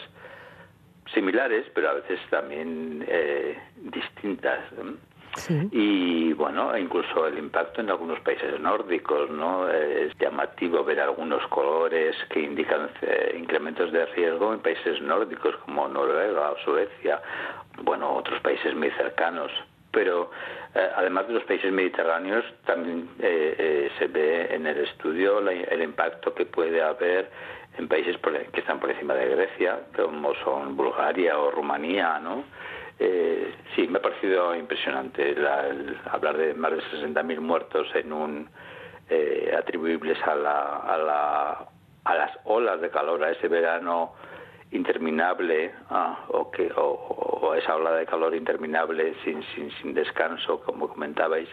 similares, 1.14 1.66
pero 1.74 1.90
a 1.90 1.94
veces 1.94 2.20
también 2.30 3.04
eh, 3.08 3.58
distintas. 3.78 4.60
Y 5.72 6.34
bueno, 6.34 6.78
incluso 6.78 7.28
el 7.28 7.38
impacto 7.38 7.82
en 7.82 7.90
algunos 7.90 8.20
países 8.22 8.60
nórdicos, 8.60 9.30
¿no? 9.30 9.70
Es 9.70 10.18
llamativo 10.20 10.84
ver 10.84 11.00
algunos 11.00 11.46
colores 11.48 12.16
que 12.30 12.42
indican 12.42 12.90
eh, 13.02 13.36
incrementos 13.38 13.92
de 13.92 14.06
riesgo 14.08 14.54
en 14.54 14.60
países 14.60 15.02
nórdicos 15.02 15.56
como 15.58 15.88
Noruega 15.88 16.52
o 16.52 16.58
Suecia, 16.60 17.22
bueno, 17.84 18.16
otros 18.16 18.42
países 18.42 18.76
muy 18.76 18.92
cercanos. 18.92 19.52
Pero 19.92 20.30
eh, 20.76 20.90
además 20.96 21.28
de 21.28 21.34
los 21.34 21.44
países 21.44 21.72
mediterráneos, 21.72 22.46
también 22.66 23.10
eh, 23.20 23.90
se 23.98 24.08
ve 24.08 24.54
en 24.54 24.68
el 24.68 24.78
estudio 24.80 25.40
el 25.50 25.82
impacto 25.82 26.34
que 26.34 26.46
puede 26.46 26.82
haber 26.82 27.30
en 27.78 27.88
países 27.88 28.18
que 28.52 28.60
están 28.60 28.80
por 28.80 28.92
encima 28.92 29.14
de 29.14 29.30
Grecia, 29.30 29.80
como 29.96 30.36
son 30.44 30.76
Bulgaria 30.76 31.38
o 31.40 31.50
Rumanía, 31.50 32.20
¿no? 32.20 32.44
Eh, 33.02 33.54
sí, 33.76 33.88
me 33.88 34.00
ha 34.00 34.02
parecido 34.02 34.54
impresionante 34.56 35.36
hablar 36.12 36.38
de 36.38 36.54
más 36.54 36.72
de 36.72 36.82
60.000 36.82 37.40
muertos 37.40 37.88
en 37.96 38.12
un 38.12 38.50
eh, 39.10 39.56
atribuibles 39.58 40.18
a, 40.24 40.36
la, 40.36 40.78
a, 40.80 40.98
la, 40.98 41.68
a 42.04 42.16
las 42.16 42.32
olas 42.44 42.82
de 42.82 42.90
calor, 42.90 43.24
a 43.24 43.32
ese 43.32 43.48
verano 43.48 44.14
interminable 44.72 45.74
ah, 45.90 46.26
o, 46.28 46.52
que, 46.52 46.72
o, 46.76 47.56
esa 47.56 47.76
ola 47.76 47.92
de 47.94 48.06
calor 48.06 48.36
interminable 48.36 49.16
sin, 49.24 49.42
sin, 49.56 49.72
sin 49.78 49.94
descanso, 49.94 50.62
como 50.62 50.90
comentabais, 50.90 51.50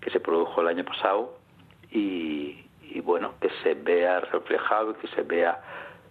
que 0.00 0.10
se 0.10 0.20
produjo 0.20 0.60
el 0.60 0.68
año 0.68 0.84
pasado 0.84 1.38
y, 1.90 2.64
y 2.82 3.00
bueno, 3.00 3.34
que 3.40 3.50
se 3.62 3.74
vea 3.74 4.20
reflejado, 4.20 4.96
que 4.98 5.08
se 5.08 5.22
vea 5.22 5.60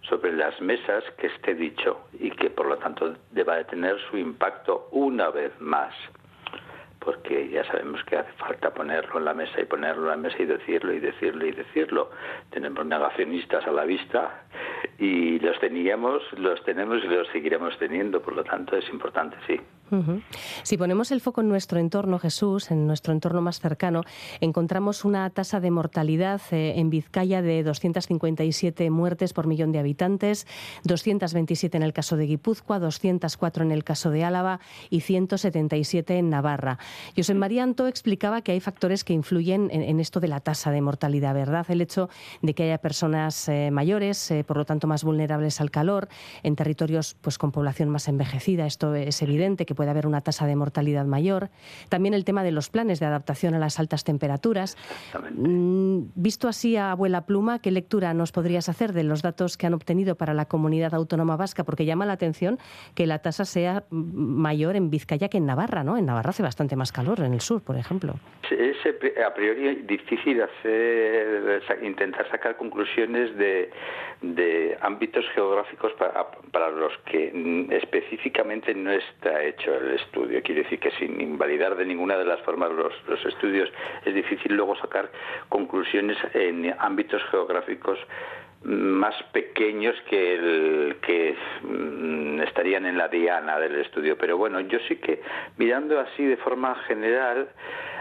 sobre 0.08 0.32
las 0.32 0.60
mesas 0.60 1.04
que 1.18 1.28
esté 1.28 1.54
dicho 1.54 2.00
y 2.18 2.30
que 2.30 2.50
por 2.50 2.66
lo 2.66 2.76
tanto 2.78 3.14
deba 3.30 3.56
de 3.56 3.64
tener 3.64 3.98
su 4.10 4.16
impacto 4.16 4.88
una 4.92 5.30
vez 5.30 5.52
más 5.60 5.94
porque 7.04 7.48
ya 7.50 7.64
sabemos 7.64 8.02
que 8.04 8.16
hace 8.16 8.32
falta 8.32 8.72
ponerlo 8.72 9.18
en 9.18 9.26
la 9.26 9.34
mesa 9.34 9.60
y 9.60 9.64
ponerlo 9.66 10.04
en 10.04 10.08
la 10.08 10.16
mesa 10.16 10.36
y 10.40 10.46
decirlo 10.46 10.92
y 10.92 11.00
decirlo 11.00 11.46
y 11.46 11.52
decirlo. 11.52 12.10
Tenemos 12.50 12.84
negacionistas 12.86 13.66
a 13.66 13.70
la 13.70 13.84
vista 13.84 14.44
y 14.98 15.38
los 15.38 15.58
teníamos, 15.60 16.22
los 16.38 16.62
tenemos 16.64 17.04
y 17.04 17.08
los 17.08 17.28
seguiremos 17.28 17.76
teniendo, 17.78 18.22
por 18.22 18.34
lo 18.34 18.42
tanto 18.42 18.76
es 18.76 18.88
importante, 18.88 19.36
sí. 19.46 19.60
Si 20.62 20.76
ponemos 20.76 21.12
el 21.12 21.20
foco 21.20 21.40
en 21.40 21.48
nuestro 21.48 21.78
entorno, 21.78 22.18
Jesús, 22.18 22.70
en 22.70 22.86
nuestro 22.86 23.12
entorno 23.12 23.42
más 23.42 23.60
cercano, 23.60 24.02
encontramos 24.40 25.04
una 25.04 25.28
tasa 25.30 25.60
de 25.60 25.70
mortalidad 25.70 26.40
eh, 26.50 26.74
en 26.76 26.90
Vizcaya 26.90 27.42
de 27.42 27.62
257 27.62 28.90
muertes 28.90 29.32
por 29.32 29.46
millón 29.46 29.72
de 29.72 29.78
habitantes, 29.78 30.46
227 30.84 31.76
en 31.76 31.82
el 31.82 31.92
caso 31.92 32.16
de 32.16 32.26
Guipúzcoa, 32.26 32.78
204 32.78 33.64
en 33.64 33.72
el 33.72 33.84
caso 33.84 34.10
de 34.10 34.24
Álava 34.24 34.60
y 34.90 35.00
177 35.00 36.18
en 36.18 36.30
Navarra. 36.30 36.78
José 37.16 37.34
Marianto 37.34 37.86
explicaba 37.86 38.42
que 38.42 38.52
hay 38.52 38.60
factores 38.60 39.04
que 39.04 39.12
influyen 39.12 39.70
en, 39.70 40.00
esto 40.00 40.20
de 40.20 40.28
la 40.28 40.40
tasa 40.40 40.70
de 40.70 40.80
mortalidad, 40.80 41.34
¿verdad? 41.34 41.66
El 41.68 41.80
hecho 41.80 42.08
de 42.42 42.54
que 42.54 42.64
haya 42.64 42.78
personas 42.78 43.48
eh, 43.48 43.70
mayores, 43.70 44.30
eh, 44.30 44.44
por 44.44 44.56
lo 44.56 44.64
tanto 44.64 44.86
más 44.86 45.04
vulnerables 45.04 45.60
al 45.60 45.70
calor, 45.70 46.08
en 46.42 46.56
territorios 46.56 47.16
pues, 47.20 47.38
con 47.38 47.52
población 47.52 47.88
más 47.88 48.08
envejecida, 48.08 48.66
esto 48.66 48.94
es 48.94 49.20
evidente 49.22 49.66
que 49.66 49.73
puede 49.74 49.90
haber 49.90 50.06
una 50.06 50.20
tasa 50.20 50.46
de 50.46 50.56
mortalidad 50.56 51.04
mayor. 51.04 51.50
También 51.88 52.14
el 52.14 52.24
tema 52.24 52.42
de 52.42 52.52
los 52.52 52.70
planes 52.70 53.00
de 53.00 53.06
adaptación 53.06 53.54
a 53.54 53.58
las 53.58 53.78
altas 53.78 54.04
temperaturas. 54.04 54.76
Mm, 55.34 56.06
visto 56.14 56.48
así 56.48 56.76
a 56.76 56.92
abuela 56.92 57.26
pluma, 57.26 57.58
¿qué 57.58 57.70
lectura 57.70 58.14
nos 58.14 58.32
podrías 58.32 58.68
hacer 58.68 58.92
de 58.92 59.04
los 59.04 59.22
datos 59.22 59.56
que 59.56 59.66
han 59.66 59.74
obtenido 59.74 60.16
para 60.16 60.34
la 60.34 60.46
comunidad 60.46 60.94
autónoma 60.94 61.36
vasca? 61.36 61.64
Porque 61.64 61.84
llama 61.84 62.06
la 62.06 62.14
atención 62.14 62.58
que 62.94 63.06
la 63.06 63.18
tasa 63.18 63.44
sea 63.44 63.84
mayor 63.90 64.76
en 64.76 64.90
Vizcaya 64.90 65.28
que 65.28 65.38
en 65.38 65.46
Navarra, 65.46 65.84
¿no? 65.84 65.96
En 65.96 66.06
Navarra 66.06 66.30
hace 66.30 66.42
bastante 66.42 66.76
más 66.76 66.92
calor, 66.92 67.20
en 67.20 67.34
el 67.34 67.40
sur, 67.40 67.62
por 67.62 67.76
ejemplo. 67.76 68.14
Es 68.50 68.76
a 69.26 69.34
priori 69.34 69.82
difícil 69.86 70.42
hacer, 70.42 71.62
intentar 71.82 72.28
sacar 72.30 72.56
conclusiones 72.56 73.36
de, 73.36 73.70
de 74.32 74.76
ámbitos 74.80 75.24
geográficos 75.34 75.92
para, 75.94 76.30
para 76.50 76.70
los 76.70 76.96
que 77.06 77.68
específicamente 77.70 78.74
no 78.74 78.90
está 78.90 79.42
hecho 79.42 79.74
el 79.74 79.94
estudio. 79.94 80.42
Quiere 80.42 80.62
decir 80.62 80.78
que 80.78 80.90
sin 80.92 81.20
invalidar 81.20 81.76
de 81.76 81.84
ninguna 81.84 82.16
de 82.16 82.24
las 82.24 82.40
formas 82.40 82.70
los, 82.72 82.92
los 83.06 83.24
estudios 83.26 83.70
es 84.04 84.14
difícil 84.14 84.54
luego 84.54 84.76
sacar 84.76 85.10
conclusiones 85.48 86.16
en 86.32 86.74
ámbitos 86.78 87.22
geográficos 87.30 87.98
más 88.64 89.14
pequeños 89.32 89.94
que 90.08 90.34
el 90.34 90.96
que 91.02 91.36
estarían 92.44 92.86
en 92.86 92.96
la 92.96 93.08
diana 93.08 93.58
del 93.58 93.76
estudio 93.76 94.16
pero 94.16 94.38
bueno 94.38 94.60
yo 94.60 94.78
sí 94.88 94.96
que 94.96 95.20
mirando 95.58 96.00
así 96.00 96.24
de 96.24 96.38
forma 96.38 96.74
general 96.86 97.48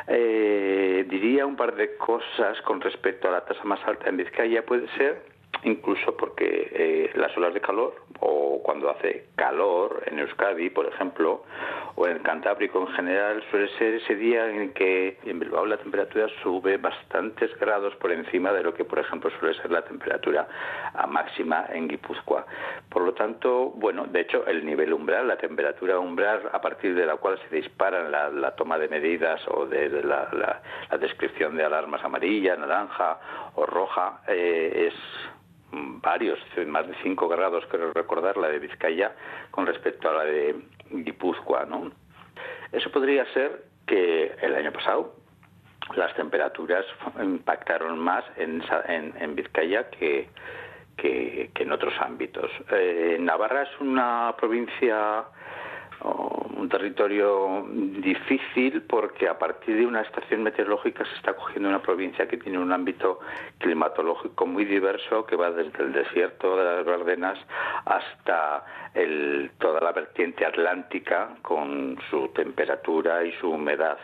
eh, 0.07 1.05
diría 1.09 1.45
un 1.45 1.57
par 1.57 1.75
de 1.75 1.97
cosas 1.97 2.61
con 2.61 2.79
respecto 2.79 3.27
a 3.27 3.31
la 3.31 3.41
tasa 3.45 3.63
más 3.65 3.85
alta 3.85 4.09
en 4.09 4.17
Vizcaya 4.17 4.65
puede 4.65 4.87
ser 4.97 5.32
incluso 5.63 6.15
porque 6.17 6.69
eh, 6.73 7.11
las 7.15 7.35
olas 7.37 7.53
de 7.53 7.61
calor 7.61 7.95
o 8.19 8.61
cuando 8.63 8.89
hace 8.89 9.27
calor 9.35 10.03
en 10.07 10.19
Euskadi, 10.19 10.69
por 10.69 10.85
ejemplo, 10.85 11.43
o 11.95 12.07
en 12.07 12.17
el 12.17 12.21
Cantábrico 12.23 12.79
en 12.79 12.87
general, 12.95 13.43
suele 13.51 13.67
ser 13.77 13.95
ese 13.95 14.15
día 14.15 14.49
en 14.49 14.73
que 14.73 15.19
en 15.25 15.39
Bilbao 15.39 15.65
la 15.65 15.77
temperatura 15.77 16.27
sube 16.41 16.77
bastantes 16.77 17.55
grados 17.59 17.95
por 17.97 18.11
encima 18.11 18.51
de 18.51 18.63
lo 18.63 18.73
que, 18.73 18.83
por 18.83 18.99
ejemplo, 18.99 19.29
suele 19.39 19.53
ser 19.55 19.71
la 19.71 19.83
temperatura 19.83 20.47
máxima 21.07 21.65
en 21.69 21.87
Guipúzcoa. 21.87 22.45
Por 22.89 23.03
lo 23.03 23.13
tanto, 23.13 23.71
bueno, 23.75 24.05
de 24.05 24.21
hecho, 24.21 24.45
el 24.47 24.65
nivel 24.65 24.93
umbral, 24.93 25.27
la 25.27 25.37
temperatura 25.37 25.99
umbral 25.99 26.49
a 26.51 26.61
partir 26.61 26.95
de 26.95 27.05
la 27.05 27.17
cual 27.17 27.39
se 27.47 27.55
dispara 27.55 28.09
la, 28.09 28.55
toma 28.55 28.77
de 28.77 28.87
medidas 28.87 29.41
o 29.47 29.65
de, 29.65 29.89
la, 30.03 30.61
descripción 30.99 31.55
de 31.55 31.63
alarmas 31.63 32.03
amarilla, 32.03 32.55
naranja 32.55 33.19
o 33.55 33.65
roja, 33.65 34.21
eh, 34.27 34.89
es 34.89 34.93
varios, 36.01 36.39
más 36.67 36.87
de 36.87 36.95
5 37.03 37.27
grados, 37.27 37.65
quiero 37.69 37.91
recordar, 37.93 38.37
la 38.37 38.49
de 38.49 38.59
Vizcaya 38.59 39.15
con 39.51 39.65
respecto 39.65 40.09
a 40.09 40.13
la 40.13 40.23
de 40.25 40.55
Guipúzcoa. 40.89 41.65
¿no? 41.65 41.91
Eso 42.71 42.91
podría 42.91 43.25
ser 43.33 43.63
que 43.85 44.35
el 44.41 44.55
año 44.55 44.71
pasado 44.71 45.15
las 45.95 46.13
temperaturas 46.15 46.85
impactaron 47.21 47.99
más 47.99 48.23
en, 48.37 48.63
en, 48.87 49.35
Vizcaya 49.35 49.89
que, 49.89 50.29
que, 50.97 51.51
en 51.55 51.71
otros 51.71 51.93
ámbitos. 51.99 52.49
Eh, 52.71 53.17
Navarra 53.19 53.63
es 53.63 53.79
una 53.79 54.33
provincia 54.37 55.25
un 56.01 56.69
territorio 56.69 57.65
difícil 57.71 58.81
porque 58.83 59.27
a 59.27 59.37
partir 59.37 59.77
de 59.77 59.85
una 59.85 60.01
estación 60.01 60.43
meteorológica 60.43 61.05
se 61.05 61.15
está 61.15 61.33
cogiendo 61.33 61.69
una 61.69 61.81
provincia 61.81 62.27
que 62.27 62.37
tiene 62.37 62.57
un 62.57 62.71
ámbito 62.71 63.19
climatológico 63.57 64.45
muy 64.45 64.65
diverso 64.65 65.25
que 65.25 65.35
va 65.35 65.51
desde 65.51 65.83
el 65.83 65.93
desierto 65.93 66.57
de 66.57 66.63
las 66.63 66.85
Bardenas 66.85 67.37
hasta 67.85 68.65
el, 68.93 69.51
toda 69.59 69.81
la 69.81 69.91
vertiente 69.91 70.45
atlántica 70.45 71.35
con 71.41 71.97
su 72.09 72.29
temperatura 72.29 73.23
y 73.23 73.31
su 73.33 73.49
humedad. 73.49 73.97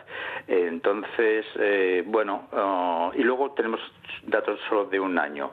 Entonces, 0.46 1.46
eh, 1.58 2.02
bueno, 2.06 2.48
oh, 2.52 3.12
y 3.14 3.22
luego 3.22 3.52
tenemos 3.52 3.80
datos 4.26 4.60
solo 4.68 4.84
de 4.86 5.00
un 5.00 5.18
año 5.18 5.50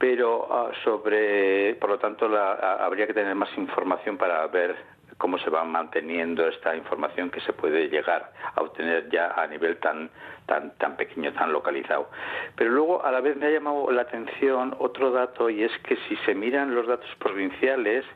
pero 0.00 0.48
ah, 0.50 0.70
sobre, 0.82 1.74
por 1.74 1.90
lo 1.90 1.98
tanto, 1.98 2.24
habría 2.34 3.06
que 3.06 3.12
tener 3.12 3.34
más 3.34 3.50
información 3.58 4.16
para 4.16 4.46
ver 4.46 4.74
cómo 5.20 5.36
se 5.38 5.50
va 5.50 5.64
manteniendo 5.64 6.48
esta 6.48 6.74
información 6.74 7.30
que 7.30 7.42
se 7.42 7.52
puede 7.52 7.90
llegar 7.90 8.32
a 8.54 8.62
obtener 8.62 9.10
ya 9.10 9.34
a 9.36 9.46
nivel 9.46 9.76
tan 9.76 10.08
tan 10.46 10.70
tan 10.78 10.96
pequeño, 10.96 11.30
tan 11.34 11.52
localizado. 11.52 12.08
Pero 12.56 12.70
luego 12.70 13.04
a 13.04 13.12
la 13.12 13.20
vez 13.20 13.36
me 13.36 13.46
ha 13.46 13.50
llamado 13.50 13.90
la 13.90 14.02
atención 14.02 14.74
otro 14.78 15.10
dato 15.10 15.50
y 15.50 15.62
es 15.62 15.72
que 15.84 15.96
si 16.08 16.16
se 16.24 16.34
miran 16.34 16.74
los 16.74 16.86
datos 16.86 17.10
provinciales, 17.18 18.06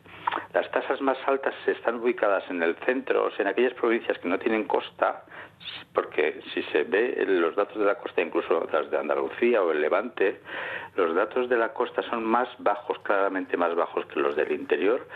las 0.54 0.68
tasas 0.70 1.02
más 1.02 1.18
altas 1.26 1.54
están 1.66 1.96
ubicadas 1.96 2.42
en 2.48 2.62
el 2.62 2.74
centro, 2.86 3.26
o 3.26 3.30
sea, 3.32 3.42
en 3.42 3.48
aquellas 3.48 3.74
provincias 3.74 4.18
que 4.18 4.28
no 4.28 4.38
tienen 4.38 4.64
costa, 4.64 5.24
porque 5.92 6.40
si 6.54 6.62
se 6.64 6.84
ve 6.84 7.22
los 7.26 7.54
datos 7.54 7.78
de 7.78 7.84
la 7.84 7.96
costa, 7.96 8.22
incluso 8.22 8.66
las 8.72 8.90
de 8.90 8.98
Andalucía 8.98 9.62
o 9.62 9.72
el 9.72 9.82
Levante, 9.82 10.40
los 10.96 11.14
datos 11.14 11.50
de 11.50 11.58
la 11.58 11.74
costa 11.74 12.02
son 12.02 12.24
más 12.24 12.48
bajos, 12.58 12.98
claramente 13.00 13.58
más 13.58 13.74
bajos 13.74 14.06
que 14.06 14.20
los 14.20 14.34
del 14.36 14.52
interior, 14.52 15.06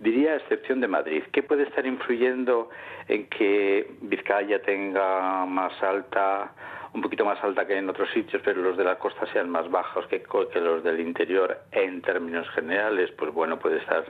diría 0.00 0.32
a 0.32 0.36
excepción 0.36 0.80
de 0.80 0.88
Madrid. 0.88 1.22
¿Qué 1.32 1.42
puede 1.42 1.64
estar 1.64 1.86
influyendo 1.86 2.70
en 3.08 3.28
que 3.28 3.90
Vizcaya 4.02 4.62
tenga 4.62 5.44
más 5.46 5.80
alta, 5.82 6.52
un 6.92 7.02
poquito 7.02 7.24
más 7.24 7.42
alta 7.42 7.66
que 7.66 7.76
en 7.76 7.88
otros 7.88 8.10
sitios, 8.10 8.42
pero 8.44 8.62
los 8.62 8.76
de 8.76 8.84
la 8.84 8.98
costa 8.98 9.26
sean 9.32 9.50
más 9.50 9.70
bajos 9.70 10.06
que, 10.06 10.22
que 10.22 10.60
los 10.60 10.82
del 10.82 11.00
interior 11.00 11.58
en 11.72 12.02
términos 12.02 12.48
generales? 12.50 13.10
Pues 13.12 13.32
bueno, 13.32 13.58
puede 13.58 13.78
estar 13.78 14.04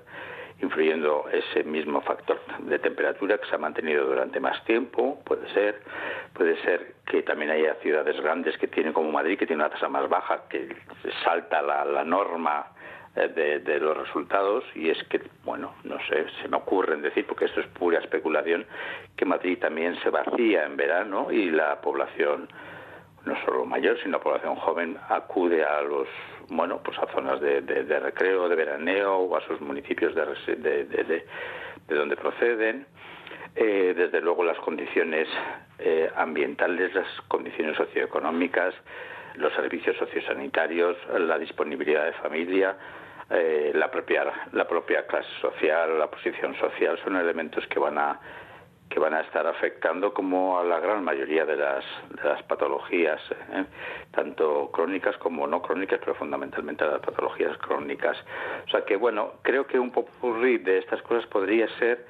influyendo 0.62 1.26
ese 1.32 1.64
mismo 1.64 2.00
factor 2.02 2.40
de 2.60 2.78
temperatura 2.78 3.38
que 3.38 3.46
se 3.46 3.54
ha 3.54 3.58
mantenido 3.58 4.06
durante 4.06 4.40
más 4.40 4.64
tiempo, 4.64 5.20
puede 5.24 5.48
ser, 5.52 5.80
puede 6.32 6.56
ser 6.62 6.94
que 7.06 7.22
también 7.22 7.50
haya 7.50 7.74
ciudades 7.82 8.20
grandes 8.20 8.56
que 8.58 8.68
tienen 8.68 8.92
como 8.92 9.10
Madrid, 9.10 9.38
que 9.38 9.46
tiene 9.46 9.62
una 9.62 9.70
tasa 9.70 9.88
más 9.88 10.08
baja, 10.08 10.44
que 10.48 10.76
salta 11.24 11.60
la, 11.60 11.84
la 11.84 12.04
norma 12.04 12.73
de, 13.14 13.78
los 13.80 13.96
resultados 13.96 14.64
y 14.74 14.90
es 14.90 15.02
que, 15.04 15.20
bueno, 15.44 15.74
no 15.84 15.98
sé, 16.08 16.26
se 16.42 16.48
me 16.48 16.56
ocurre 16.56 16.96
decir, 16.96 17.24
porque 17.26 17.44
esto 17.44 17.60
es 17.60 17.66
pura 17.68 18.00
especulación, 18.00 18.66
que 19.16 19.24
Madrid 19.24 19.58
también 19.60 19.96
se 20.02 20.10
vacía 20.10 20.64
en 20.64 20.76
verano 20.76 21.30
y 21.30 21.50
la 21.50 21.80
población, 21.80 22.48
no 23.24 23.36
solo 23.44 23.64
mayor, 23.64 23.96
sino 24.02 24.18
la 24.18 24.24
población 24.24 24.56
joven, 24.56 24.98
acude 25.08 25.64
a 25.64 25.80
los, 25.82 26.08
bueno, 26.48 26.80
pues 26.82 26.98
a 26.98 27.06
zonas 27.12 27.40
de, 27.40 27.60
recreo, 28.00 28.48
de 28.48 28.56
veraneo 28.56 29.16
o 29.18 29.36
a 29.36 29.40
sus 29.42 29.60
municipios 29.60 30.14
de, 30.14 30.84
de, 30.84 31.24
donde 31.88 32.16
proceden. 32.16 32.86
Eh, 33.56 33.94
desde 33.96 34.20
luego 34.20 34.42
las 34.42 34.58
condiciones 34.58 35.28
eh, 35.78 36.10
ambientales, 36.16 36.92
las 36.92 37.06
condiciones 37.28 37.76
socioeconómicas, 37.76 38.74
los 39.36 39.52
servicios 39.54 39.96
sociosanitarios, 39.96 40.96
la 41.20 41.38
disponibilidad 41.38 42.04
de 42.04 42.12
familia, 42.14 42.76
eh, 43.30 43.72
la 43.74 43.90
propia 43.90 44.24
la 44.52 44.66
propia 44.66 45.06
clase 45.06 45.30
social, 45.40 45.98
la 45.98 46.10
posición 46.10 46.54
social 46.56 46.98
son 47.02 47.16
elementos 47.16 47.66
que 47.68 47.78
van 47.78 47.98
a 47.98 48.20
que 48.88 49.00
van 49.00 49.14
a 49.14 49.22
estar 49.22 49.46
afectando 49.46 50.12
como 50.12 50.58
a 50.58 50.64
la 50.64 50.78
gran 50.78 51.02
mayoría 51.02 51.44
de 51.44 51.56
las, 51.56 51.84
de 52.10 52.28
las 52.28 52.42
patologías, 52.44 53.20
¿eh? 53.52 53.64
tanto 54.12 54.70
crónicas 54.70 55.16
como 55.16 55.46
no 55.46 55.62
crónicas, 55.62 55.98
pero 55.98 56.14
fundamentalmente 56.14 56.84
las 56.86 57.00
patologías 57.00 57.56
crónicas. 57.58 58.16
O 58.66 58.70
sea 58.70 58.84
que, 58.84 58.96
bueno, 58.96 59.32
creo 59.42 59.66
que 59.66 59.78
un 59.78 59.90
popurrí 59.90 60.58
de 60.58 60.78
estas 60.78 61.02
cosas 61.02 61.26
podría 61.26 61.66
ser 61.78 62.06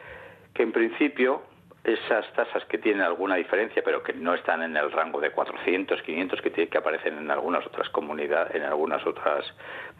que 0.52 0.62
en 0.62 0.72
principio 0.72 1.42
esas 1.84 2.30
tasas 2.32 2.64
que 2.66 2.78
tienen 2.78 3.02
alguna 3.02 3.36
diferencia, 3.36 3.82
pero 3.84 4.02
que 4.02 4.12
no 4.14 4.34
están 4.34 4.62
en 4.62 4.76
el 4.76 4.90
rango 4.90 5.20
de 5.20 5.30
400, 5.30 6.02
500 6.02 6.40
que, 6.42 6.68
que 6.68 6.78
aparecen 6.78 7.18
en 7.18 7.30
algunas 7.30 7.64
otras 7.66 7.88
comunidades, 7.90 8.54
en 8.54 8.62
algunas 8.62 9.06
otras 9.06 9.44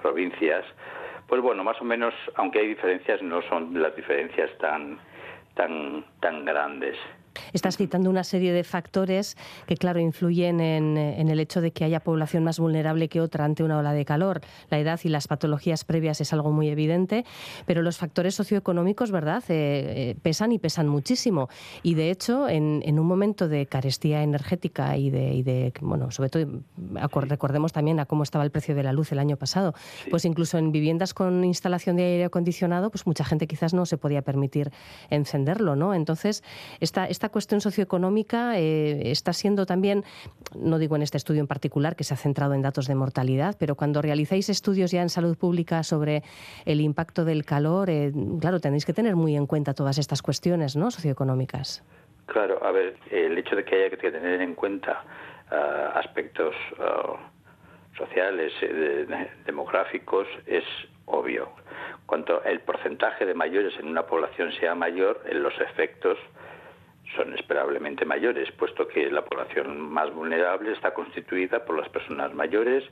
provincias, 0.00 0.64
pues 1.28 1.40
bueno, 1.40 1.64
más 1.64 1.80
o 1.80 1.84
menos, 1.84 2.14
aunque 2.37 2.60
hay 2.60 2.68
diferencias, 2.68 3.22
no 3.22 3.42
son 3.42 3.80
las 3.80 3.94
diferencias 3.96 4.50
tan 4.58 4.98
tan 5.54 6.04
tan 6.20 6.44
grandes. 6.44 6.96
Estás 7.52 7.76
citando 7.76 8.10
una 8.10 8.24
serie 8.24 8.52
de 8.52 8.64
factores 8.64 9.36
que, 9.66 9.76
claro, 9.76 10.00
influyen 10.00 10.60
en, 10.60 10.96
el 10.96 11.40
hecho 11.40 11.60
de 11.60 11.72
que 11.72 11.84
haya 11.84 12.00
población 12.00 12.44
más 12.44 12.58
vulnerable 12.58 13.08
que 13.08 13.20
otra 13.20 13.44
ante 13.44 13.62
una 13.62 13.78
ola 13.78 13.92
de 13.92 14.04
calor. 14.04 14.40
La 14.70 14.78
edad 14.78 15.00
y 15.02 15.08
las 15.08 15.28
patologías 15.28 15.84
previas 15.84 16.20
es 16.20 16.32
algo 16.32 16.50
muy 16.52 16.68
evidente, 16.68 17.24
pero 17.66 17.82
los 17.82 17.98
factores 17.98 18.34
socioeconómicos, 18.34 19.10
¿verdad?, 19.10 19.42
eh, 19.48 20.10
eh, 20.10 20.16
pesan 20.22 20.52
y 20.52 20.58
pesan 20.58 20.88
muchísimo. 20.88 21.48
Y, 21.82 21.94
de 21.94 22.10
hecho, 22.10 22.48
en, 22.48 22.98
un 22.98 23.06
momento 23.06 23.48
de 23.48 23.66
carestía 23.66 24.22
energética 24.22 24.96
y 24.96 25.10
de, 25.10 25.72
bueno, 25.80 26.10
sobre 26.10 26.30
todo, 26.30 26.46
recordemos 27.26 27.72
también 27.72 28.00
a 28.00 28.06
cómo 28.06 28.22
estaba 28.22 28.44
el 28.44 28.50
precio 28.50 28.74
de 28.74 28.82
la 28.82 28.92
luz 28.92 29.12
el 29.12 29.18
año 29.18 29.36
pasado, 29.36 29.74
pues 30.10 30.24
incluso 30.24 30.58
en 30.58 30.72
viviendas 30.72 31.14
con 31.14 31.44
instalación 31.44 31.96
de 31.96 32.04
aire 32.04 32.24
acondicionado, 32.24 32.90
pues 32.90 33.06
mucha 33.06 33.24
gente 33.24 33.46
quizás 33.46 33.74
no 33.74 33.86
se 33.86 33.98
podía 33.98 34.22
permitir 34.22 34.70
encenderlo, 35.10 35.76
¿no? 35.76 35.94
Entonces, 35.94 36.42
esta, 36.80 37.06
esta 37.06 37.23
cuestión 37.28 37.60
socioeconómica 37.60 38.58
eh, 38.58 39.10
está 39.10 39.32
siendo 39.32 39.66
también, 39.66 40.04
no 40.54 40.78
digo 40.78 40.96
en 40.96 41.02
este 41.02 41.16
estudio 41.16 41.40
en 41.40 41.46
particular, 41.46 41.96
que 41.96 42.04
se 42.04 42.14
ha 42.14 42.16
centrado 42.16 42.54
en 42.54 42.62
datos 42.62 42.87
de 42.87 42.94
mortalidad, 42.94 43.56
pero 43.58 43.74
cuando 43.74 44.02
realizáis 44.02 44.48
estudios 44.48 44.90
ya 44.90 45.02
en 45.02 45.08
salud 45.08 45.37
pública 45.37 45.82
sobre 45.82 46.22
el 46.64 46.80
impacto 46.80 47.24
del 47.24 47.44
calor, 47.44 47.90
eh, 47.90 48.12
claro, 48.40 48.60
tenéis 48.60 48.84
que 48.84 48.92
tener 48.92 49.16
muy 49.16 49.37
en 49.37 49.46
cuenta 49.46 49.74
todas 49.74 49.98
estas 49.98 50.22
cuestiones 50.22 50.76
¿no? 50.76 50.90
socioeconómicas. 50.90 51.84
Claro, 52.26 52.64
a 52.64 52.70
ver, 52.70 52.96
el 53.10 53.37
hecho 53.37 53.54
de 53.54 53.64
que 53.64 53.74
haya 53.74 53.96
que 53.96 54.10
tener 54.10 54.40
en 54.40 54.54
cuenta 54.54 55.04
ah, 55.50 55.92
aspectos 55.96 56.54
ah, 56.78 57.30
sociales, 57.96 58.52
eh, 58.62 59.06
demográficos, 59.44 60.26
es 60.46 60.64
obvio. 61.06 61.50
Cuanto 62.06 62.42
el 62.44 62.60
porcentaje 62.60 63.26
de 63.26 63.34
mayores 63.34 63.74
en 63.78 63.88
una 63.88 64.06
población 64.06 64.52
sea 64.52 64.74
mayor, 64.74 65.22
en 65.26 65.42
los 65.42 65.54
efectos 65.60 66.18
son 67.16 67.34
esperablemente 67.34 68.04
mayores, 68.04 68.50
puesto 68.52 68.88
que 68.88 69.10
la 69.10 69.24
población 69.24 69.80
más 69.80 70.12
vulnerable 70.12 70.72
está 70.72 70.94
constituida 70.94 71.64
por 71.64 71.78
las 71.78 71.88
personas 71.88 72.34
mayores, 72.34 72.84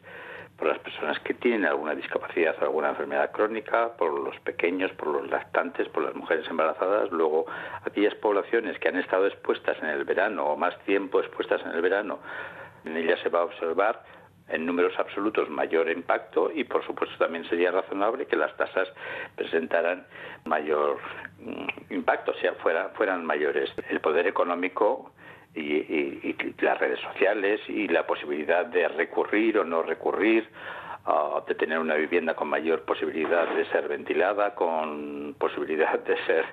por 0.56 0.68
las 0.68 0.78
personas 0.78 1.18
que 1.20 1.34
tienen 1.34 1.64
alguna 1.64 1.94
discapacidad 1.94 2.54
o 2.60 2.64
alguna 2.64 2.90
enfermedad 2.90 3.32
crónica, 3.32 3.96
por 3.96 4.12
los 4.12 4.38
pequeños, 4.40 4.92
por 4.92 5.08
los 5.08 5.30
lactantes, 5.30 5.88
por 5.88 6.04
las 6.04 6.14
mujeres 6.14 6.46
embarazadas, 6.48 7.10
luego 7.10 7.46
aquellas 7.84 8.14
poblaciones 8.16 8.78
que 8.78 8.88
han 8.88 8.96
estado 8.96 9.26
expuestas 9.26 9.76
en 9.82 9.88
el 9.88 10.04
verano 10.04 10.44
o 10.44 10.56
más 10.56 10.78
tiempo 10.84 11.20
expuestas 11.20 11.62
en 11.62 11.72
el 11.72 11.80
verano, 11.80 12.18
en 12.84 12.96
ellas 12.96 13.18
se 13.20 13.28
va 13.28 13.40
a 13.40 13.44
observar 13.44 14.02
en 14.52 14.66
números 14.66 14.92
absolutos 14.98 15.48
mayor 15.50 15.90
impacto 15.90 16.50
y 16.54 16.64
por 16.64 16.84
supuesto 16.86 17.16
también 17.18 17.44
sería 17.48 17.70
razonable 17.70 18.26
que 18.26 18.36
las 18.36 18.56
tasas 18.56 18.88
presentaran 19.34 20.06
mayor 20.44 20.98
mm, 21.40 21.92
impacto, 21.94 22.32
o 22.32 22.34
sea, 22.34 22.54
fueran 22.54 23.24
mayores. 23.24 23.70
El 23.88 24.00
poder 24.00 24.26
económico 24.26 25.12
y, 25.54 26.34
las 26.60 26.78
redes 26.78 27.00
sociales 27.00 27.60
y 27.68 27.88
la 27.88 28.06
posibilidad 28.06 28.64
de 28.66 28.88
recurrir 28.88 29.58
o 29.58 29.64
no 29.64 29.82
recurrir 29.82 30.48
de 31.46 31.54
tener 31.56 31.80
una 31.80 31.96
vivienda 31.96 32.34
con 32.34 32.48
mayor 32.48 32.82
posibilidad 32.82 33.48
de 33.48 33.64
ser 33.66 33.88
ventilada, 33.88 34.54
con 34.54 35.34
posibilidad 35.36 35.98
de 35.98 36.16
ser 36.24 36.44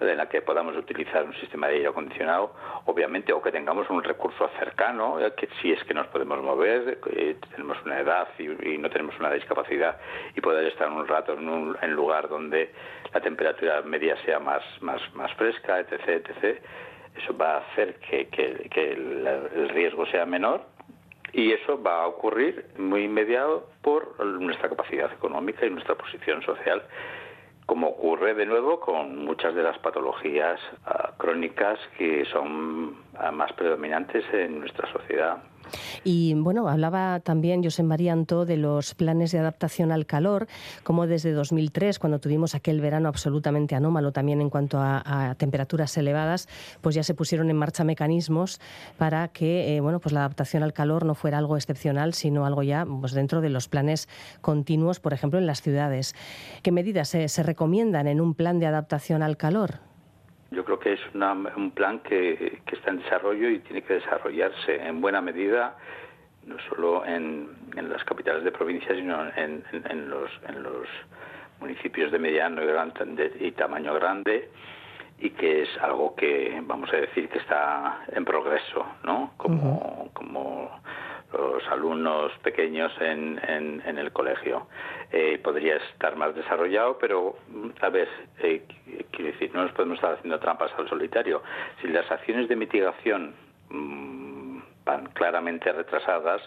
en 0.00 0.16
la 0.16 0.26
que 0.26 0.40
podamos 0.40 0.74
utilizar 0.76 1.24
un 1.24 1.34
sistema 1.34 1.68
de 1.68 1.74
aire 1.74 1.88
acondicionado, 1.88 2.54
obviamente, 2.86 3.32
o 3.34 3.42
que 3.42 3.52
tengamos 3.52 3.90
un 3.90 4.02
recurso 4.02 4.48
cercano, 4.58 5.20
eh, 5.20 5.34
que 5.36 5.48
si 5.60 5.72
es 5.72 5.84
que 5.84 5.92
nos 5.92 6.06
podemos 6.06 6.42
mover, 6.42 6.98
que 7.00 7.36
tenemos 7.50 7.76
una 7.84 8.00
edad 8.00 8.28
y, 8.38 8.78
no 8.78 8.88
tenemos 8.88 9.18
una 9.20 9.30
discapacidad 9.32 9.98
y 10.34 10.40
poder 10.40 10.66
estar 10.68 10.90
un 10.90 11.06
rato 11.06 11.34
en 11.34 11.46
un 11.46 11.76
lugar 11.94 12.28
donde 12.28 12.72
la 13.12 13.20
temperatura 13.20 13.82
media 13.82 14.16
sea 14.24 14.38
más, 14.38 14.62
más, 14.80 15.02
más 15.14 15.32
fresca, 15.34 15.80
etc., 15.80 16.26
etc., 16.26 16.62
eso 17.16 17.36
va 17.36 17.56
a 17.56 17.58
hacer 17.58 17.96
que 17.96 18.28
el 18.72 19.68
riesgo 19.70 20.06
sea 20.06 20.24
menor 20.24 20.62
y 21.32 21.52
eso 21.52 21.80
va 21.82 22.02
a 22.02 22.06
ocurrir 22.06 22.66
muy 22.78 23.04
inmediato 23.04 23.68
por 23.82 24.24
nuestra 24.24 24.68
capacidad 24.68 25.12
económica 25.12 25.66
y 25.66 25.70
nuestra 25.70 25.94
posición 25.94 26.42
social, 26.42 26.82
como 27.66 27.88
ocurre 27.88 28.34
de 28.34 28.46
nuevo 28.46 28.80
con 28.80 29.24
muchas 29.24 29.54
de 29.54 29.62
las 29.62 29.78
patologías 29.78 30.60
ah, 30.86 31.12
crónicas 31.18 31.78
que 31.96 32.24
son 32.26 32.96
ah, 33.16 33.30
más 33.30 33.52
predominantes 33.52 34.24
en 34.32 34.60
nuestra 34.60 34.90
sociedad. 34.92 35.42
Y 36.04 36.34
bueno, 36.34 36.68
hablaba 36.68 37.20
también 37.20 37.62
José 37.62 37.82
María 37.82 38.10
de 38.10 38.56
los 38.56 38.94
planes 38.94 39.30
de 39.30 39.38
adaptación 39.38 39.92
al 39.92 40.04
calor, 40.04 40.48
como 40.82 41.06
desde 41.06 41.32
2003, 41.32 41.98
cuando 41.98 42.18
tuvimos 42.18 42.54
aquel 42.54 42.80
verano 42.80 43.08
absolutamente 43.08 43.74
anómalo 43.74 44.10
también 44.10 44.40
en 44.40 44.50
cuanto 44.50 44.78
a, 44.80 45.34
temperaturas 45.38 45.96
elevadas, 45.96 46.48
pues 46.80 46.94
ya 46.94 47.02
se 47.02 47.14
pusieron 47.14 47.50
en 47.50 47.56
marcha 47.56 47.84
mecanismos 47.84 48.60
para 48.98 49.28
que 49.28 49.76
eh, 49.76 49.80
bueno, 49.80 50.00
pues 50.00 50.12
la 50.12 50.20
adaptación 50.20 50.62
al 50.62 50.72
calor 50.72 51.04
no 51.04 51.14
fuera 51.14 51.38
algo 51.38 51.56
excepcional, 51.56 52.14
sino 52.14 52.46
algo 52.46 52.62
ya 52.62 52.84
pues 52.86 53.12
dentro 53.12 53.40
de 53.40 53.50
los 53.50 53.68
planes 53.68 54.08
continuos, 54.40 54.98
por 54.98 55.12
ejemplo, 55.12 55.38
en 55.38 55.46
las 55.46 55.62
ciudades. 55.62 56.14
¿Qué 56.62 56.72
medidas 56.72 57.08
se 57.08 57.42
recomiendan 57.42 58.06
en 58.06 58.20
un 58.20 58.34
plan 58.34 58.58
de 58.58 58.66
adaptación 58.66 59.22
al 59.22 59.36
calor? 59.36 59.89
Yo 60.50 60.64
creo 60.64 60.78
que 60.78 60.94
es 60.94 61.00
un 61.14 61.70
plan 61.72 62.00
que, 62.00 62.60
está 62.70 62.90
en 62.90 62.98
desarrollo 62.98 63.48
y 63.48 63.60
tiene 63.60 63.82
que 63.82 63.94
desarrollarse 63.94 64.82
en 64.82 65.00
buena 65.00 65.20
medida, 65.20 65.76
no 66.44 66.56
solo 66.68 67.04
en, 67.06 67.48
las 67.76 68.02
capitales 68.04 68.42
de 68.42 68.50
provincia, 68.50 68.94
sino 68.94 69.26
en, 69.36 69.62
los, 70.10 70.30
municipios 71.60 72.10
de 72.10 72.18
mediano 72.18 72.62
y, 72.62 72.66
gran, 72.66 72.92
y 73.38 73.52
tamaño 73.52 73.94
grande 73.94 74.50
y 75.18 75.30
que 75.30 75.62
es 75.62 75.68
algo 75.82 76.14
que 76.16 76.58
vamos 76.64 76.90
a 76.92 76.96
decir 76.96 77.28
que 77.28 77.38
está 77.38 78.00
en 78.08 78.24
progreso, 78.24 78.86
¿no? 79.04 79.34
Como, 79.36 80.10
como 80.14 80.70
los 81.32 81.66
alumnos 81.68 82.32
pequeños 82.42 82.92
en, 83.00 83.40
en, 83.46 83.98
el 83.98 84.12
colegio. 84.12 84.66
Eh, 85.12 85.38
podría 85.42 85.76
estar 85.76 86.16
más 86.16 86.34
desarrollado, 86.34 86.98
pero 86.98 87.36
a 87.80 87.88
ver, 87.88 88.08
eh, 88.38 88.62
quiero 89.10 89.32
decir, 89.32 89.50
no 89.54 89.62
nos 89.62 89.72
podemos 89.72 89.96
estar 89.96 90.14
haciendo 90.14 90.38
trampas 90.38 90.72
al 90.76 90.88
solitario. 90.88 91.42
Si 91.80 91.88
las 91.88 92.10
acciones 92.10 92.48
de 92.48 92.56
mitigación 92.56 93.34
mm, 93.68 94.58
van 94.84 95.06
claramente 95.12 95.72
retrasadas, 95.72 96.42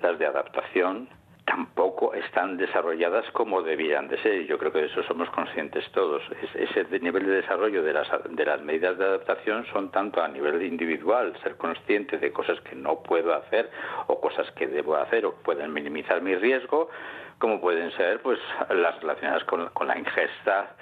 las 0.00 0.18
de 0.18 0.26
adaptación 0.26 1.08
tampoco 1.46 2.12
están 2.12 2.56
desarrolladas 2.56 3.24
como 3.30 3.62
debían 3.62 4.08
de 4.08 4.20
ser. 4.20 4.46
Yo 4.46 4.58
creo 4.58 4.72
que 4.72 4.80
de 4.80 4.86
eso 4.86 5.02
somos 5.04 5.30
conscientes 5.30 5.88
todos. 5.92 6.22
ese 6.54 7.00
nivel 7.00 7.24
de 7.24 7.36
desarrollo 7.36 7.82
de 7.82 7.92
las, 7.92 8.08
de 8.28 8.44
las 8.44 8.60
medidas 8.62 8.98
de 8.98 9.04
adaptación 9.04 9.64
son 9.72 9.90
tanto 9.90 10.20
a 10.20 10.28
nivel 10.28 10.62
individual, 10.62 11.34
ser 11.42 11.56
consciente 11.56 12.18
de 12.18 12.32
cosas 12.32 12.60
que 12.62 12.74
no 12.74 13.02
puedo 13.02 13.32
hacer 13.32 13.70
o 14.08 14.20
cosas 14.20 14.50
que 14.52 14.66
debo 14.66 14.96
hacer 14.96 15.24
o 15.24 15.34
pueden 15.36 15.72
minimizar 15.72 16.20
mi 16.20 16.34
riesgo, 16.34 16.90
como 17.38 17.60
pueden 17.60 17.92
ser 17.92 18.20
pues 18.22 18.40
las 18.70 19.00
relacionadas 19.00 19.44
con, 19.44 19.70
la 19.86 19.98
ingesta 19.98 20.74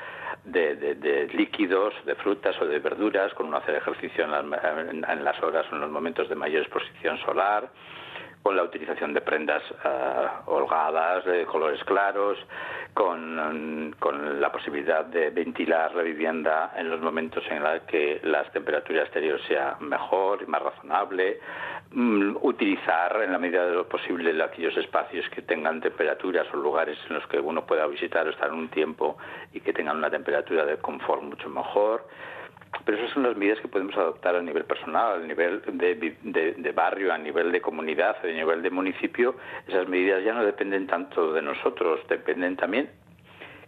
de, 0.45 1.29
líquidos, 1.35 1.95
de 2.07 2.15
frutas 2.15 2.61
o 2.61 2.67
de 2.67 2.79
verduras, 2.79 3.35
con 3.35 3.51
no 3.51 3.59
hacer 3.59 3.75
ejercicio 3.75 4.25
en 4.25 5.25
las, 5.25 5.43
horas 5.43 5.67
o 5.71 5.75
en 5.75 5.81
los 5.83 5.91
momentos 5.91 6.29
de 6.29 6.35
mayor 6.37 6.63
exposición 6.63 7.19
solar, 7.19 7.69
con 8.45 8.57
la 8.57 8.63
utilización 8.63 9.15
de 9.15 9.23
prendas 9.23 9.63
eh, 9.83 10.27
holgadas, 10.45 11.25
de 11.25 11.47
colores 11.47 11.83
claros, 11.85 12.37
con, 12.93 13.97
la 14.39 14.53
posibilidad 14.53 15.07
de 15.07 15.31
ventilar 15.31 15.95
la 15.95 16.03
vivienda 16.03 16.75
en 16.77 16.91
los 16.91 17.01
momentos 17.01 17.43
en 17.49 17.63
los 17.63 17.81
que 17.85 18.21
la 18.23 18.45
temperatura 18.51 19.05
exterior 19.05 19.41
sea 19.49 19.79
mejor 19.81 20.43
y 20.43 20.47
más 20.47 20.61
razonable, 20.61 21.41
mm, 21.93 22.37
utilizar 22.43 23.23
en 23.23 23.33
la 23.33 23.39
medida 23.39 23.65
de 23.65 23.73
lo 23.73 23.89
posible 23.89 24.31
aquellos 24.43 24.77
espacios 24.77 25.27
que 25.31 25.41
tengan 25.41 25.81
temperaturas 25.81 26.47
o 26.53 26.59
lugares 26.59 26.99
en 27.09 27.15
los 27.15 27.27
que 27.29 27.41
uno 27.41 27.65
pueda 27.65 27.87
visitar 27.87 28.27
o 28.27 28.31
estar 28.31 28.53
un 28.53 28.69
tiempo 28.69 29.17
y 29.55 29.61
que 29.61 29.73
tengan 29.73 29.97
una 29.97 30.11
temperatura 30.11 30.67
de 30.67 30.77
confort 30.77 31.23
mucho 31.23 31.49
mejor 31.49 32.07
pero 32.85 32.99
esas 32.99 33.11
son 33.13 33.23
las 33.23 33.37
medidas 33.37 33.61
que 33.61 33.69
podemos 33.69 33.97
adoptar 33.97 34.37
a 34.37 34.43
nivel 34.43 34.65
personal, 34.65 35.23
a 35.23 35.27
nivel 35.27 35.63
de, 35.67 36.73
barrio, 36.75 37.13
a 37.13 37.19
nivel 37.19 37.53
de 37.53 37.61
comunidad, 37.61 38.17
a 38.23 38.27
nivel 38.27 38.63
de 38.63 38.71
municipio. 38.71 39.37
Esas 39.67 39.89
medidas 39.89 40.25
ya 40.25 40.35
no 40.35 40.45
dependen 40.45 40.87
tanto 40.87 41.33
de 41.33 41.43
nosotros, 41.43 42.01
dependen 42.09 42.57
también 42.57 42.91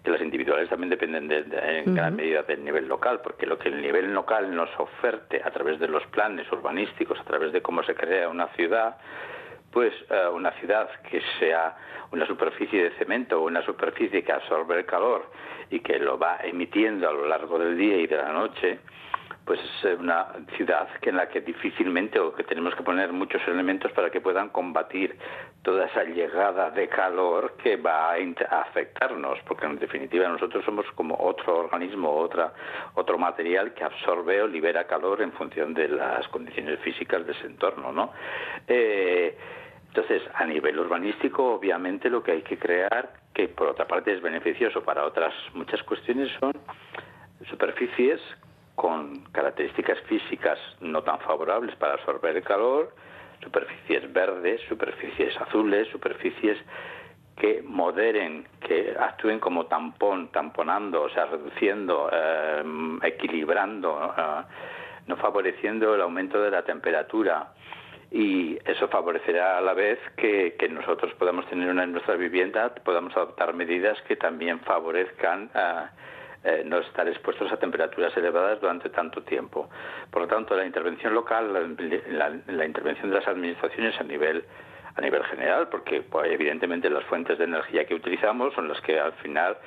que 0.05 0.13
las 0.13 0.21
individuales 0.21 0.69
también 0.69 0.91
dependen 0.91 1.29
en 1.33 1.95
gran 1.97 2.15
medida 2.15 2.45
del 2.45 2.65
nivel 2.65 2.87
local, 2.87 3.21
porque 3.25 3.45
lo 3.45 3.59
que 3.59 3.71
el 3.71 3.83
nivel 3.83 4.15
local 4.15 4.55
nos 4.55 4.71
oferte 4.79 5.43
a 5.45 5.51
través 5.51 5.81
de 5.81 5.89
los 5.89 6.07
planes 6.07 6.47
urbanísticos, 6.53 7.19
a 7.19 7.25
través 7.25 7.53
de 7.53 7.61
cómo 7.61 7.83
se 7.83 7.97
crea 7.97 8.29
una 8.29 8.47
ciudad, 8.55 8.99
pues 9.77 9.93
eh, 10.09 10.27
una 10.33 10.53
ciudad 10.53 10.89
que 11.03 11.21
sea 11.39 11.77
una 12.11 12.27
superficie 12.27 12.85
de 12.85 12.91
cemento 12.93 13.39
o 13.39 13.45
una 13.45 13.61
superficie 13.61 14.25
que 14.25 14.33
absorbe 14.33 14.79
el 14.79 14.87
calor 14.87 15.31
y 15.69 15.81
que 15.81 15.99
lo 15.99 16.19
va 16.19 16.39
emitiendo 16.43 17.07
a 17.07 17.13
lo 17.13 17.27
largo 17.27 17.59
del 17.59 17.77
día 17.77 17.99
y 17.99 18.07
de 18.07 18.17
la 18.17 18.33
noche, 18.33 18.79
pues 19.45 19.61
es 19.61 19.99
una 20.01 20.29
ciudad 20.57 20.89
que 21.03 21.11
en 21.11 21.19
la 21.19 21.29
que 21.29 21.43
difícilmente 21.43 22.19
o 22.19 22.35
que 22.35 22.45
tenemos 22.45 22.75
que 22.75 22.83
poner 22.83 23.13
muchos 23.13 23.43
elementos 23.47 23.93
para 23.93 24.09
que 24.09 24.23
puedan 24.23 24.49
combatir 24.49 25.15
toda 25.63 25.85
esa 25.85 26.05
llegada 26.05 26.71
de 26.71 26.89
calor 26.89 27.59
que 27.63 27.77
va 27.77 28.13
a 28.15 28.61
afectarnos, 28.63 29.39
porque 29.47 29.67
en 29.67 29.79
definitiva 29.79 30.27
nosotros 30.27 30.65
somos 30.65 30.87
como 30.95 31.19
otro 31.21 31.59
organismo, 31.59 32.31
otro 32.95 33.19
material 33.19 33.75
que 33.75 33.85
absorbe 33.85 34.41
o 34.41 34.47
libera 34.47 34.87
calor 34.87 35.21
en 35.21 35.33
función 35.33 35.75
de 35.75 35.89
las 35.89 36.27
condiciones 36.29 36.81
físicas 36.81 37.27
de 37.27 37.33
ese 37.33 37.47
entorno, 37.47 37.93
¿no? 37.93 38.13
Eh, 38.67 39.37
entonces, 39.97 40.29
a 40.35 40.45
nivel 40.45 40.79
urbanístico, 40.79 41.55
obviamente 41.55 42.11
lo 42.11 42.23
que 42.23 42.33
hay 42.33 42.43
que 42.43 42.59
crear, 42.59 43.15
que 43.33 43.49
por 43.49 43.69
otra 43.69 43.87
parte 43.87 44.13
es 44.13 44.21
beneficioso 44.21 44.83
para 44.83 45.07
otras 45.07 45.33
muchas 45.55 45.83
cuestiones, 45.85 46.31
son 46.39 46.53
superficies 47.49 48.21
con 48.75 49.25
características 49.33 49.99
físicas 50.01 50.59
no 50.81 51.03
tan 51.03 51.19
favorables 51.21 51.75
para 51.77 51.95
absorber 51.95 52.37
el 52.37 52.43
calor, 52.43 52.95
superficies 53.43 54.13
verdes, 54.13 54.61
superficies 54.69 55.35
azules, 55.41 55.89
superficies 55.89 56.59
que 57.35 57.63
moderen, 57.63 58.47
que 58.61 58.95
actúen 59.01 59.41
como 59.41 59.65
tampón, 59.65 60.29
tamponando, 60.29 61.05
o 61.05 61.09
sea, 61.09 61.25
reduciendo, 61.25 62.11
eh, 62.13 62.63
equilibrando, 63.03 64.15
eh, 64.15 64.43
no 65.07 65.17
favoreciendo 65.17 65.95
el 65.95 66.03
aumento 66.03 66.39
de 66.43 66.51
la 66.51 66.63
temperatura. 66.63 67.55
Y 68.11 68.59
eso 68.65 68.89
favorecerá 68.89 69.59
a 69.59 69.61
la 69.61 69.75
vez 69.75 69.99
que, 70.17 70.55
que 70.59 70.69
nosotros 70.69 71.13
podamos 71.15 71.49
tener 71.49 71.69
una 71.69 71.85
en 71.85 71.93
nuestra 71.93 72.15
vivienda, 72.15 72.75
podamos 72.75 73.17
adoptar 73.17 73.53
medidas 73.55 74.01
que 74.03 74.17
también 74.17 74.61
favorezcan 74.61 75.51
eh, 75.55 75.87
eh, 76.45 76.63
no 76.65 76.79
estar 76.79 77.09
expuestos 77.09 77.51
a 77.51 77.57
temperaturas 77.57 78.17
elevadas 78.17 78.61
durante 78.61 78.89
tanto 78.91 79.21
tiempo. 79.23 79.69
Por 80.13 80.23
lo 80.23 80.29
tanto, 80.29 80.55
la 80.55 80.65
intervención 80.65 81.13
local, 81.13 81.53
la, 81.53 82.65
intervención 82.65 83.11
de 83.11 83.17
las 83.17 83.27
administraciones 83.27 84.01
a 84.01 84.05
nivel 84.05 84.45
a 84.95 85.01
nivel 85.01 85.25
general, 85.25 85.69
porque 85.69 86.03
pues, 86.03 86.31
evidentemente 86.31 86.89
las 86.89 87.05
fuentes 87.05 87.37
de 87.37 87.45
energía 87.45 87.85
que 87.85 87.95
utilizamos 87.95 88.55
son 88.55 88.69
las 88.69 88.81
que 88.81 88.99
al 88.99 89.13
final 89.15 89.59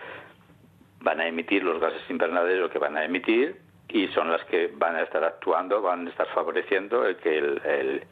van 1.01 1.19
a 1.19 1.27
emitir 1.27 1.63
los 1.63 1.79
gases 1.81 2.01
invernaderos 2.09 2.71
que 2.71 2.79
van 2.79 2.95
a 2.95 3.03
emitir 3.03 3.57
y 3.89 4.07
son 4.07 4.31
las 4.31 4.43
que 4.45 4.71
van 4.73 4.95
a 4.95 5.01
estar 5.01 5.23
actuando, 5.23 5.81
van 5.81 6.07
a 6.07 6.09
estar 6.09 6.27
favoreciendo 6.27 7.05
el 7.05 7.17
que 7.17 7.37
el 7.37 8.03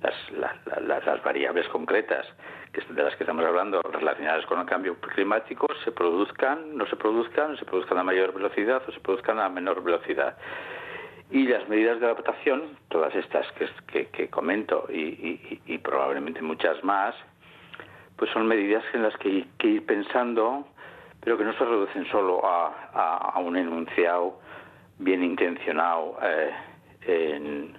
las, 0.00 1.04
las, 1.06 1.22
variables 1.22 1.68
concretas 1.68 2.26
que 2.72 2.80
de 2.92 3.02
las 3.02 3.16
que 3.16 3.24
estamos 3.24 3.44
hablando 3.44 3.82
relacionadas 3.82 4.46
con 4.46 4.60
el 4.60 4.66
cambio 4.66 4.96
climático 5.00 5.66
se 5.84 5.90
produzcan, 5.90 6.76
no 6.76 6.86
se 6.86 6.96
produzcan, 6.96 7.56
se 7.56 7.64
produzcan 7.64 7.98
a 7.98 8.04
mayor 8.04 8.32
velocidad 8.32 8.82
o 8.86 8.92
se 8.92 9.00
produzcan 9.00 9.40
a 9.40 9.48
menor 9.48 9.82
velocidad. 9.82 10.36
Y 11.30 11.46
las 11.46 11.68
medidas 11.68 12.00
de 12.00 12.06
adaptación, 12.06 12.78
todas 12.88 13.14
estas 13.14 13.46
que, 13.86 14.06
que, 14.06 14.30
comento 14.30 14.86
y, 14.88 15.60
y, 15.66 15.78
probablemente 15.78 16.40
muchas 16.40 16.82
más, 16.82 17.14
pues 18.16 18.30
son 18.30 18.46
medidas 18.46 18.84
en 18.94 19.02
las 19.02 19.16
que 19.18 19.28
hay 19.28 19.50
que 19.58 19.68
ir 19.68 19.86
pensando, 19.86 20.66
pero 21.20 21.36
que 21.36 21.44
no 21.44 21.52
se 21.52 21.64
reducen 21.64 22.06
solo 22.06 22.46
a, 22.46 23.32
a, 23.34 23.38
un 23.40 23.56
enunciado 23.56 24.40
bien 24.98 25.22
intencionado 25.22 26.18
eh, 26.22 26.50
en, 27.02 27.76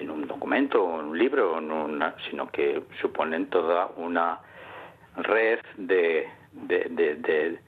en 0.00 0.10
un 0.10 0.26
documento, 0.26 0.82
un 0.82 1.16
libro, 1.16 1.60
sino 2.28 2.50
que 2.50 2.82
suponen 3.00 3.46
toda 3.50 3.90
una 3.96 4.40
red 5.16 5.60
de, 5.76 6.28
de, 6.52 7.58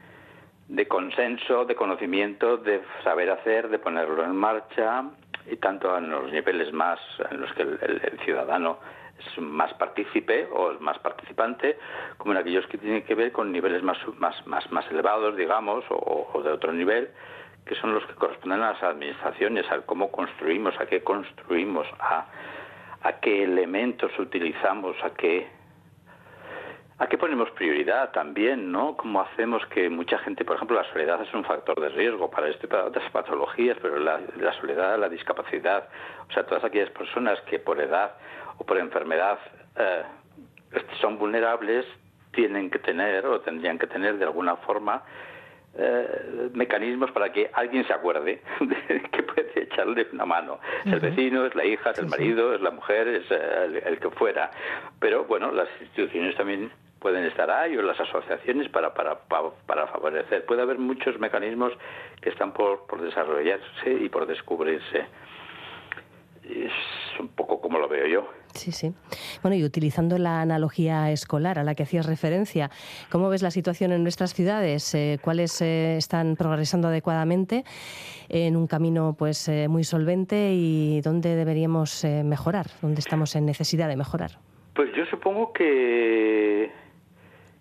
de, 0.69 0.89
consenso, 0.89 1.65
de 1.65 1.75
conocimiento, 1.75 2.57
de 2.57 2.83
saber 3.05 3.31
hacer, 3.31 3.69
de 3.69 3.79
ponerlo 3.79 4.25
en 4.25 4.35
marcha, 4.35 5.05
y 5.51 5.57
tanto 5.57 5.97
en 5.97 6.11
los 6.11 6.33
niveles 6.33 6.73
más 6.73 6.99
en 7.31 7.41
los 7.41 7.53
que 7.55 7.63
el, 7.63 8.21
ciudadano 8.25 8.79
es 9.19 9.39
más 9.39 9.73
partícipe 9.75 10.49
o 10.53 10.73
es 10.73 10.81
más 10.81 10.99
participante, 11.01 11.79
como 12.17 12.33
en 12.33 12.39
aquellos 12.39 12.67
que 12.67 12.79
tienen 12.79 13.03
que 13.03 13.15
ver 13.15 13.33
con 13.33 13.53
niveles 13.53 13.83
más, 13.83 13.99
más, 14.19 14.47
más, 14.47 14.71
más 14.73 14.91
elevados, 14.91 15.37
digamos, 15.37 15.85
o 15.91 16.43
de 16.43 16.51
otro 16.51 16.73
nivel, 16.73 17.11
que 17.65 17.75
son 17.77 17.95
los 17.95 18.05
que 18.07 18.15
corresponden 18.15 18.63
a 18.63 18.73
las 18.73 18.83
administraciones, 18.83 19.71
a 19.71 19.83
cómo 19.83 20.11
construimos, 20.11 20.79
a 20.81 20.87
qué 20.87 21.03
construimos, 21.03 21.87
a, 21.99 22.27
a 23.03 23.13
qué 23.21 23.45
elementos 23.45 24.11
utilizamos, 24.19 24.97
a 25.03 25.11
qué 25.11 25.49
a 27.03 27.09
qué 27.09 27.19
ponemos 27.19 27.51
prioridad 27.51 28.13
también, 28.13 28.71
¿no? 28.71 28.97
Cómo 28.97 29.23
hacemos 29.23 29.67
que 29.67 29.91
mucha 29.91 30.19
gente, 30.19 30.45
por 30.45 30.55
ejemplo, 30.55 30.77
la 30.77 30.89
soledad 30.93 31.21
es 31.21 31.35
un 31.35 31.43
factor 31.43 31.81
de 31.81 31.89
riesgo 31.89 32.31
para 32.31 32.49
este 32.49 32.69
para 32.69 32.85
otras 32.85 33.11
patologías, 33.11 33.77
pero 33.83 33.99
la, 33.99 34.21
soledad, 34.61 34.97
la 35.01 35.09
discapacidad, 35.09 35.89
o 36.29 36.33
sea, 36.33 36.45
todas 36.47 36.63
aquellas 36.63 36.91
personas 36.91 37.41
que 37.43 37.59
por 37.59 37.81
edad 37.81 38.13
o 38.57 38.65
por 38.65 38.79
enfermedad 38.79 39.39
eh, 39.77 40.03
son 41.01 41.19
vulnerables, 41.19 41.87
tienen 42.33 42.71
que 42.71 42.79
tener 42.79 43.27
o 43.27 43.41
tendrían 43.41 43.81
que 43.81 43.89
tener 43.89 44.17
de 44.19 44.25
alguna 44.25 44.55
forma 44.57 45.03
eh, 45.75 46.51
mecanismos 46.53 47.11
para 47.13 47.33
que 47.33 47.51
alguien 47.55 47.87
se 47.87 47.95
acuerde 47.95 48.43
de 48.61 49.03
que 49.11 49.23
puede 49.23 49.63
echarle 49.63 50.07
una 50.13 50.27
mano. 50.27 50.61
Es 50.85 50.93
el 50.93 51.01
vecino, 51.01 51.47
es 51.47 51.55
la 51.55 51.65
hija, 51.65 51.91
es 51.91 51.99
el 51.99 52.09
marido, 52.09 52.55
es 52.55 52.61
la 52.61 52.71
mujer, 52.71 53.09
es 53.09 53.25
eh, 53.31 53.83
el, 53.87 53.99
que 53.99 54.11
fuera. 54.11 54.51
Pero 55.01 55.25
bueno, 55.25 55.51
las 55.51 55.69
instituciones 55.81 56.37
también 56.37 56.71
pueden 56.99 57.25
estar 57.25 57.51
ahí 57.51 57.77
o 57.77 57.83
las 57.83 57.99
asociaciones 57.99 58.69
para, 58.69 58.93
para, 58.93 59.19
para, 59.21 59.87
favorecer. 59.87 60.45
Puede 60.45 60.63
haber 60.63 60.79
muchos 60.79 61.19
mecanismos 61.19 61.73
que 62.21 62.31
están 62.31 62.53
por, 62.53 62.87
por 62.87 63.01
desarrollarse 63.01 63.93
y 63.93 64.09
por 64.11 64.27
descubrirse. 64.27 65.07
Es 66.45 66.73
un 67.19 67.29
poco 67.29 67.61
como 67.61 67.79
lo 67.79 67.89
veo 67.89 68.07
yo. 68.07 68.31
Sí, 68.55 68.73
sí. 68.73 68.93
Bueno, 69.43 69.57
y 69.57 69.65
utilizando 69.65 70.19
la 70.19 70.41
analogía 70.41 71.11
escolar 71.11 71.59
a 71.59 71.65
la 71.65 71.75
que 71.75 71.83
hacías 71.83 72.07
referencia, 72.07 72.71
¿cómo 73.11 73.29
ves 73.29 73.43
la 73.43 73.51
situación 73.51 73.93
en 73.93 74.03
nuestras 74.03 74.35
ciudades? 74.35 74.95
Eh, 74.95 75.19
¿Cuáles 75.23 75.61
eh, 75.63 75.97
están 75.97 76.37
progresando 76.37 76.89
adecuadamente 76.89 77.65
en 78.29 78.57
un 78.57 78.67
camino 78.67 79.15
pues 79.19 79.49
eh, 79.49 79.69
muy 79.69 79.85
solvente 79.85 80.53
y 80.53 81.01
dónde 81.01 81.35
deberíamos 81.37 82.05
mejorar? 82.05 82.67
¿Dónde 82.81 83.01
estamos 83.01 83.35
en 83.37 83.47
necesidad 83.47 83.89
de 83.89 83.97
mejorar? 83.97 84.33
Pues 84.75 84.91
yo 84.95 85.05
supongo 85.07 85.53
que, 85.53 86.71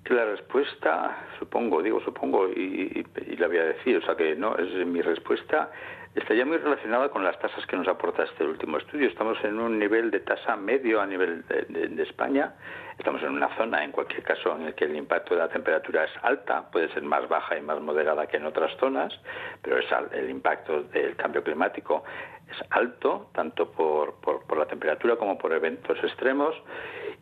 que 0.03 0.13
la 0.13 0.25
respuesta, 0.25 1.25
supongo, 1.39 1.81
digo 1.81 1.99
supongo 2.01 2.47
y, 2.47 3.05
y, 3.27 3.35
la 3.37 3.47
voy 3.47 3.57
a 3.57 3.65
decir, 3.65 3.97
o 3.97 4.01
sea 4.05 4.15
que 4.15 4.35
no, 4.35 4.55
es 4.57 4.85
mi 4.87 5.01
respuesta 5.01 5.71
está 6.15 6.33
ya 6.33 6.45
muy 6.45 6.57
relacionada 6.57 7.09
con 7.09 7.23
las 7.23 7.39
tasas 7.39 7.65
que 7.65 7.77
nos 7.77 7.87
aporta 7.87 8.23
este 8.23 8.43
último 8.43 8.77
estudio. 8.77 9.07
Estamos 9.07 9.37
en 9.43 9.59
un 9.59 9.79
nivel 9.79 10.11
de 10.11 10.19
tasa 10.19 10.55
medio 10.55 11.01
a 11.01 11.05
nivel 11.05 11.43
de, 11.47 12.03
España. 12.03 12.53
Estamos 12.97 13.21
en 13.23 13.29
una 13.29 13.55
zona, 13.57 13.83
en 13.83 13.91
cualquier 13.91 14.23
caso, 14.23 14.55
en 14.55 14.63
el 14.63 14.75
que 14.75 14.85
el 14.85 14.95
impacto 14.95 15.33
de 15.33 15.41
la 15.41 15.49
temperatura 15.49 16.05
es 16.05 16.11
alta, 16.21 16.69
puede 16.71 16.91
ser 16.93 17.03
más 17.03 17.27
baja 17.27 17.57
y 17.57 17.61
más 17.61 17.79
moderada 17.81 18.27
que 18.27 18.37
en 18.37 18.45
otras 18.45 18.75
zonas, 18.79 19.13
pero 19.61 19.79
es 19.79 19.85
el 20.13 20.29
impacto 20.29 20.83
del 20.83 21.15
cambio 21.15 21.43
climático 21.43 22.03
es 22.49 22.57
alto, 22.71 23.29
tanto 23.33 23.71
por, 23.71 24.15
por, 24.15 24.57
la 24.57 24.65
temperatura 24.65 25.15
como 25.15 25.37
por 25.37 25.53
eventos 25.53 25.97
extremos. 26.03 26.53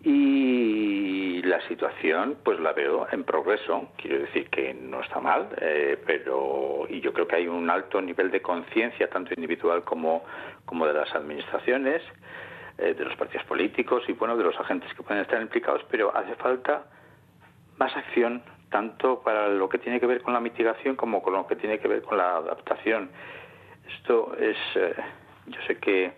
Y 0.02 1.20
y 1.40 1.42
la 1.44 1.66
situación 1.70 2.38
pues 2.44 2.60
la 2.60 2.74
veo 2.74 3.08
en 3.14 3.24
progreso. 3.24 3.88
Quiero 3.96 4.20
decir 4.20 4.50
que 4.50 4.74
no 4.74 5.00
está 5.02 5.22
mal, 5.22 5.48
eh, 5.62 5.98
pero 6.06 6.86
y 6.90 7.00
yo 7.00 7.14
creo 7.14 7.28
que 7.28 7.38
hay 7.38 7.48
un 7.48 7.70
alto 7.70 8.02
nivel 8.02 8.30
de 8.30 8.42
conciencia 8.42 9.10
tanto 9.10 9.34
individual 9.34 9.84
como, 9.86 10.26
como 10.66 10.86
de 10.86 10.94
las 10.94 11.16
administraciones, 11.16 12.02
eh, 12.80 12.94
de 12.94 13.06
los 13.06 13.16
partidos 13.16 13.46
políticos 13.46 14.04
y 14.08 14.14
bueno 14.14 14.38
de 14.38 14.44
los 14.44 14.60
agentes 14.60 14.94
que 14.94 15.04
pueden 15.04 15.22
estar 15.22 15.42
implicados, 15.42 15.82
pero 15.90 16.16
hace 16.16 16.36
falta 16.36 16.84
más 17.78 17.96
acción 17.96 18.42
tanto 18.70 19.22
para 19.22 19.50
lo 19.50 19.68
que 19.68 19.80
tiene 19.80 20.00
que 20.00 20.06
ver 20.06 20.22
con 20.22 20.34
la 20.34 20.40
mitigación 20.40 20.96
como 20.96 21.22
con 21.22 21.34
lo 21.34 21.48
que 21.48 21.56
tiene 21.56 21.80
que 21.80 21.88
ver 21.88 22.02
con 22.04 22.18
la 22.18 22.38
adaptación. 22.38 23.10
Esto 23.98 24.36
es, 24.38 24.58
eh, 24.76 24.96
yo 25.48 25.62
sé 25.68 25.78
que 25.78 26.14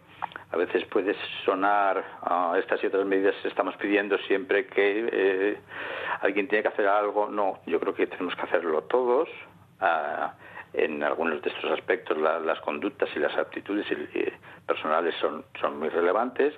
a 0.52 0.58
veces 0.58 0.86
puede 0.86 1.16
sonar 1.46 2.04
a 2.22 2.56
estas 2.60 2.84
y 2.84 2.88
otras 2.88 3.06
medidas 3.06 3.36
estamos 3.46 3.76
pidiendo 3.78 4.18
siempre 4.20 4.68
que 4.68 5.10
eh, 5.12 5.58
alguien 6.22 6.48
tiene 6.48 6.62
que 6.62 6.68
hacer 6.68 6.88
algo. 6.88 7.30
No, 7.30 7.60
yo 7.66 7.80
creo 7.80 7.94
que 7.94 8.08
tenemos 8.08 8.36
que 8.36 8.42
hacerlo 8.42 8.84
todos. 8.84 9.30
Ah, 9.80 10.34
en 10.74 11.04
algunos 11.04 11.42
de 11.42 11.50
estos 11.50 11.72
aspectos 11.72 12.18
las 12.18 12.60
conductas 12.62 13.10
y 13.16 13.20
las 13.20 13.36
aptitudes 13.38 13.86
personales 14.66 15.16
son, 15.20 15.44
son 15.60 15.80
muy 15.80 15.90
relevantes, 15.90 16.54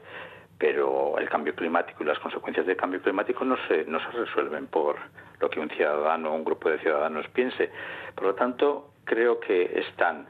pero 0.58 1.18
el 1.18 1.30
cambio 1.30 1.56
climático 1.56 2.04
y 2.04 2.06
las 2.06 2.20
consecuencias 2.20 2.66
del 2.66 2.78
cambio 2.78 3.02
climático 3.02 3.44
no 3.44 3.58
se, 3.68 3.86
no 3.86 4.00
se 4.00 4.12
resuelven 4.12 4.68
por 4.68 4.98
lo 5.40 5.50
que 5.50 5.60
un 5.60 5.70
ciudadano 5.70 6.32
o 6.32 6.36
un 6.36 6.44
grupo 6.44 6.70
de 6.70 6.80
ciudadanos 6.80 7.28
piense. 7.30 7.72
Por 8.16 8.26
lo 8.26 8.36
tanto, 8.36 8.92
creo 9.04 9.40
que 9.40 9.80
están 9.80 10.28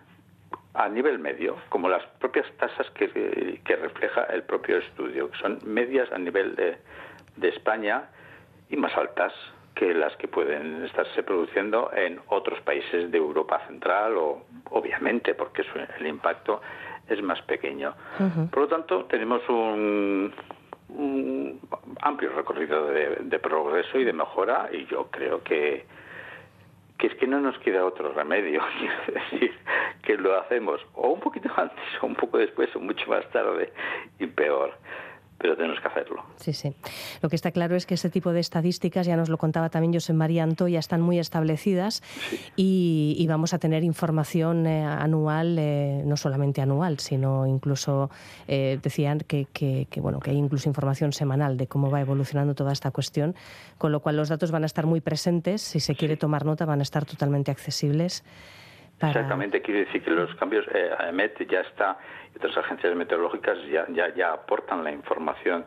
a 0.73 0.89
nivel 0.89 1.19
medio, 1.19 1.57
como 1.69 1.87
las 1.87 2.03
propias 2.19 2.47
tasas 2.57 2.89
que, 2.91 3.59
que 3.63 3.75
refleja 3.75 4.23
el 4.23 4.43
propio 4.43 4.77
estudio, 4.77 5.29
que 5.29 5.37
son 5.37 5.59
medias 5.65 6.11
a 6.11 6.17
nivel 6.17 6.55
de, 6.55 6.77
de 7.35 7.49
España 7.49 8.09
y 8.69 8.77
más 8.77 8.95
altas 8.97 9.33
que 9.75 9.93
las 9.93 10.15
que 10.17 10.27
pueden 10.27 10.85
estarse 10.85 11.23
produciendo 11.23 11.91
en 11.93 12.19
otros 12.27 12.59
países 12.61 13.11
de 13.11 13.17
Europa 13.17 13.61
Central, 13.67 14.15
o 14.17 14.43
obviamente, 14.69 15.33
porque 15.33 15.63
el 15.99 16.07
impacto 16.07 16.61
es 17.07 17.21
más 17.21 17.41
pequeño. 17.43 17.93
Por 18.51 18.63
lo 18.63 18.67
tanto, 18.67 19.05
tenemos 19.05 19.41
un, 19.49 20.33
amplio 22.01 22.31
recorrido 22.33 22.87
de, 22.87 23.39
progreso 23.39 23.97
y 23.99 24.03
de 24.03 24.13
mejora 24.13 24.69
y 24.71 24.85
yo 24.85 25.07
creo 25.09 25.43
que, 25.43 25.85
que 26.97 27.07
es 27.07 27.15
que 27.15 27.25
no 27.25 27.39
nos 27.39 27.57
queda 27.59 27.85
otro 27.85 28.13
remedio, 28.13 28.61
es 29.07 29.13
decir, 29.13 29.53
que 30.03 30.17
lo 30.17 30.39
hacemos 30.39 30.81
o 30.93 31.09
un 31.09 31.19
poquito 31.19 31.49
antes 31.57 31.83
o 32.01 32.05
un 32.05 32.15
poco 32.15 32.37
después 32.37 32.73
o 32.75 32.79
mucho 32.79 33.09
más 33.09 33.27
tarde 33.31 33.73
y 34.19 34.27
peor 34.27 34.73
pero 35.43 35.57
tenemos 35.57 35.77
que 35.81 35.87
hacerlo. 35.89 36.23
Sí, 36.37 36.53
sí. 36.53 36.73
Lo 37.21 37.27
que 37.27 37.35
está 37.35 37.51
claro 37.51 37.75
es 37.75 37.85
que 37.85 37.95
ese 37.95 38.09
tipo 38.09 38.31
de 38.31 38.39
estadísticas, 38.39 39.05
ya 39.05 39.17
nos 39.17 39.27
lo 39.27 39.37
contaba 39.37 39.67
también 39.67 39.91
José 39.91 40.13
María 40.13 40.41
Anto, 40.41 40.69
ya 40.69 40.79
están 40.79 41.01
muy 41.01 41.19
establecidas 41.19 42.01
y, 42.55 43.25
vamos 43.27 43.53
a 43.53 43.59
tener 43.59 43.83
información 43.83 44.65
eh, 44.65 44.85
anual, 44.85 45.57
eh, 45.59 46.01
no 46.05 46.15
solamente 46.15 46.61
anual, 46.61 46.99
sino 46.99 47.45
incluso 47.45 48.09
eh, 48.47 48.79
decían 48.81 49.19
que, 49.19 49.47
que, 49.51 49.87
bueno, 49.99 50.21
que 50.21 50.31
hay 50.31 50.37
incluso 50.37 50.69
información 50.69 51.11
semanal 51.11 51.57
de 51.57 51.67
cómo 51.67 51.91
va 51.91 51.99
evolucionando 51.99 52.55
toda 52.55 52.71
esta 52.71 52.91
cuestión, 52.91 53.35
con 53.77 53.91
lo 53.91 53.99
cual 53.99 54.15
los 54.15 54.29
datos 54.29 54.51
van 54.51 54.63
a 54.63 54.67
estar 54.67 54.85
muy 54.85 55.01
presentes, 55.01 55.61
si 55.61 55.81
se 55.81 55.93
quiere 55.95 56.15
tomar 56.15 56.45
nota 56.45 56.63
van 56.63 56.79
a 56.79 56.83
estar 56.83 57.03
totalmente 57.03 57.51
accesibles. 57.51 58.23
Exactamente, 59.09 59.61
quiere 59.61 59.85
decir 59.85 60.01
que 60.03 60.11
los 60.11 60.33
cambios, 60.35 60.65
eh, 60.73 60.89
AEMET 60.97 61.49
ya 61.49 61.61
está, 61.61 61.97
y 62.22 62.22
otras 62.35 62.57
agencias 62.57 62.95
meteorológicas 62.95 63.57
ya, 63.69 63.85
ya, 63.89 64.13
ya 64.13 64.33
aportan 64.33 64.83
la 64.83 64.91
información 64.91 65.65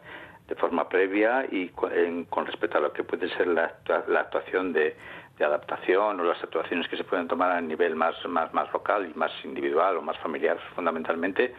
de 0.49 0.55
forma 0.55 0.89
previa 0.89 1.47
y 1.51 1.69
con, 1.71 2.47
respecto 2.47 2.79
a 2.79 2.81
lo 2.81 2.93
que 2.93 3.03
puede 3.03 3.29
ser 3.31 3.49
la, 3.49 3.75
la 4.09 4.21
actuación 4.21 4.73
de, 4.73 4.97
de, 5.39 5.45
adaptación 5.45 6.21
o 6.21 6.25
las 6.25 6.43
actuaciones 6.43 6.87
que 6.89 6.97
se 6.97 7.05
pueden 7.05 7.27
tomar 7.27 7.51
a 7.51 7.61
nivel 7.61 7.97
más, 7.97 8.15
más, 8.29 8.55
más 8.55 8.73
local 8.73 9.11
y 9.13 9.19
más 9.19 9.33
individual 9.45 9.97
o 9.97 10.03
más 10.03 10.17
familiar 10.19 10.57
fundamentalmente, 10.75 11.53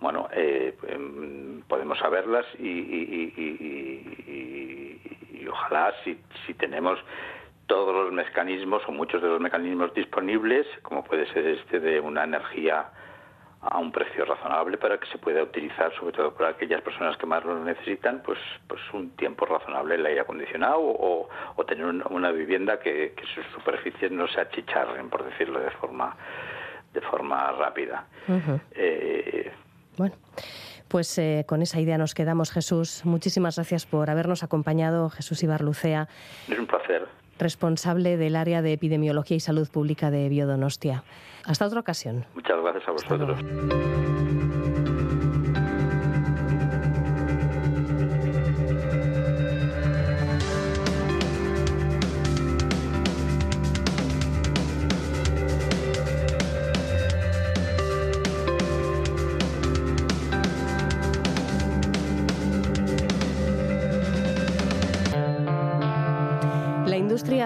bueno, 0.00 0.28
eh, 0.32 0.76
em, 0.88 1.62
podemos 1.68 1.98
saberlas 1.98 2.44
y, 2.58 2.68
y, 2.68 3.32
y, 3.36 5.00
y 5.40 5.48
ojalá 5.48 5.94
si, 6.02 6.18
si 6.44 6.54
tenemos 6.54 6.98
todos 7.66 7.94
los 7.94 8.12
mecanismos 8.12 8.82
o 8.88 8.92
muchos 8.92 9.22
de 9.22 9.28
los 9.28 9.40
mecanismos 9.40 9.94
disponibles, 9.94 10.66
como 10.82 11.04
puede 11.04 11.32
ser 11.32 11.46
este 11.46 11.78
de 11.78 12.00
una 12.00 12.24
energía 12.24 12.90
a 13.62 13.78
un 13.78 13.92
precio 13.92 14.24
razonable 14.24 14.76
para 14.76 14.98
que 14.98 15.06
se 15.06 15.18
pueda 15.18 15.42
utilizar, 15.42 15.94
sobre 15.94 16.12
todo 16.12 16.34
por 16.34 16.46
aquellas 16.46 16.82
personas 16.82 17.16
que 17.16 17.26
más 17.26 17.44
lo 17.44 17.62
necesitan, 17.62 18.20
pues, 18.24 18.38
pues 18.66 18.80
un 18.92 19.10
tiempo 19.10 19.46
razonable 19.46 19.94
el 19.94 20.04
aire 20.04 20.20
acondicionado 20.20 20.80
o, 20.80 21.28
tener 21.66 21.86
una, 21.86 22.32
vivienda 22.32 22.80
que, 22.80 23.14
sus 23.34 23.46
superficies 23.54 24.10
no 24.10 24.26
se 24.26 24.40
achicharren, 24.40 25.08
por 25.08 25.24
decirlo 25.24 25.60
de 25.60 25.70
forma 25.70 26.16
de 26.92 27.00
forma 27.00 27.52
rápida. 27.52 28.04
Eh, 28.72 29.50
bueno. 29.96 30.14
Pues 30.88 31.16
eh, 31.16 31.46
con 31.48 31.62
esa 31.62 31.80
idea 31.80 31.96
nos 31.96 32.12
quedamos, 32.12 32.50
Jesús. 32.50 33.00
Muchísimas 33.06 33.56
gracias 33.56 33.86
por 33.86 34.10
habernos 34.10 34.42
acompañado, 34.42 35.08
Jesús 35.08 35.42
Ibarlucea. 35.42 36.06
Es 36.48 36.58
un 36.58 36.66
placer 36.66 37.08
responsable 37.38 38.16
del 38.16 38.36
área 38.36 38.62
de 38.62 38.72
epidemiología 38.72 39.36
y 39.36 39.40
salud 39.40 39.68
pública 39.68 40.10
de 40.10 40.28
Biodonostia. 40.28 41.04
Hasta 41.44 41.66
otra 41.66 41.80
ocasión. 41.80 42.24
Muchas 42.34 42.60
gracias 42.62 42.88
a 42.88 42.92
vosotros. 42.92 43.38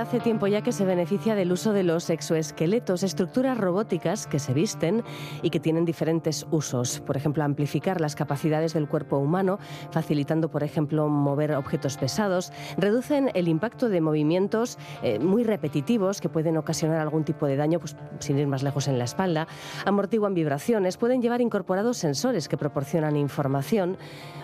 Hace 0.07 0.21
tiempo 0.21 0.47
ya 0.47 0.63
que 0.63 0.71
se 0.71 0.85
beneficia 0.85 1.35
del 1.35 1.51
uso 1.51 1.73
de 1.73 1.83
los 1.83 2.11
exoesqueletos, 2.11 3.03
estructuras 3.03 3.59
robóticas 3.59 4.29
que 4.29 4.39
se 4.39 4.55
visten 4.55 5.03
y 5.43 5.51
que 5.51 5.59
tienen 5.59 5.85
diferentes 5.85 6.47
usos. 6.53 7.01
Por 7.01 7.17
ejemplo, 7.17 7.43
amplificar 7.43 8.01
las 8.01 8.15
capacidades 8.15 8.73
del 8.73 8.87
cuerpo 8.87 9.19
humano, 9.19 9.59
facilitando, 9.91 10.49
por 10.49 10.63
ejemplo, 10.63 11.09
mover 11.09 11.57
objetos 11.57 11.97
pesados, 11.97 12.53
reducen 12.79 13.33
el 13.35 13.49
impacto 13.49 13.89
de 13.89 14.01
movimientos 14.01 14.79
eh, 15.03 15.19
muy 15.19 15.43
repetitivos 15.43 16.21
que 16.21 16.29
pueden 16.29 16.57
ocasionar 16.57 17.01
algún 17.01 17.25
tipo 17.25 17.47
de 17.47 17.57
daño, 17.57 17.81
pues, 17.81 17.97
sin 18.21 18.39
ir 18.39 18.47
más 18.47 18.63
lejos 18.63 18.87
en 18.87 18.99
la 18.99 19.05
espalda, 19.05 19.49
amortiguan 19.87 20.35
vibraciones, 20.35 20.99
pueden 20.99 21.21
llevar 21.21 21.41
incorporados 21.41 21.97
sensores 21.97 22.47
que 22.47 22.57
proporcionan 22.57 23.17
información. 23.17 23.99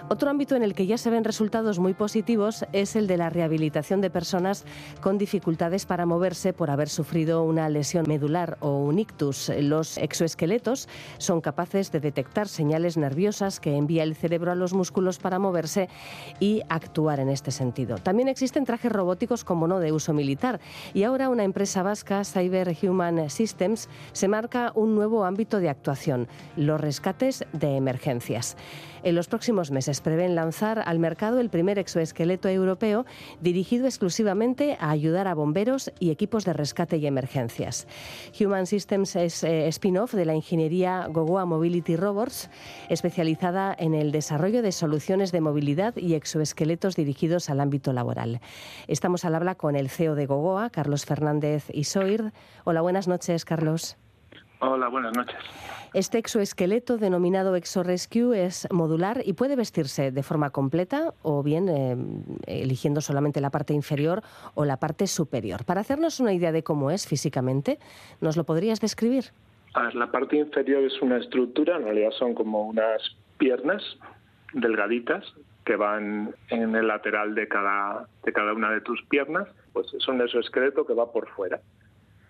Otro 0.08 0.28
ámbito 0.28 0.56
en 0.56 0.64
el 0.64 0.74
que 0.74 0.86
ya 0.86 0.98
se 0.98 1.08
ven 1.08 1.22
resultados 1.22 1.78
muy 1.78 1.94
positivos 1.94 2.66
es 2.72 2.96
el 2.96 3.06
de 3.06 3.16
la 3.16 3.30
rehabilitación 3.30 4.00
de 4.00 4.10
personas 4.10 4.64
con 5.00 5.16
dificultades 5.16 5.51
para 5.86 6.06
moverse 6.06 6.52
por 6.52 6.70
haber 6.70 6.88
sufrido 6.88 7.42
una 7.42 7.68
lesión 7.68 8.04
medular 8.08 8.56
o 8.60 8.78
un 8.78 8.98
ictus. 8.98 9.50
Los 9.60 9.98
exoesqueletos 9.98 10.88
son 11.18 11.40
capaces 11.40 11.92
de 11.92 12.00
detectar 12.00 12.48
señales 12.48 12.96
nerviosas 12.96 13.60
que 13.60 13.76
envía 13.76 14.02
el 14.02 14.14
cerebro 14.14 14.52
a 14.52 14.54
los 14.54 14.72
músculos 14.72 15.18
para 15.18 15.38
moverse 15.38 15.88
y 16.40 16.62
actuar 16.68 17.20
en 17.20 17.28
este 17.28 17.50
sentido. 17.50 17.98
También 17.98 18.28
existen 18.28 18.64
trajes 18.64 18.92
robóticos 18.92 19.44
como 19.44 19.66
no 19.66 19.78
de 19.78 19.92
uso 19.92 20.12
militar 20.12 20.60
y 20.94 21.04
ahora 21.04 21.28
una 21.28 21.44
empresa 21.44 21.82
vasca, 21.82 22.24
Cyber 22.24 22.76
Human 22.82 23.30
Systems, 23.30 23.88
se 24.12 24.28
marca 24.28 24.72
un 24.74 24.94
nuevo 24.94 25.24
ámbito 25.24 25.58
de 25.58 25.68
actuación, 25.68 26.28
los 26.56 26.80
rescates 26.80 27.44
de 27.52 27.76
emergencias. 27.76 28.56
En 29.04 29.16
los 29.16 29.26
próximos 29.26 29.72
meses 29.72 30.00
prevén 30.00 30.36
lanzar 30.36 30.82
al 30.86 31.00
mercado 31.00 31.40
el 31.40 31.50
primer 31.50 31.78
exoesqueleto 31.78 32.48
europeo 32.48 33.04
dirigido 33.40 33.86
exclusivamente 33.86 34.76
a 34.78 34.90
ayudar 34.90 35.26
a 35.26 35.34
bomberos 35.34 35.90
y 35.98 36.10
equipos 36.10 36.44
de 36.44 36.52
rescate 36.52 36.98
y 36.98 37.06
emergencias. 37.06 37.88
Human 38.40 38.66
Systems 38.66 39.16
es 39.16 39.42
eh, 39.42 39.66
spin-off 39.68 40.14
de 40.14 40.24
la 40.24 40.34
ingeniería 40.34 41.08
Gogoa 41.10 41.46
Mobility 41.46 41.96
Robots, 41.96 42.48
especializada 42.88 43.74
en 43.76 43.94
el 43.94 44.12
desarrollo 44.12 44.62
de 44.62 44.70
soluciones 44.70 45.32
de 45.32 45.40
movilidad 45.40 45.96
y 45.96 46.14
exoesqueletos 46.14 46.94
dirigidos 46.94 47.50
al 47.50 47.60
ámbito 47.60 47.92
laboral. 47.92 48.40
Estamos 48.86 49.24
al 49.24 49.34
habla 49.34 49.56
con 49.56 49.74
el 49.74 49.90
CEO 49.90 50.14
de 50.14 50.26
Gogoa, 50.26 50.70
Carlos 50.70 51.06
Fernández 51.06 51.64
Isoir. 51.72 52.32
Hola, 52.64 52.82
buenas 52.82 53.08
noches, 53.08 53.44
Carlos. 53.44 53.96
Hola, 54.64 54.86
buenas 54.86 55.12
noches. 55.16 55.34
Este 55.92 56.18
exoesqueleto 56.18 56.96
denominado 56.96 57.56
ExoRescue 57.56 58.44
es 58.44 58.68
modular 58.70 59.20
y 59.24 59.32
puede 59.32 59.56
vestirse 59.56 60.12
de 60.12 60.22
forma 60.22 60.50
completa 60.50 61.14
o 61.22 61.42
bien 61.42 61.68
eh, 61.68 61.96
eligiendo 62.46 63.00
solamente 63.00 63.40
la 63.40 63.50
parte 63.50 63.74
inferior 63.74 64.22
o 64.54 64.64
la 64.64 64.76
parte 64.76 65.08
superior. 65.08 65.64
Para 65.64 65.80
hacernos 65.80 66.20
una 66.20 66.32
idea 66.32 66.52
de 66.52 66.62
cómo 66.62 66.92
es 66.92 67.08
físicamente, 67.08 67.80
¿nos 68.20 68.36
lo 68.36 68.44
podrías 68.44 68.80
describir? 68.80 69.24
la 69.94 70.12
parte 70.12 70.36
inferior 70.36 70.84
es 70.84 71.00
una 71.02 71.16
estructura, 71.16 71.76
en 71.76 71.84
realidad 71.84 72.10
son 72.16 72.34
como 72.34 72.62
unas 72.62 73.02
piernas 73.38 73.82
delgaditas 74.52 75.24
que 75.64 75.74
van 75.74 76.36
en 76.50 76.76
el 76.76 76.86
lateral 76.86 77.34
de 77.34 77.48
cada, 77.48 78.06
de 78.22 78.32
cada 78.32 78.52
una 78.52 78.70
de 78.70 78.80
tus 78.82 79.02
piernas, 79.06 79.48
pues 79.72 79.92
es 79.92 80.06
un 80.06 80.20
exoesqueleto 80.20 80.86
que 80.86 80.92
va 80.92 81.10
por 81.10 81.28
fuera 81.30 81.60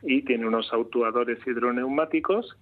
y 0.02 0.22
tiene 0.22 0.46
unos 0.46 0.72
autuadores 0.72 1.38
hidroneumáticos 1.46 2.56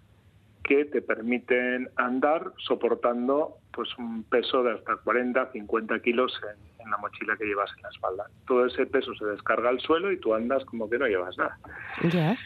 que 0.62 0.84
te 0.84 1.02
permiten 1.02 1.88
andar 1.96 2.52
soportando 2.58 3.56
pues 3.72 3.88
un 3.98 4.24
peso 4.24 4.62
de 4.62 4.74
hasta 4.74 4.96
40, 4.96 5.52
50 5.52 6.00
kilos 6.00 6.32
en, 6.42 6.84
en, 6.84 6.90
la 6.90 6.98
mochila 6.98 7.36
que 7.36 7.46
llevas 7.46 7.70
en 7.76 7.82
la 7.82 7.88
espalda. 7.88 8.24
Todo 8.46 8.66
ese 8.66 8.86
peso 8.86 9.14
se 9.14 9.24
descarga 9.24 9.70
al 9.70 9.80
suelo 9.80 10.12
y 10.12 10.18
tú 10.18 10.34
andas 10.34 10.64
como 10.66 10.88
que 10.88 10.98
no 10.98 11.06
llevas 11.06 11.36
nada. 11.38 11.58
Ya. 12.12 12.36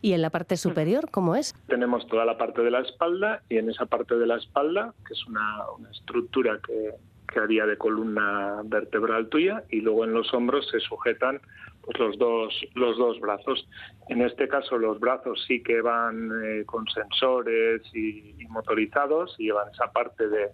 ¿Y 0.00 0.12
en 0.12 0.22
la 0.22 0.30
parte 0.30 0.56
superior 0.56 1.10
cómo 1.10 1.34
es? 1.34 1.54
Tenemos 1.66 2.06
toda 2.06 2.24
la 2.24 2.38
parte 2.38 2.62
de 2.62 2.70
la 2.70 2.80
espalda 2.80 3.42
y 3.48 3.58
en 3.58 3.68
esa 3.70 3.86
parte 3.86 4.14
de 4.16 4.26
la 4.26 4.36
espalda, 4.36 4.94
que 5.06 5.14
es 5.14 5.26
una, 5.26 5.68
una 5.76 5.90
estructura 5.90 6.60
que, 6.64 6.92
que 7.32 7.40
haría 7.40 7.66
de 7.66 7.76
columna 7.76 8.62
vertebral 8.64 9.28
tuya, 9.28 9.64
y 9.70 9.80
luego 9.80 10.04
en 10.04 10.12
los 10.12 10.32
hombros 10.32 10.68
se 10.70 10.78
sujetan 10.80 11.40
pues 11.88 11.98
los 11.98 12.18
dos 12.18 12.54
los 12.74 12.98
dos 12.98 13.18
brazos. 13.18 13.66
En 14.08 14.20
este 14.20 14.46
caso 14.46 14.76
los 14.76 15.00
brazos 15.00 15.42
sí 15.48 15.62
que 15.62 15.80
van 15.80 16.30
eh, 16.44 16.64
con 16.66 16.86
sensores 16.88 17.80
y, 17.94 18.34
motorizados 18.50 19.34
y 19.38 19.44
llevan 19.44 19.70
esa 19.72 19.90
parte 19.90 20.28
de, 20.28 20.50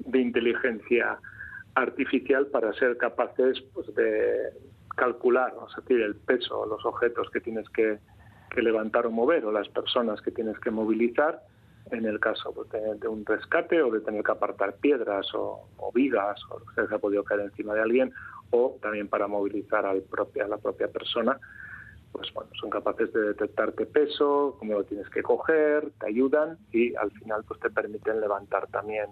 de 0.00 0.18
inteligencia 0.18 1.18
artificial 1.74 2.48
para 2.48 2.74
ser 2.74 2.98
capaces 2.98 3.62
pues, 3.72 3.94
de 3.94 4.50
calcular, 4.94 5.54
es 5.68 5.76
decir, 5.76 6.02
el 6.02 6.16
peso, 6.16 6.66
los 6.66 6.84
objetos 6.84 7.30
que 7.30 7.40
tienes 7.40 7.68
que, 7.70 7.98
que 8.50 8.62
levantar 8.62 9.06
o 9.06 9.10
mover 9.10 9.44
o 9.46 9.52
las 9.52 9.68
personas 9.68 10.20
que 10.20 10.32
tienes 10.32 10.58
que 10.60 10.70
movilizar 10.70 11.40
en 11.92 12.04
el 12.04 12.20
caso 12.20 12.52
pues, 12.54 12.68
de, 12.70 12.96
de, 12.96 13.08
un 13.08 13.24
rescate 13.24 13.80
o 13.82 13.90
de 13.90 14.00
tener 14.00 14.22
que 14.22 14.32
apartar 14.32 14.74
piedras 14.76 15.34
o, 15.34 15.66
o 15.78 15.92
vigas 15.92 16.40
o 16.50 16.58
lo 16.58 16.66
que 16.66 16.86
se 16.86 16.94
ha 16.94 16.98
podido 16.98 17.24
caer 17.24 17.40
encima 17.40 17.74
de 17.74 17.82
alguien 17.82 18.12
o 18.50 18.78
también 18.80 19.08
para 19.08 19.26
movilizar 19.26 19.86
al 19.86 20.02
propia, 20.02 20.44
a 20.44 20.48
la 20.48 20.58
propia 20.58 20.88
persona 20.88 21.38
pues 22.14 22.32
bueno, 22.32 22.50
son 22.60 22.70
capaces 22.70 23.12
de 23.12 23.20
detectarte 23.20 23.86
peso, 23.86 24.56
cómo 24.60 24.74
lo 24.74 24.84
tienes 24.84 25.10
que 25.10 25.20
coger, 25.22 25.90
te 25.98 26.06
ayudan 26.06 26.58
y 26.72 26.94
al 26.94 27.10
final 27.10 27.42
pues 27.42 27.58
te 27.58 27.70
permiten 27.70 28.20
levantar 28.20 28.68
también 28.68 29.06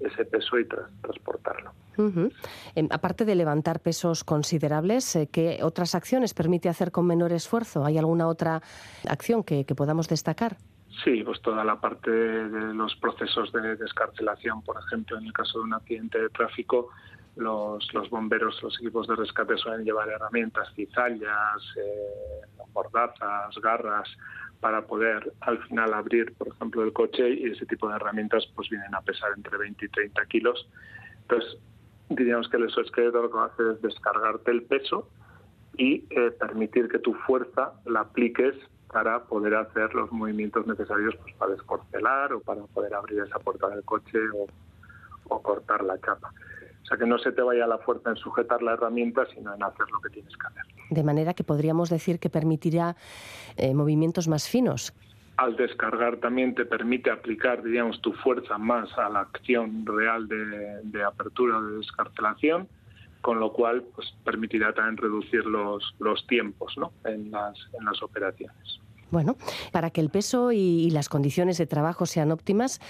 ese 0.00 0.24
peso 0.24 0.58
y 0.58 0.66
transportarlo. 0.66 1.70
Uh 1.96 2.02
-huh. 2.02 2.32
eh, 2.74 2.88
aparte 2.90 3.24
de 3.24 3.36
levantar 3.36 3.78
pesos 3.78 4.24
considerables, 4.24 5.14
eh, 5.14 5.28
¿qué 5.30 5.60
otras 5.62 5.94
acciones 5.94 6.34
permite 6.34 6.68
hacer 6.68 6.90
con 6.90 7.06
menor 7.06 7.32
esfuerzo? 7.32 7.84
¿Hay 7.84 7.96
alguna 7.96 8.26
otra 8.26 8.60
acción 9.08 9.44
que, 9.44 9.64
que 9.64 9.76
podamos 9.76 10.08
destacar? 10.08 10.56
Sí, 11.04 11.22
pues 11.24 11.40
toda 11.42 11.64
la 11.64 11.80
parte 11.80 12.10
de 12.10 12.74
los 12.74 12.96
procesos 12.96 13.52
de 13.52 13.76
descarcelación, 13.76 14.62
por 14.62 14.78
ejemplo, 14.78 15.16
en 15.16 15.26
el 15.26 15.32
caso 15.32 15.58
de 15.58 15.64
un 15.64 15.74
accidente 15.74 16.18
de 16.20 16.28
tráfico, 16.28 16.88
los, 17.36 17.92
los 17.94 18.10
bomberos, 18.10 18.62
los 18.62 18.78
equipos 18.78 19.06
de 19.06 19.16
rescate 19.16 19.56
suelen 19.56 19.84
llevar 19.84 20.08
herramientas, 20.08 20.68
cizallas, 20.74 21.62
eh, 21.76 22.46
mordazas, 22.74 23.54
garras, 23.62 24.08
para 24.60 24.82
poder 24.86 25.32
al 25.40 25.58
final 25.64 25.92
abrir, 25.92 26.34
por 26.34 26.48
ejemplo, 26.48 26.84
el 26.84 26.92
coche 26.92 27.30
y 27.30 27.50
ese 27.50 27.66
tipo 27.66 27.88
de 27.88 27.96
herramientas 27.96 28.46
pues 28.54 28.68
vienen 28.68 28.94
a 28.94 29.00
pesar 29.00 29.30
entre 29.36 29.58
20 29.58 29.84
y 29.84 29.88
30 29.88 30.26
kilos. 30.26 30.68
Entonces, 31.22 31.58
diríamos 32.08 32.48
que 32.48 32.58
el 32.58 32.64
exoesqueleto 32.64 33.22
lo 33.22 33.30
que 33.30 33.38
hace 33.38 33.72
es 33.72 33.82
descargarte 33.82 34.50
el 34.50 34.62
peso 34.62 35.08
y 35.76 36.04
eh, 36.10 36.30
permitir 36.38 36.88
que 36.88 36.98
tu 36.98 37.14
fuerza 37.14 37.72
la 37.86 38.00
apliques 38.00 38.54
para 38.92 39.24
poder 39.24 39.54
hacer 39.54 39.94
los 39.94 40.12
movimientos 40.12 40.66
necesarios 40.66 41.16
pues, 41.22 41.34
para 41.36 41.52
descorcelar 41.52 42.32
o 42.34 42.40
para 42.40 42.62
poder 42.66 42.94
abrir 42.94 43.20
esa 43.20 43.38
puerta 43.38 43.68
del 43.68 43.82
coche 43.82 44.18
o 45.28 45.42
cortar 45.42 45.82
la 45.82 45.98
chapa. 45.98 46.30
O 46.82 46.86
sea, 46.86 46.96
que 46.96 47.06
no 47.06 47.18
se 47.18 47.32
te 47.32 47.42
vaya 47.42 47.66
la 47.66 47.78
fuerza 47.78 48.10
en 48.10 48.16
sujetar 48.16 48.62
la 48.62 48.72
herramienta, 48.72 49.26
sino 49.34 49.54
en 49.54 49.62
hacer 49.62 49.86
lo 49.92 50.00
que 50.00 50.10
tienes 50.10 50.36
que 50.36 50.46
hacer. 50.46 50.62
De 50.90 51.02
manera 51.02 51.32
que 51.34 51.44
podríamos 51.44 51.90
decir 51.90 52.18
que 52.18 52.28
permitirá 52.28 52.96
eh, 53.56 53.72
movimientos 53.72 54.28
más 54.28 54.48
finos. 54.48 54.92
Al 55.36 55.56
descargar 55.56 56.16
también 56.18 56.54
te 56.54 56.66
permite 56.66 57.10
aplicar, 57.10 57.62
diríamos, 57.62 58.00
tu 58.02 58.12
fuerza 58.12 58.58
más 58.58 58.96
a 58.98 59.08
la 59.08 59.20
acción 59.20 59.86
real 59.86 60.28
de, 60.28 60.82
de 60.82 61.04
apertura 61.04 61.58
o 61.58 61.62
de 61.62 61.78
descarcelación, 61.78 62.68
con 63.22 63.38
lo 63.40 63.52
cual 63.52 63.84
pues, 63.94 64.12
permitirá 64.24 64.74
también 64.74 64.98
reducir 64.98 65.46
los, 65.46 65.94
los 66.00 66.26
tiempos 66.26 66.76
¿no? 66.76 66.92
en, 67.04 67.30
las, 67.30 67.56
en 67.78 67.84
las 67.84 68.02
operaciones. 68.02 68.80
Bueno, 69.12 69.36
para 69.72 69.90
que 69.90 70.00
el 70.00 70.08
peso 70.08 70.52
y, 70.52 70.56
y, 70.56 70.90
las 70.90 71.10
condiciones 71.10 71.58
de 71.58 71.66
trabajo 71.66 72.06
sean 72.06 72.32
óptimas 72.32 72.80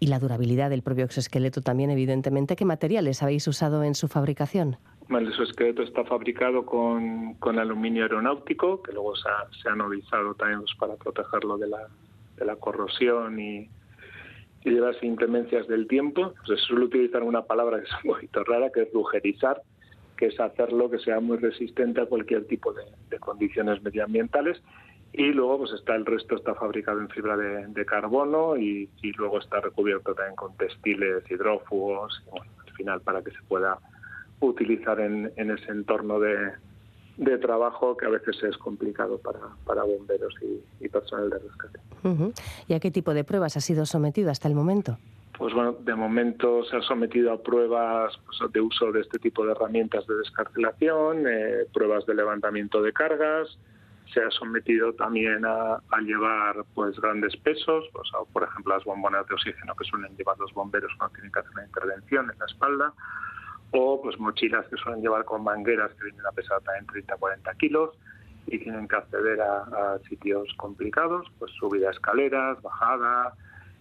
y 0.00 0.06
la 0.06 0.18
durabilidad 0.18 0.70
del 0.70 0.80
propio 0.80 1.04
exoesqueleto 1.04 1.60
también, 1.60 1.90
evidentemente, 1.90 2.56
¿qué 2.56 2.64
materiales 2.64 3.22
habéis 3.22 3.46
usado 3.46 3.84
en 3.84 3.94
su 3.94 4.08
fabricación? 4.08 4.78
El 5.10 5.28
exoesqueleto 5.28 5.82
está 5.82 6.02
fabricado 6.04 6.64
con, 6.64 7.34
con 7.34 7.58
aluminio 7.58 8.04
aeronáutico, 8.04 8.82
que 8.82 8.92
luego 8.92 9.14
se 9.16 9.28
ha, 9.28 9.62
se 9.62 9.68
anodizado 9.68 10.34
también 10.34 10.60
pues, 10.60 10.74
para 10.78 10.96
protegerlo 10.96 11.58
de 11.58 11.68
la, 11.68 11.88
de 12.38 12.44
la 12.46 12.56
corrosión 12.56 13.38
y, 13.38 13.68
y, 14.64 14.70
de 14.70 14.80
las 14.80 15.00
inclemencias 15.02 15.68
del 15.68 15.86
tiempo. 15.88 16.32
Se 16.46 16.56
suele 16.56 16.86
utilizar 16.86 17.22
una 17.22 17.42
palabra 17.42 17.80
que 17.80 17.84
es 17.84 17.92
un 18.02 18.12
poquito 18.12 18.44
rara, 18.44 18.70
que 18.70 18.84
es 18.84 18.92
rugerizar, 18.94 19.60
que 20.16 20.28
es 20.28 20.40
hacerlo 20.40 20.90
que 20.90 21.00
sea 21.00 21.20
muy 21.20 21.36
resistente 21.36 22.00
a 22.00 22.06
cualquier 22.06 22.46
tipo 22.46 22.72
de, 22.72 22.84
de 23.10 23.18
condiciones 23.18 23.82
medioambientales 23.82 24.62
y 25.12 25.32
luego 25.32 25.58
pues 25.58 25.72
está 25.72 25.94
el 25.94 26.04
resto 26.04 26.36
está 26.36 26.54
fabricado 26.54 27.00
en 27.00 27.08
fibra 27.08 27.36
de, 27.36 27.66
de 27.68 27.86
carbono 27.86 28.56
y, 28.56 28.88
y, 29.02 29.12
luego 29.12 29.38
está 29.38 29.60
recubierto 29.60 30.14
también 30.14 30.36
con 30.36 30.56
textiles 30.56 31.24
hidrófugos 31.30 32.22
y 32.26 32.30
bueno, 32.30 32.50
al 32.66 32.72
final 32.74 33.00
para 33.00 33.22
que 33.22 33.30
se 33.30 33.42
pueda 33.48 33.78
utilizar 34.40 35.00
en, 35.00 35.32
en 35.36 35.50
ese 35.50 35.70
entorno 35.70 36.20
de, 36.20 36.52
de, 37.16 37.38
trabajo 37.38 37.96
que 37.96 38.06
a 38.06 38.10
veces 38.10 38.36
es 38.42 38.56
complicado 38.58 39.18
para, 39.18 39.40
para 39.64 39.84
bomberos 39.84 40.34
y, 40.42 40.84
y, 40.84 40.88
personal 40.88 41.30
de 41.30 41.38
rescate. 41.38 41.80
Uh 42.04 42.08
-huh. 42.08 42.40
¿Y 42.68 42.74
a 42.74 42.80
qué 42.80 42.90
tipo 42.90 43.14
de 43.14 43.24
pruebas 43.24 43.56
ha 43.56 43.60
sido 43.60 43.86
sometido 43.86 44.30
hasta 44.30 44.48
el 44.48 44.54
momento? 44.54 44.98
Pues 45.38 45.52
bueno, 45.52 45.72
de 45.72 45.94
momento 45.94 46.64
se 46.64 46.76
ha 46.76 46.82
sometido 46.82 47.32
a 47.32 47.42
pruebas 47.42 48.14
pues, 48.26 48.52
de 48.52 48.60
uso 48.60 48.90
de 48.92 49.00
este 49.00 49.18
tipo 49.18 49.44
de 49.44 49.52
herramientas 49.52 50.06
de 50.06 50.16
descarcelación, 50.16 51.26
eh, 51.28 51.66
pruebas 51.72 52.06
de 52.06 52.14
levantamiento 52.14 52.80
de 52.82 52.92
cargas, 52.92 53.58
se 54.12 54.20
ha 54.22 54.30
sometido 54.30 54.92
también 54.94 55.44
a, 55.44 55.80
llevar 56.02 56.64
pues 56.74 56.98
grandes 57.00 57.36
pesos, 57.38 57.84
por 58.32 58.42
ejemplo 58.44 58.74
las 58.74 58.84
bombonas 58.84 59.26
de 59.26 59.34
oxígeno 59.34 59.74
que 59.74 59.84
suelen 59.84 60.16
llevar 60.16 60.38
los 60.38 60.52
bomberos 60.52 60.92
cuando 60.98 61.14
tienen 61.14 61.32
que 61.32 61.40
hacer 61.40 61.52
una 61.52 61.64
intervención 61.64 62.30
en 62.30 62.38
la 62.38 62.46
espalda, 62.46 62.92
o 63.72 64.00
pues 64.02 64.18
mochilas 64.18 64.66
que 64.68 64.76
suelen 64.76 65.02
llevar 65.02 65.24
con 65.24 65.42
mangueras 65.42 65.92
que 65.94 66.04
vienen 66.04 66.24
a 66.26 66.32
pesar 66.32 66.60
también 66.62 66.86
30-40 67.06 67.56
kilos 67.56 67.90
y 68.46 68.58
tienen 68.58 68.86
que 68.86 68.96
acceder 68.96 69.40
a, 69.40 69.62
a, 69.62 69.98
sitios 70.08 70.48
complicados, 70.56 71.26
pues 71.38 71.50
subida 71.58 71.88
a 71.88 71.92
escaleras, 71.92 72.62
bajada, 72.62 73.34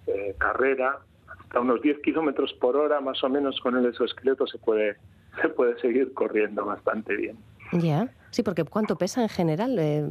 eh, 0.07 0.35
carrera, 0.37 0.99
hasta 1.27 1.59
unos 1.59 1.81
10 1.81 1.99
kilómetros 1.99 2.53
por 2.53 2.75
hora 2.75 3.01
más 3.01 3.23
o 3.23 3.29
menos 3.29 3.59
con 3.59 3.75
el 3.75 3.85
exoesqueleto 3.85 4.47
se 4.47 4.57
puede, 4.57 4.97
se 5.41 5.49
puede 5.49 5.79
seguir 5.79 6.13
corriendo 6.13 6.65
bastante 6.65 7.15
bien. 7.15 7.37
Ya. 7.73 8.09
Sí, 8.35 8.43
porque 8.43 8.65
¿cuánto 8.65 8.97
pesa 8.97 9.21
en 9.21 9.29
general 9.29 9.79
eh, 9.79 10.03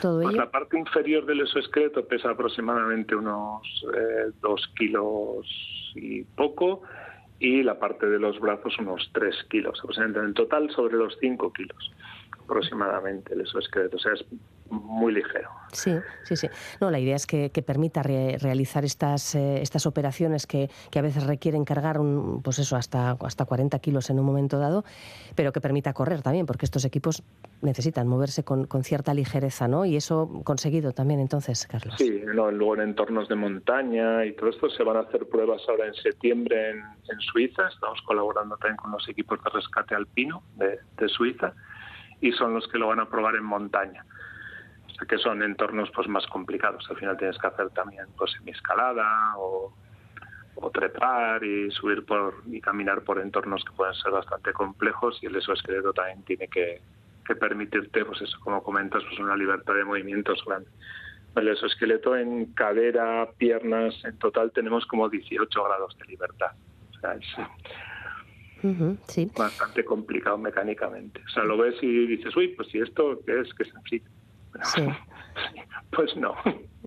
todo 0.00 0.20
pues 0.20 0.28
ello? 0.28 0.44
La 0.44 0.52
parte 0.52 0.78
inferior 0.78 1.26
del 1.26 1.40
exoesqueleto 1.40 2.06
pesa 2.06 2.30
aproximadamente 2.30 3.16
unos 3.16 3.62
eh, 3.96 4.30
dos 4.40 4.64
kilos 4.78 5.44
y 5.96 6.22
poco 6.22 6.82
y 7.40 7.64
la 7.64 7.80
parte 7.80 8.06
de 8.06 8.20
los 8.20 8.38
brazos 8.38 8.78
unos 8.78 9.10
tres 9.12 9.34
kilos, 9.50 9.76
aproximadamente 9.80 10.20
en 10.20 10.34
total 10.34 10.70
sobre 10.70 10.96
los 10.96 11.18
cinco 11.20 11.52
kilos 11.52 11.90
aproximadamente 12.44 13.34
el 13.34 13.42
exoesqueleto, 13.42 13.96
o 13.96 14.00
sea, 14.00 14.12
es 14.12 14.24
muy 14.72 15.12
ligero. 15.12 15.50
Sí, 15.72 15.92
sí, 16.24 16.36
sí. 16.36 16.48
No, 16.80 16.90
la 16.90 16.98
idea 16.98 17.16
es 17.16 17.26
que, 17.26 17.50
que 17.50 17.62
permita 17.62 18.02
re 18.02 18.36
realizar 18.40 18.84
estas, 18.84 19.34
eh, 19.34 19.60
estas 19.60 19.86
operaciones 19.86 20.46
que, 20.46 20.70
que, 20.90 20.98
a 20.98 21.02
veces 21.02 21.26
requieren 21.26 21.64
cargar 21.64 21.98
un, 21.98 22.42
pues 22.42 22.58
eso, 22.58 22.76
hasta, 22.76 23.12
hasta 23.20 23.44
40 23.44 23.78
kilos 23.80 24.10
en 24.10 24.18
un 24.18 24.26
momento 24.26 24.58
dado, 24.58 24.84
pero 25.34 25.52
que 25.52 25.60
permita 25.60 25.92
correr 25.92 26.22
también, 26.22 26.46
porque 26.46 26.64
estos 26.64 26.84
equipos 26.84 27.22
necesitan 27.60 28.08
moverse 28.08 28.44
con, 28.44 28.66
con 28.66 28.82
cierta 28.82 29.14
ligereza, 29.14 29.68
¿no? 29.68 29.84
Y 29.84 29.96
eso 29.96 30.42
conseguido 30.44 30.92
también 30.92 31.20
entonces, 31.20 31.66
Carlos. 31.66 31.94
Sí, 31.98 32.22
no, 32.34 32.50
luego 32.50 32.74
en 32.76 32.80
entornos 32.82 33.28
de 33.28 33.36
montaña 33.36 34.24
y 34.24 34.32
todo 34.32 34.50
esto 34.50 34.70
se 34.70 34.82
van 34.82 34.96
a 34.96 35.00
hacer 35.00 35.26
pruebas 35.26 35.62
ahora 35.68 35.86
en 35.86 35.94
septiembre 35.94 36.70
en, 36.70 36.78
en 36.78 37.20
Suiza, 37.20 37.68
estamos 37.68 38.00
colaborando 38.02 38.56
también 38.56 38.76
con 38.76 38.90
los 38.90 39.08
equipos 39.08 39.42
de 39.42 39.50
rescate 39.50 39.94
alpino 39.94 40.42
de, 40.56 40.78
de 40.96 41.08
Suiza 41.08 41.54
y 42.22 42.32
son 42.32 42.54
los 42.54 42.66
que 42.68 42.78
lo 42.78 42.86
van 42.86 43.00
a 43.00 43.06
probar 43.06 43.34
en 43.34 43.44
montaña. 43.44 44.06
O 44.86 44.90
sea 44.94 45.06
que 45.06 45.18
son 45.18 45.42
entornos 45.42 45.90
pues 45.90 46.08
más 46.08 46.26
complicados. 46.28 46.88
Al 46.88 46.96
final 46.96 47.18
tienes 47.18 47.36
que 47.36 47.48
hacer 47.48 47.68
también 47.70 48.06
pues 48.16 48.30
semiescalada 48.32 49.36
o, 49.36 49.74
o 50.54 50.70
trepar 50.70 51.42
y 51.44 51.70
subir 51.72 52.06
por 52.06 52.42
y 52.46 52.60
caminar 52.60 53.02
por 53.02 53.18
entornos 53.18 53.64
que 53.64 53.72
pueden 53.72 53.94
ser 53.94 54.12
bastante 54.12 54.52
complejos 54.52 55.18
y 55.20 55.26
el 55.26 55.36
exoesqueleto 55.36 55.92
también 55.92 56.22
tiene 56.22 56.46
que, 56.46 56.80
que 57.26 57.34
permitirte 57.34 58.04
pues 58.04 58.22
eso 58.22 58.38
como 58.40 58.62
comentas 58.62 59.02
pues 59.02 59.18
una 59.18 59.36
libertad 59.36 59.74
de 59.74 59.84
movimientos 59.84 60.44
grande. 60.46 60.70
El 61.34 61.48
exoesqueleto 61.48 62.14
en 62.14 62.52
cadera 62.54 63.28
piernas 63.36 63.94
en 64.04 64.16
total 64.18 64.52
tenemos 64.52 64.86
como 64.86 65.08
18 65.08 65.64
grados 65.64 65.98
de 65.98 66.04
libertad. 66.04 66.52
Es 67.18 67.26
bastante 69.36 69.84
complicado 69.84 70.38
mecánicamente. 70.38 71.20
O 71.26 71.28
sea, 71.30 71.44
lo 71.44 71.56
ves 71.56 71.74
y 71.82 72.06
dices, 72.06 72.34
uy, 72.36 72.48
pues 72.48 72.68
si 72.68 72.78
esto 72.78 73.20
¿qué 73.26 73.40
es, 73.40 73.52
que 73.54 73.62
es 73.64 73.70
sencillo. 73.70 74.10
sí. 74.74 74.82
pues 75.90 76.16
no. 76.16 76.34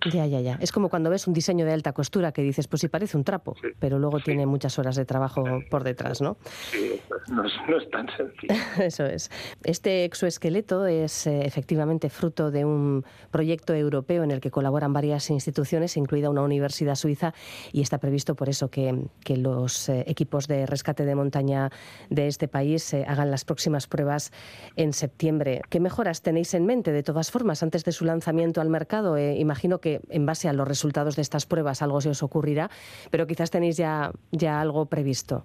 Ya, 0.04 0.26
ya, 0.26 0.40
ya. 0.40 0.58
Es 0.60 0.72
como 0.72 0.88
cuando 0.88 1.08
ves 1.08 1.26
un 1.26 1.32
diseño 1.32 1.64
de 1.64 1.72
alta 1.72 1.92
costura 1.92 2.32
que 2.32 2.42
dices, 2.42 2.68
pues 2.68 2.80
sí 2.80 2.88
parece 2.88 3.16
un 3.16 3.24
trapo, 3.24 3.56
pero 3.78 3.98
luego 3.98 4.20
tiene 4.20 4.44
muchas 4.44 4.78
horas 4.78 4.96
de 4.96 5.04
trabajo 5.04 5.44
por 5.70 5.84
detrás, 5.84 6.20
¿no? 6.20 6.36
Sí, 6.70 7.00
no 7.28 7.44
es, 7.78 7.90
tan 7.90 8.06
sencillo. 8.16 8.54
Eso 8.78 9.06
es. 9.06 9.30
Este 9.64 10.04
exoesqueleto 10.04 10.86
es 10.86 11.26
eh, 11.26 11.46
efectivamente 11.46 12.10
fruto 12.10 12.50
de 12.50 12.64
un 12.64 13.04
proyecto 13.30 13.74
europeo 13.74 14.22
en 14.22 14.30
el 14.30 14.40
que 14.40 14.50
colaboran 14.50 14.92
varias 14.92 15.30
instituciones, 15.30 15.96
incluida 15.96 16.28
una 16.28 16.42
universidad 16.42 16.94
suiza, 16.94 17.32
y 17.72 17.80
está 17.80 17.98
previsto 17.98 18.34
por 18.34 18.48
eso 18.48 18.68
que, 18.68 18.94
los 19.36 19.88
eh, 19.88 20.04
equipos 20.06 20.46
de 20.48 20.66
rescate 20.66 21.04
de 21.04 21.14
montaña 21.14 21.70
de 22.10 22.26
este 22.26 22.48
país 22.48 22.92
eh, 22.94 23.04
hagan 23.06 23.30
las 23.30 23.44
próximas 23.44 23.86
pruebas 23.86 24.32
en 24.76 24.92
septiembre. 24.92 25.62
¿Qué 25.68 25.80
mejoras 25.80 26.22
tenéis 26.22 26.54
en 26.54 26.66
mente, 26.66 26.92
de 26.92 27.02
todas 27.02 27.30
formas, 27.30 27.62
antes 27.62 27.84
de 27.84 27.92
su 27.92 28.04
lanzamiento 28.04 28.60
al 28.60 28.68
mercado? 28.68 29.18
imagino 29.18 29.78
que 29.78 29.85
que 29.86 30.00
en 30.10 30.26
base 30.26 30.48
a 30.48 30.52
los 30.52 30.66
resultados 30.66 31.14
de 31.14 31.22
estas 31.22 31.46
pruebas 31.46 31.80
algo 31.80 32.00
se 32.00 32.10
os 32.10 32.24
ocurrirá, 32.24 32.70
pero 33.12 33.28
quizás 33.28 33.52
tenéis 33.52 33.76
ya, 33.76 34.10
ya 34.32 34.60
algo 34.60 34.86
previsto. 34.86 35.44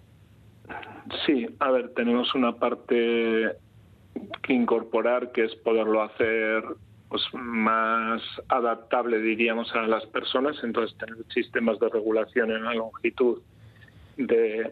Sí, 1.28 1.46
a 1.60 1.70
ver, 1.70 1.90
tenemos 1.94 2.34
una 2.34 2.54
parte 2.56 3.52
que 4.42 4.54
incorporar, 4.54 5.32
que 5.32 5.44
es 5.44 5.56
poderlo 5.58 6.02
hacer 6.02 6.64
pues, 7.08 7.22
más 7.34 8.24
adaptable, 8.48 9.20
diríamos, 9.20 9.72
a 9.76 9.84
las 9.84 10.08
personas. 10.08 10.56
Entonces, 10.64 10.98
tener 10.98 11.24
sistemas 11.32 11.78
de 11.80 11.90
regulación 11.90 12.50
en 12.50 12.64
la 12.64 12.74
longitud 12.74 13.44
de, 14.18 14.72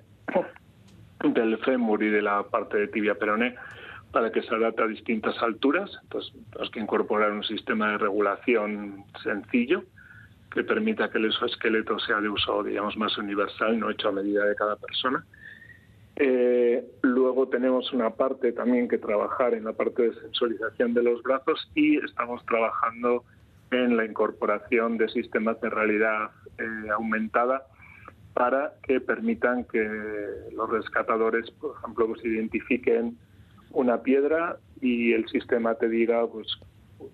del 1.32 1.58
fémur 1.60 2.02
y 2.02 2.10
de 2.10 2.24
la 2.24 2.42
parte 2.42 2.78
de 2.80 2.88
tibia 2.88 3.14
peroné 3.14 3.56
para 4.12 4.32
que 4.32 4.42
se 4.42 4.54
adapte 4.54 4.84
a 4.84 4.88
distintas 4.88 5.38
alturas. 5.42 5.92
Entonces, 6.04 6.34
tenemos 6.52 6.72
que 6.72 6.80
incorporar 6.80 7.32
un 7.32 7.44
sistema 7.44 7.92
de 7.92 7.98
regulación 8.00 9.06
sencillo 9.24 9.84
que 10.52 10.64
permita 10.64 11.10
que 11.10 11.20
el 11.20 11.26
exoesqueleto 11.26 12.00
sea 12.00 12.20
de 12.22 12.30
uso, 12.30 12.64
digamos, 12.64 12.98
más 12.98 13.18
universal, 13.18 13.80
no 13.80 13.90
hecho 13.90 14.10
a 14.10 14.12
medida 14.12 14.46
de 14.46 14.56
cada 14.56 14.76
persona. 14.78 15.24
Eh, 16.16 16.84
luego 17.02 17.48
tenemos 17.48 17.94
una 17.94 18.10
parte 18.10 18.52
también 18.52 18.88
que 18.88 18.98
trabajar 18.98 19.54
en 19.54 19.66
la 19.66 19.74
parte 19.74 20.10
de 20.10 20.16
sensorización 20.16 20.94
de 20.94 21.04
los 21.04 21.22
brazos 21.24 21.72
y 21.76 21.98
estamos 21.98 22.44
trabajando 22.46 23.24
en 23.72 23.96
la 23.96 24.06
incorporación 24.06 24.98
de 24.98 25.08
sistemas 25.10 25.62
de 25.62 25.70
realidad 25.70 26.32
eh, 26.58 26.90
aumentada 26.94 27.64
para 28.34 28.74
que 28.84 29.00
permitan 29.00 29.66
que 29.66 29.88
los 30.56 30.70
rescatadores, 30.70 31.50
por 31.52 31.78
ejemplo, 31.78 32.08
pues 32.08 32.26
identifiquen 32.26 33.18
una 33.72 34.02
piedra 34.02 34.58
y 34.82 35.14
el 35.14 35.28
sistema 35.30 35.76
te 35.76 35.90
diga, 35.90 36.26
pues 36.28 36.48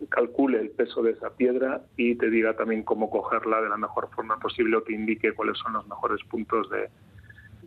calcule 0.09 0.59
el 0.59 0.71
peso 0.71 1.03
de 1.03 1.11
esa 1.11 1.31
piedra 1.31 1.81
y 1.97 2.15
te 2.15 2.29
diga 2.29 2.55
también 2.55 2.83
cómo 2.83 3.09
cogerla 3.09 3.61
de 3.61 3.69
la 3.69 3.77
mejor 3.77 4.09
forma 4.15 4.39
posible 4.39 4.77
o 4.77 4.83
te 4.83 4.93
indique 4.93 5.33
cuáles 5.33 5.57
son 5.59 5.73
los 5.73 5.87
mejores 5.87 6.23
puntos 6.29 6.69
de, 6.69 6.89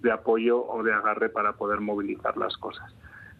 de 0.02 0.12
apoyo 0.12 0.64
o 0.66 0.82
de 0.82 0.92
agarre 0.92 1.28
para 1.28 1.52
poder 1.52 1.80
movilizar 1.80 2.36
las 2.36 2.56
cosas. 2.56 2.92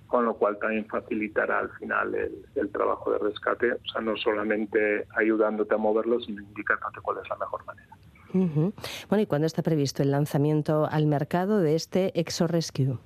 Con 0.07 0.25
lo 0.25 0.35
cual 0.35 0.59
también 0.59 0.87
facilitará 0.87 1.59
al 1.59 1.71
final 1.73 2.15
el, 2.15 2.71
trabajo 2.71 3.13
de 3.13 3.19
rescate, 3.19 3.73
o 3.73 3.89
sea, 3.93 4.01
no 4.01 4.17
solamente 4.17 5.07
ayudándote 5.17 5.75
a 5.75 5.79
moverlo, 5.79 6.19
sino 6.21 6.43
indicándote 6.43 7.01
cuál 7.03 7.19
es 7.23 7.29
la 7.29 7.37
mejor 7.37 7.65
manera. 7.67 7.95
Bueno, 8.33 9.23
¿y 9.23 9.27
cuándo 9.27 9.47
está 9.47 9.63
previsto 9.63 10.03
el 10.03 10.11
lanzamiento 10.11 10.87
al 10.91 11.07
mercado 11.07 11.61
de 11.61 11.75
este 11.75 12.19
Exo 12.19 12.47
Rescue? 12.47 12.99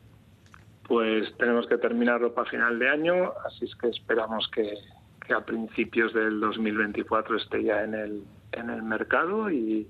Pues 0.87 1.33
tenemos 1.39 1.67
que 1.67 1.79
terminarlo 1.79 2.35
para 2.35 2.51
final 2.51 2.79
de 2.79 2.89
año, 2.89 3.33
así 3.47 3.65
es 3.65 3.75
que 3.77 3.89
esperamos 3.89 4.49
que, 4.49 4.75
a 5.33 5.41
principios 5.41 6.13
del 6.13 6.41
2024 6.41 7.37
esté 7.37 7.63
ya 7.65 7.85
en 7.85 7.95
el, 7.95 8.23
en 8.53 8.69
el 8.69 8.83
mercado 8.83 9.51
y, 9.51 9.89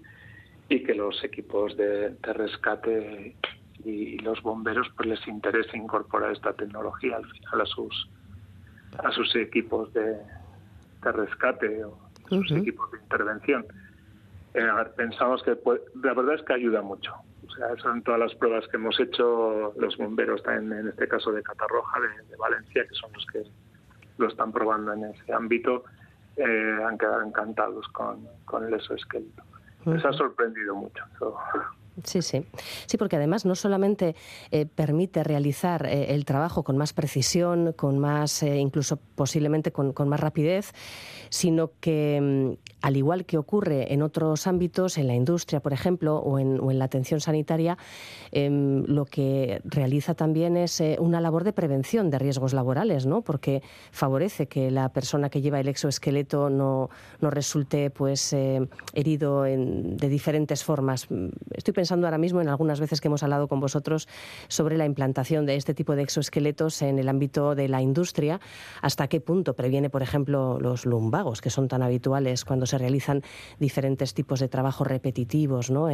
que 0.68 0.94
los 0.94 1.22
equipos 1.22 1.76
de, 1.76 2.14
rescate 2.22 3.36
y 3.84 4.16
los 4.20 4.40
bomberos 4.40 4.88
pues 4.96 5.06
les 5.06 5.28
interese 5.28 5.76
incorporar 5.76 6.32
esta 6.32 6.54
tecnología 6.54 7.16
al 7.16 7.26
final 7.26 7.60
a 7.60 7.66
sus 7.66 8.08
a 9.04 9.10
sus 9.12 9.36
equipos 9.36 9.92
de, 9.92 10.16
rescate 11.02 11.84
o 11.84 11.98
sus 12.28 12.52
equipos 12.52 12.90
de 12.92 12.98
intervención. 13.00 13.66
Eh, 14.54 14.66
pensamos 14.96 15.42
que 15.42 15.58
la 16.02 16.14
verdad 16.14 16.36
es 16.36 16.42
que 16.42 16.54
ayuda 16.54 16.80
mucho. 16.80 17.12
O 17.52 17.54
sea, 17.54 17.76
son 17.82 18.02
todas 18.02 18.20
las 18.20 18.34
pruebas 18.34 18.66
que 18.68 18.76
hemos 18.76 18.98
hecho 18.98 19.74
los 19.76 19.96
bomberos, 19.98 20.42
también 20.42 20.80
en 20.80 20.88
este 20.88 21.06
caso 21.06 21.32
de 21.32 21.42
Catarroja, 21.42 22.00
de, 22.00 22.36
Valencia, 22.36 22.86
que 22.88 22.94
son 22.94 23.12
los 23.12 23.26
que 23.26 23.42
lo 24.16 24.28
están 24.28 24.52
probando 24.52 24.92
en 24.94 25.04
ese 25.04 25.32
ámbito, 25.32 25.84
eh, 26.36 26.78
han 26.86 26.96
quedado 26.96 27.22
encantados 27.22 27.86
con, 27.88 28.26
con 28.46 28.66
el 28.66 28.74
exoesqueleto. 28.74 29.42
Les 29.84 30.04
ha 30.04 30.12
sorprendido 30.12 30.74
mucho. 30.74 31.04
Sí, 32.04 32.22
sí. 32.22 32.46
Sí, 32.86 32.96
porque 32.96 33.16
además 33.16 33.44
no 33.44 33.54
solamente 33.54 34.14
eh, 34.50 34.64
permite 34.64 35.22
realizar 35.22 35.84
eh, 35.86 36.14
el 36.14 36.24
trabajo 36.24 36.62
con 36.62 36.78
más 36.78 36.94
precisión, 36.94 37.74
con 37.74 37.98
más, 37.98 38.42
incluso 38.42 38.96
posiblemente 38.96 39.72
con, 39.72 39.92
con, 39.92 40.08
más 40.08 40.20
rapidez, 40.20 40.72
sino 41.28 41.72
que 41.80 42.56
mm, 42.58 42.61
al 42.82 42.96
igual 42.96 43.24
que 43.24 43.38
ocurre 43.38 43.92
en 43.94 44.02
otros 44.02 44.46
ámbitos, 44.46 44.98
en 44.98 45.06
la 45.06 45.14
industria, 45.14 45.60
por 45.60 45.72
ejemplo, 45.72 46.16
o 46.18 46.38
en, 46.38 46.60
la 46.78 46.84
atención 46.84 47.20
sanitaria, 47.20 47.78
em, 48.32 48.84
lo 48.86 49.04
que 49.04 49.60
realiza 49.64 50.14
también 50.14 50.56
es 50.56 50.80
eh, 50.80 50.96
una 50.98 51.20
labor 51.20 51.44
de 51.44 51.52
prevención 51.52 52.10
de 52.10 52.18
riesgos 52.18 52.52
laborales, 52.52 53.06
¿no? 53.06 53.22
porque 53.22 53.62
favorece 53.90 54.48
que 54.48 54.70
la 54.70 54.88
persona 54.90 55.30
que 55.30 55.40
lleva 55.40 55.60
el 55.60 55.68
exoesqueleto 55.68 56.50
no, 56.50 56.90
no 57.20 57.30
resulte 57.30 57.90
pues, 57.90 58.32
eh, 58.32 58.66
herido 58.94 59.42
de 59.42 60.08
diferentes 60.08 60.64
formas. 60.64 61.08
Estoy 61.52 61.74
pensando 61.74 62.06
ahora 62.06 62.18
mismo 62.18 62.40
en 62.40 62.48
algunas 62.48 62.80
veces 62.80 63.00
que 63.00 63.08
hemos 63.08 63.22
hablado 63.22 63.48
con 63.48 63.60
vosotros 63.60 64.08
sobre 64.48 64.76
la 64.76 64.86
implantación 64.86 65.46
de 65.46 65.56
este 65.56 65.74
tipo 65.74 65.94
de 65.94 66.02
exoesqueletos 66.02 66.82
en 66.82 66.98
el 66.98 67.08
ámbito 67.08 67.54
de 67.54 67.68
la 67.68 67.80
industria, 67.80 68.40
hasta 68.80 69.08
qué 69.08 69.20
punto 69.20 69.54
previene, 69.54 69.90
por 69.90 70.02
ejemplo, 70.02 70.58
los 70.60 70.86
lumbagos, 70.86 71.40
que 71.40 71.50
son 71.50 71.68
tan 71.68 71.82
habituales 71.82 72.44
cuando 72.44 72.66
se 72.66 72.71
realizan 72.78 73.22
diferentes 73.58 74.14
tipos 74.14 74.40
de 74.40 74.48
trabajos 74.48 74.86
repetitivos, 74.86 75.70
¿no? 75.70 75.88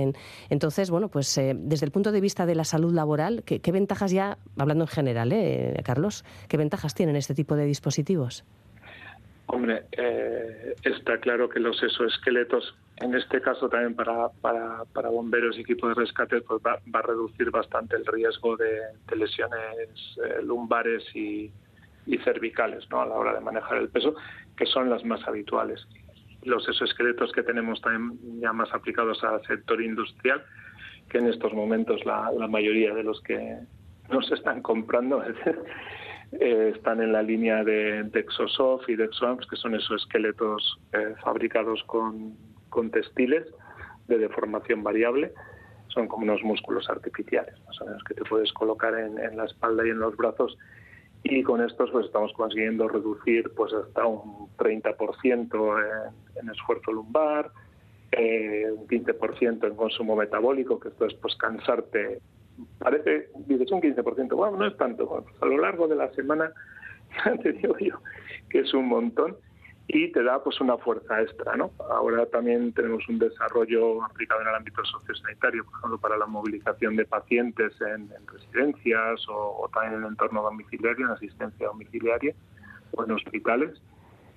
entonces, 0.51 0.91
bueno, 0.91 1.09
pues 1.09 1.37
eh, 1.39 1.55
desde 1.57 1.87
el 1.87 1.93
punto 1.93 2.13
de 2.13 2.21
vista 2.21 2.47
de 2.47 2.55
la 2.55 2.65
salud 2.65 2.93
laboral, 2.93 3.43
¿qué, 3.45 3.73
ventajas 3.73 4.11
ya, 4.11 4.39
hablando 4.57 4.85
en 4.85 4.89
general, 4.89 5.33
eh, 5.33 5.81
Carlos, 5.85 6.25
qué 6.49 6.57
ventajas 6.57 6.95
tienen 6.95 7.17
este 7.17 7.35
tipo 7.35 7.57
de 7.57 7.65
dispositivos? 7.65 8.45
Hombre, 9.47 9.85
eh, 9.93 10.75
está 10.83 11.19
claro 11.19 11.49
que 11.49 11.59
los 11.59 11.83
exoesqueletos, 11.83 12.75
en 12.99 13.15
este 13.15 13.41
caso 13.41 13.69
también 13.69 13.95
para, 13.95 14.29
para, 14.43 15.09
bomberos 15.09 15.57
y 15.57 15.63
equipos 15.63 15.89
de 15.89 16.03
rescate, 16.03 16.43
pues 16.43 16.61
va, 16.65 16.79
a 16.93 17.03
reducir 17.03 17.51
bastante 17.51 17.97
el 17.97 18.05
riesgo 18.05 18.57
de, 18.59 18.81
lesiones 19.17 20.19
lumbares 20.43 21.03
y, 21.15 21.51
y 22.07 22.19
cervicales 22.19 22.85
¿no? 22.91 23.01
a 23.01 23.07
la 23.07 23.15
hora 23.15 23.35
de 23.35 23.41
manejar 23.41 23.79
el 23.79 23.89
peso, 23.89 24.15
que 24.55 24.67
son 24.67 24.91
las 24.91 25.03
más 25.05 25.27
habituales 25.27 25.87
los 26.43 26.69
exoesqueletos 26.69 27.33
que 27.33 27.43
tenemos 27.43 27.81
también 27.81 28.41
ya 28.41 28.53
más 28.53 28.73
aplicados 28.73 29.23
al 29.25 29.43
sector 29.47 29.83
industrial, 29.83 30.43
que 31.09 31.19
en 31.19 31.27
estos 31.27 31.53
momentos 31.53 32.05
la, 32.05 32.31
mayoría 32.49 32.95
de 32.95 33.03
los 33.03 33.21
que 33.23 33.59
nos 34.11 34.31
están 34.31 34.63
comprando 34.63 35.23
eh, 36.41 36.73
están 36.75 37.03
en 37.03 37.13
la 37.13 37.23
línea 37.23 37.65
de, 37.65 38.05
de, 38.05 38.21
Exosoft 38.21 38.89
y 38.89 38.97
de 38.97 39.09
que 39.09 39.57
son 39.57 39.75
esos 39.75 40.03
esqueletos 40.03 40.79
eh, 40.93 41.15
fabricados 41.23 41.83
con, 41.85 42.37
con 42.69 42.91
textiles 42.91 43.47
de 44.07 44.19
deformación 44.19 44.83
variable. 44.83 45.33
Son 45.89 46.07
como 46.07 46.25
unos 46.25 46.43
músculos 46.43 46.89
artificiales, 46.91 47.55
más 47.67 47.81
o 47.81 47.87
menos, 47.87 48.05
que 48.05 48.15
te 48.15 48.25
puedes 48.25 48.53
colocar 48.53 48.95
en, 48.95 49.19
en 49.19 49.37
la 49.37 49.47
espalda 49.47 49.87
y 49.87 49.91
en 49.91 49.99
los 49.99 50.17
brazos 50.17 50.57
y 51.23 51.43
con 51.43 51.63
estos 51.63 51.91
pues 51.91 52.07
estamos 52.07 52.33
consiguiendo 52.33 52.89
reducir 52.89 53.51
pues 53.55 53.73
hasta 53.73 54.07
un 54.07 54.49
30% 54.57 55.83
en, 55.83 56.41
en 56.41 56.51
esfuerzo 56.51 56.93
lumbar, 56.93 57.51
eh, 58.13 58.67
un 58.71 58.87
15% 58.87 59.67
en 59.67 59.77
consumo 59.77 60.17
metabólico, 60.17 60.79
que 60.79 60.89
esto 60.89 61.07
es 61.07 61.15
pues 61.15 61.35
cansarte, 61.37 62.21
parece, 62.79 63.29
dices 63.47 63.71
un 63.71 63.81
15%, 63.81 64.35
bueno, 64.35 64.57
no 64.57 64.67
es 64.67 64.77
tanto, 64.77 65.09
pues, 65.09 65.43
a 65.43 65.47
lo 65.47 65.59
largo 65.59 65.89
de 65.89 65.97
la 65.97 66.11
semana 66.15 66.51
ya 67.25 67.37
te 67.37 67.53
digo 67.53 67.77
yo 67.79 68.01
que 68.49 68.61
es 68.61 68.73
un 68.75 68.89
montón 68.89 69.37
y 69.91 70.13
te 70.13 70.23
da 70.23 70.43
pues 70.45 70.61
una 70.61 70.77
fuerza 70.77 71.23
extra, 71.23 71.57
¿no? 71.57 71.73
Ahora 71.91 72.27
también 72.27 72.75
tenemos 72.75 73.09
un 73.09 73.19
desarrollo 73.19 74.05
aplicado 74.05 74.43
en 74.43 74.49
el 74.49 74.55
ámbito 74.55 74.85
sociosanitario, 74.85 75.65
por 75.65 75.79
ejemplo, 75.79 75.99
para 75.99 76.19
la 76.19 76.27
movilización 76.27 76.95
de 76.97 77.07
pacientes 77.07 77.73
en, 77.81 78.11
residencias 78.27 79.25
o, 79.29 79.69
también 79.73 79.95
en 79.95 80.01
el 80.05 80.11
entorno 80.11 80.43
domiciliario, 80.43 81.07
en 81.07 81.13
asistencia 81.13 81.67
domiciliaria 81.69 82.35
o 82.93 83.03
en 83.03 83.13
hospitales. 83.13 83.81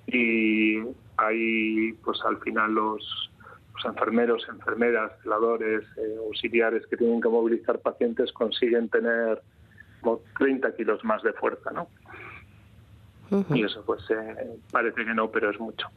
Y 0.08 0.80
ahí, 1.18 1.92
pues 2.02 2.20
al 2.24 2.38
final 2.40 2.74
los, 2.74 3.32
pues, 3.74 3.84
enfermeros, 3.84 4.48
enfermeras, 4.48 5.12
celadores, 5.22 5.84
eh, 5.98 6.16
auxiliares 6.28 6.88
que 6.88 6.96
tienen 6.96 7.20
que 7.20 7.28
movilizar 7.28 7.78
pacientes 7.80 8.32
consiguen 8.32 8.88
tener 8.88 9.42
como 10.00 10.22
30 10.40 10.76
kilos 10.78 11.04
más 11.04 11.22
de 11.24 11.34
fuerza, 11.34 11.72
¿no? 11.72 11.90
Y 13.54 13.64
eso 13.64 13.84
pues 13.86 14.02
eh, 14.10 14.60
parece 14.72 15.06
que 15.06 15.14
no, 15.14 15.32
pero 15.32 15.50
es 15.52 15.60
mucho. 15.60 15.88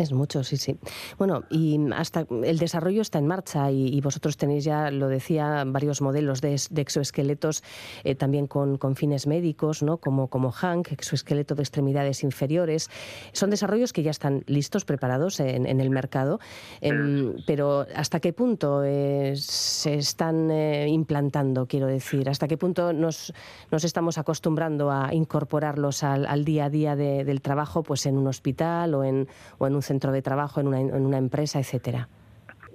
Es 0.00 0.14
mucho, 0.14 0.42
sí, 0.44 0.56
sí. 0.56 0.78
Bueno, 1.18 1.44
y 1.50 1.78
hasta 1.92 2.26
el 2.42 2.58
desarrollo 2.58 3.02
está 3.02 3.18
en 3.18 3.26
marcha 3.26 3.70
y, 3.70 4.00
vosotros 4.00 4.38
tenéis 4.38 4.64
ya, 4.64 4.90
lo 4.90 5.08
decía, 5.08 5.64
varios 5.66 6.00
modelos 6.00 6.40
de, 6.40 6.54
exoesqueletos 6.54 7.62
eh, 8.02 8.14
también 8.14 8.46
con, 8.46 8.78
fines 8.96 9.26
médicos, 9.26 9.82
¿no? 9.82 9.98
Como, 9.98 10.28
como 10.28 10.52
Hank, 10.52 10.92
exoesqueleto 10.92 11.54
de 11.54 11.62
extremidades 11.62 12.22
inferiores. 12.22 12.88
Son 13.32 13.50
desarrollos 13.50 13.92
que 13.92 14.02
ya 14.02 14.10
están 14.10 14.42
listos, 14.46 14.86
preparados 14.86 15.38
en, 15.38 15.66
el 15.66 15.90
mercado, 15.90 16.40
em, 16.80 17.34
pero 17.46 17.84
¿hasta 17.94 18.20
qué 18.20 18.32
punto 18.32 18.82
eh, 18.82 19.34
se 19.36 19.96
están 19.96 20.50
eh, 20.50 20.88
implantando, 20.88 21.66
quiero 21.66 21.88
decir? 21.88 22.30
¿Hasta 22.30 22.48
qué 22.48 22.56
punto 22.56 22.94
nos, 22.94 23.34
nos 23.70 23.84
estamos 23.84 24.16
acostumbrando 24.16 24.90
a 24.90 25.12
incorporarlos 25.12 26.02
al, 26.04 26.44
día 26.46 26.64
a 26.64 26.70
día 26.70 26.96
del 26.96 27.42
trabajo 27.42 27.82
pues 27.82 28.06
en 28.06 28.16
un 28.16 28.26
hospital 28.28 28.94
o 28.94 29.04
en, 29.04 29.28
o 29.58 29.66
en 29.66 29.76
centro 29.90 30.12
de 30.12 30.22
trabajo, 30.22 30.60
en 30.60 30.68
una, 30.68 30.80
en 30.80 31.04
una 31.04 31.18
empresa, 31.18 31.58
etcétera? 31.58 32.08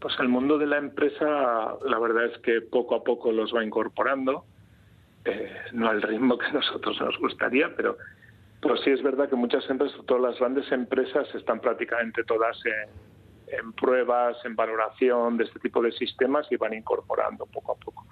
Pues 0.02 0.14
el 0.20 0.28
mundo 0.28 0.58
de 0.58 0.68
la 0.68 0.78
empresa, 0.78 1.26
la 1.86 1.98
verdad 1.98 2.26
es 2.26 2.38
que 2.40 2.60
poco 2.60 2.96
a 2.96 3.04
poco 3.04 3.32
los 3.32 3.56
va 3.56 3.64
incorporando, 3.64 4.44
eh, 5.24 5.50
no 5.72 5.88
al 5.88 6.02
ritmo 6.02 6.38
que 6.38 6.48
a 6.48 6.52
nosotros 6.52 7.00
nos 7.00 7.18
gustaría, 7.20 7.74
pero, 7.76 7.98
pero 8.62 8.76
sí 8.78 8.90
es 8.90 9.02
verdad 9.02 9.30
que 9.30 9.38
muchas 9.38 9.68
empresas, 9.70 9.98
todas 10.06 10.24
las 10.24 10.40
grandes 10.40 10.70
empresas 10.72 11.34
están 11.34 11.62
prácticamente 11.62 12.26
todas 12.26 12.58
en, 12.66 12.90
en 13.58 13.74
pruebas, 13.74 14.36
en 14.44 14.56
valoración 14.56 15.38
de 15.38 15.46
este 15.46 15.60
tipo 15.60 15.82
de 15.82 15.94
sistemas 15.94 16.46
y 16.52 16.58
van 16.58 16.74
incorporando 16.74 17.46
poco 17.46 17.72
a 17.72 17.76
poco. 17.76 18.06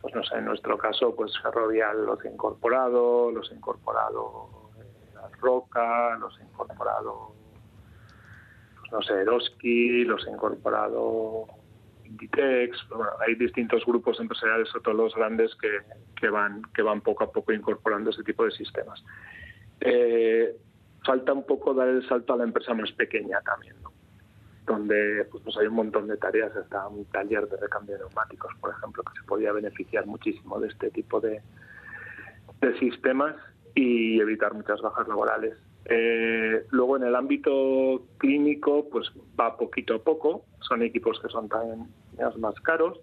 Pues 0.00 0.14
no 0.16 0.22
sé, 0.24 0.36
en 0.38 0.46
nuestro 0.46 0.76
caso, 0.76 1.14
pues 1.14 1.32
Ferrovial 1.40 2.04
los 2.04 2.24
ha 2.24 2.28
incorporado, 2.28 3.30
los 3.30 3.50
ha 3.52 3.54
incorporado 3.54 4.50
eh, 4.76 5.36
Roca, 5.40 6.18
los 6.18 6.36
ha 6.38 6.42
incorporado 6.42 7.41
no 8.92 9.02
sé, 9.02 9.14
Eroski, 9.14 10.04
los 10.04 10.26
ha 10.26 10.30
incorporado 10.30 11.46
Inditex, 12.04 12.76
hay 13.26 13.34
distintos 13.36 13.84
grupos 13.86 14.20
empresariales, 14.20 14.68
sobre 14.68 14.84
todo 14.84 14.94
los 14.94 15.14
grandes, 15.14 15.54
que, 15.56 15.78
que, 16.14 16.28
van, 16.28 16.62
que 16.74 16.82
van 16.82 17.00
poco 17.00 17.24
a 17.24 17.32
poco 17.32 17.52
incorporando 17.52 18.10
ese 18.10 18.22
tipo 18.22 18.44
de 18.44 18.50
sistemas. 18.50 19.02
Eh, 19.80 20.54
falta 21.04 21.32
un 21.32 21.44
poco 21.44 21.72
dar 21.72 21.88
el 21.88 22.06
salto 22.06 22.34
a 22.34 22.36
la 22.36 22.44
empresa 22.44 22.74
más 22.74 22.92
pequeña 22.92 23.40
también, 23.40 23.76
donde 24.66 25.26
pues, 25.30 25.42
pues, 25.42 25.56
hay 25.56 25.66
un 25.66 25.74
montón 25.74 26.06
de 26.06 26.18
tareas, 26.18 26.54
está 26.54 26.86
un 26.86 27.06
taller 27.06 27.48
de 27.48 27.56
recambio 27.56 27.94
de 27.94 28.00
neumáticos, 28.00 28.52
por 28.60 28.72
ejemplo, 28.72 29.02
que 29.02 29.18
se 29.18 29.26
podría 29.26 29.52
beneficiar 29.52 30.06
muchísimo 30.06 30.60
de 30.60 30.68
este 30.68 30.90
tipo 30.90 31.18
de, 31.18 31.40
de 32.60 32.78
sistemas 32.78 33.36
y 33.74 34.20
evitar 34.20 34.52
muchas 34.52 34.82
bajas 34.82 35.08
laborales. 35.08 35.56
Eh, 35.86 36.64
luego 36.70 36.96
en 36.96 37.04
el 37.04 37.16
ámbito 37.16 38.02
clínico, 38.18 38.88
pues 38.90 39.10
va 39.38 39.56
poquito 39.56 39.96
a 39.96 39.98
poco, 39.98 40.44
son 40.60 40.82
equipos 40.82 41.20
que 41.20 41.28
son 41.28 41.48
también 41.48 41.88
más 42.38 42.54
caros, 42.60 43.00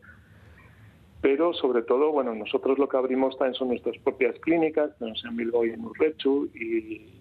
pero 1.21 1.53
sobre 1.53 1.81
todo, 1.81 2.11
bueno, 2.11 2.33
nosotros 2.33 2.79
lo 2.79 2.87
que 2.87 2.97
abrimos 2.97 3.37
también 3.37 3.55
son 3.55 3.69
nuestras 3.69 3.97
propias 3.97 4.39
clínicas, 4.39 4.97
tenemos 4.97 5.23
en 5.25 5.35
Bilbao 5.35 5.65
y 5.65 5.71
en 5.71 5.83
Urrechu, 5.83 6.49
y, 6.55 7.15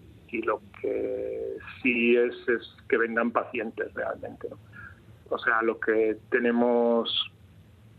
lo 0.44 0.61
que 0.82 1.56
sí 1.82 2.14
es 2.14 2.34
es 2.48 2.76
que 2.86 2.98
vengan 2.98 3.30
pacientes 3.30 3.92
realmente. 3.94 4.46
O 5.30 5.38
sea, 5.38 5.62
lo 5.62 5.80
que 5.80 6.18
tenemos 6.30 7.11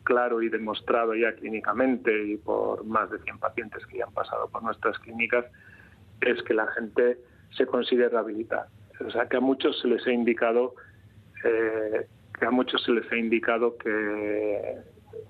claro 0.03 0.39
y 0.43 0.49
demostrado 0.49 1.15
ya 1.15 1.33
clínicamente 1.33 2.27
y 2.27 2.37
por 2.37 2.85
más 2.85 3.09
de 3.09 3.17
100 3.17 3.39
pacientes 3.39 3.83
que 3.87 3.97
ya 3.97 4.05
han 4.05 4.13
pasado 4.13 4.47
por 4.47 4.61
nuestras 4.61 4.97
clínicas 4.99 5.43
es 6.21 6.41
que 6.43 6.53
la 6.53 6.67
gente 6.67 7.17
se 7.55 7.65
consigue 7.65 8.09
rehabilitar. 8.09 8.67
O 9.05 9.11
sea, 9.11 9.27
que 9.27 9.37
a 9.37 9.39
muchos 9.39 9.79
se 9.79 9.87
les 9.87 10.05
ha 10.05 10.11
indicado 10.11 10.75
eh, 11.43 12.07
que 12.39 12.45
a 12.45 12.51
muchos 12.51 12.81
se 12.83 12.91
les 12.91 13.11
ha 13.11 13.17
indicado 13.17 13.77
que, 13.77 14.77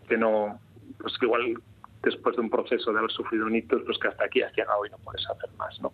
que 0.08 0.18
no, 0.18 0.60
pues 1.00 1.18
que 1.18 1.26
igual 1.26 1.56
después 2.04 2.36
de 2.36 2.42
un 2.42 2.50
proceso 2.50 2.94
de 2.94 3.00
haber 3.00 3.12
sufrido 3.12 3.46
un 3.46 3.56
hito, 3.56 3.84
pues 3.84 3.98
que 3.98 4.08
hasta 4.08 4.26
aquí 4.26 4.42
has 4.42 4.56
llegado 4.56 4.86
y 4.86 4.90
no 4.90 4.98
puedes 5.00 5.28
hacer 5.28 5.50
más, 5.58 5.82
¿no? 5.82 5.92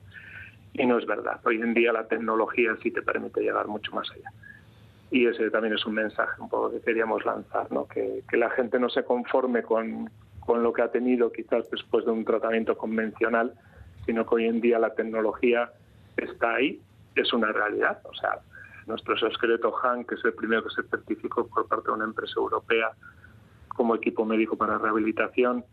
Y 0.74 0.86
no 0.86 1.00
es 1.00 1.06
verdad. 1.06 1.40
Hoy 1.46 1.62
en 1.62 1.74
día 1.74 1.94
la 1.94 2.08
tecnología 2.08 2.76
sí 2.84 2.92
te 2.92 3.02
permite 3.02 3.42
llegar 3.42 3.68
mucho 3.68 3.94
más 3.94 4.10
allá. 4.12 4.30
Y 5.10 5.26
ese 5.26 5.50
también 5.50 5.76
es 5.76 5.86
un 5.86 5.94
mensaje 5.94 6.42
un 6.42 6.50
poco 6.50 6.72
que 6.72 6.82
queríamos 6.82 7.26
lanzar, 7.26 7.72
¿no? 7.72 7.88
Que, 7.88 8.24
que 8.30 8.38
la 8.38 8.50
gente 8.50 8.78
no 8.78 8.90
se 8.90 9.04
conforme 9.04 9.64
con, 9.64 10.10
con 10.42 10.64
lo 10.64 10.74
que 10.74 10.82
ha 10.82 10.92
tenido 10.92 11.32
quizás 11.32 11.70
después 11.72 12.06
de 12.06 12.12
un 12.12 12.26
tratamiento 12.26 12.78
convencional, 12.78 13.54
sino 14.06 14.26
que 14.26 14.36
hoy 14.36 14.46
en 14.48 14.60
día 14.60 14.80
la 14.80 14.94
tecnología 14.94 15.72
está 16.18 16.56
ahí, 16.56 16.82
es 17.16 17.32
una 17.34 17.52
realidad. 17.52 18.00
O 18.04 18.14
sea, 18.14 18.40
nuestro 18.88 19.14
exoesqueleto 19.14 19.74
Han, 19.84 20.06
que 20.06 20.16
es 20.16 20.26
el 20.26 20.34
primero 20.34 20.64
que 20.64 20.70
se 20.70 20.88
certificó 20.88 21.48
por 21.48 21.68
parte 21.68 21.88
de 21.88 21.94
una 21.94 22.06
empresa 22.06 22.34
europea 22.38 22.92
como 23.70 23.96
equipo 23.96 24.26
médico 24.26 24.56
para 24.56 24.78
rehabilitación, 24.78 25.66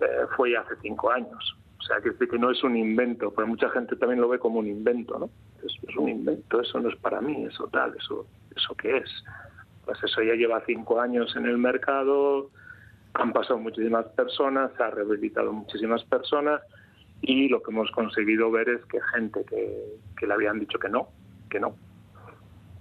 eh, 0.00 0.26
fue 0.36 0.56
hace 0.56 0.74
cinco 0.82 1.10
años. 1.10 1.56
O 1.78 1.82
sea, 1.82 2.00
que, 2.00 2.16
que 2.16 2.38
no 2.38 2.50
es 2.50 2.62
un 2.64 2.76
invento, 2.76 3.30
pero 3.30 3.46
mucha 3.46 3.70
gente 3.70 3.96
también 3.96 4.20
lo 4.20 4.28
ve 4.28 4.38
como 4.38 4.58
un 4.58 4.66
invento, 4.66 5.18
¿no? 5.18 5.30
Es, 5.64 5.72
es 5.88 5.96
un 5.96 6.08
invento, 6.08 6.60
eso 6.60 6.80
no 6.80 6.88
es 6.88 6.96
para 6.96 7.20
mí, 7.20 7.44
eso 7.44 7.68
tal, 7.68 7.94
eso, 7.96 8.26
eso 8.54 8.74
qué 8.74 8.98
es. 8.98 9.24
Pues 9.84 10.02
eso 10.02 10.22
ya 10.22 10.34
lleva 10.34 10.62
cinco 10.66 11.00
años 11.00 11.34
en 11.36 11.46
el 11.46 11.58
mercado, 11.58 12.50
han 13.14 13.32
pasado 13.32 13.58
muchísimas 13.58 14.06
personas, 14.06 14.72
se 14.76 14.82
ha 14.82 14.90
rehabilitado 14.90 15.52
muchísimas 15.52 16.02
personas 16.04 16.60
y 17.22 17.48
lo 17.48 17.62
que 17.62 17.70
hemos 17.70 17.90
conseguido 17.90 18.50
ver 18.50 18.68
es 18.68 18.84
que 18.86 19.00
gente 19.14 19.44
que, 19.44 20.26
le 20.26 20.34
habían 20.34 20.58
dicho 20.58 20.78
que 20.78 20.88
no, 20.88 21.08
que 21.50 21.60
no, 21.60 21.74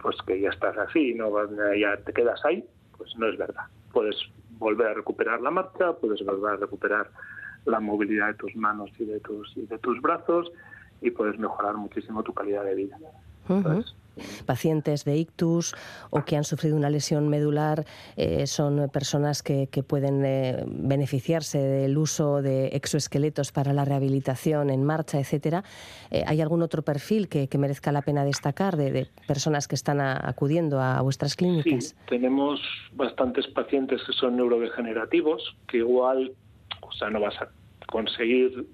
pues 0.02 0.18
que 0.26 0.40
ya 0.40 0.50
estás 0.50 0.78
así, 0.78 1.14
no 1.14 1.32
ya 1.76 1.98
te 1.98 2.14
quedas 2.14 2.44
ahí, 2.46 2.64
pues 2.98 3.16
no 3.18 3.28
es 3.28 3.38
verdad. 3.38 3.66
Puedes 3.92 4.16
volver 4.58 4.88
a 4.88 4.94
recuperar 4.94 5.42
la 5.42 5.52
marcha, 5.52 5.94
puedes 5.94 6.24
volver 6.26 6.54
a 6.54 6.58
recuperar 6.58 7.10
la 7.66 7.80
movilidad 7.80 8.28
de 8.28 8.34
tus 8.36 8.56
manos 8.56 8.92
y 9.00 9.06
de 9.06 9.20
tus 9.20 9.56
y 9.58 9.66
de 9.66 9.78
tus 9.80 10.02
brazos 10.02 10.52
y 11.02 11.12
puedes 11.12 11.38
mejorar 11.40 11.76
muchísimo 11.76 12.24
tu 12.24 12.34
calidad 12.34 12.64
de 12.64 12.76
vida 12.76 12.98
pacientes 14.46 15.06
de 15.06 15.18
ictus 15.18 15.76
o 16.10 16.24
que 16.24 16.38
han 16.38 16.44
sufrido 16.44 16.76
una 16.76 16.90
lesión 16.90 17.28
medular 17.30 17.86
eh, 18.16 18.48
son 18.48 18.90
personas 18.90 19.44
que, 19.44 19.68
pueden 19.88 20.24
eh, 20.26 20.64
beneficiarse 20.68 21.60
del 21.60 21.98
uso 21.98 22.42
de 22.42 22.68
exoesqueletos 22.68 23.52
para 23.52 23.74
la 23.74 23.86
rehabilitación 23.86 24.70
en 24.70 24.84
marcha, 24.84 25.20
etcétera. 25.20 25.64
Eh, 26.12 26.24
¿Hay 26.26 26.42
algún 26.42 26.62
otro 26.62 26.82
perfil 26.82 27.28
que, 27.28 27.50
merezca 27.56 27.94
la 27.94 28.02
pena 28.02 28.26
destacar 28.26 28.76
de, 28.76 29.08
personas 29.28 29.68
que 29.68 29.76
están 29.76 30.02
acudiendo 30.02 30.82
a 30.82 31.02
vuestras 31.02 31.36
clínicas? 31.36 31.86
Sí, 31.86 31.96
tenemos 32.08 32.60
bastantes 32.94 33.48
pacientes 33.48 34.02
que 34.06 34.12
son 34.14 34.36
neurodegenerativos, 34.36 35.56
que 35.68 35.78
igual, 35.78 36.34
o 36.82 36.92
sea, 36.92 37.10
no 37.10 37.22
vas 37.22 37.42
a 37.42 37.50
conseguir 37.88 38.68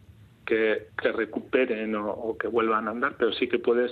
que, 0.46 0.88
recuperen 0.98 1.96
o 1.96 2.38
que 2.38 2.48
vuelvan 2.48 2.88
a 2.88 2.92
andar, 2.92 3.16
pero 3.18 3.32
sí 3.34 3.48
que 3.48 3.60
puedes 3.60 3.92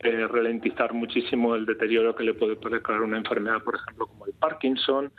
eh, 0.00 0.26
ralentizar 0.28 0.92
muchísimo 0.92 1.54
el 1.54 1.66
deterioro 1.66 2.14
que 2.14 2.24
le 2.24 2.34
puede 2.34 2.56
provocar 2.56 3.00
una 3.02 3.18
enfermedad, 3.18 3.62
por 3.62 3.76
ejemplo, 3.76 4.06
como 4.06 4.26
el 4.26 4.32
Parkinson 4.34 5.10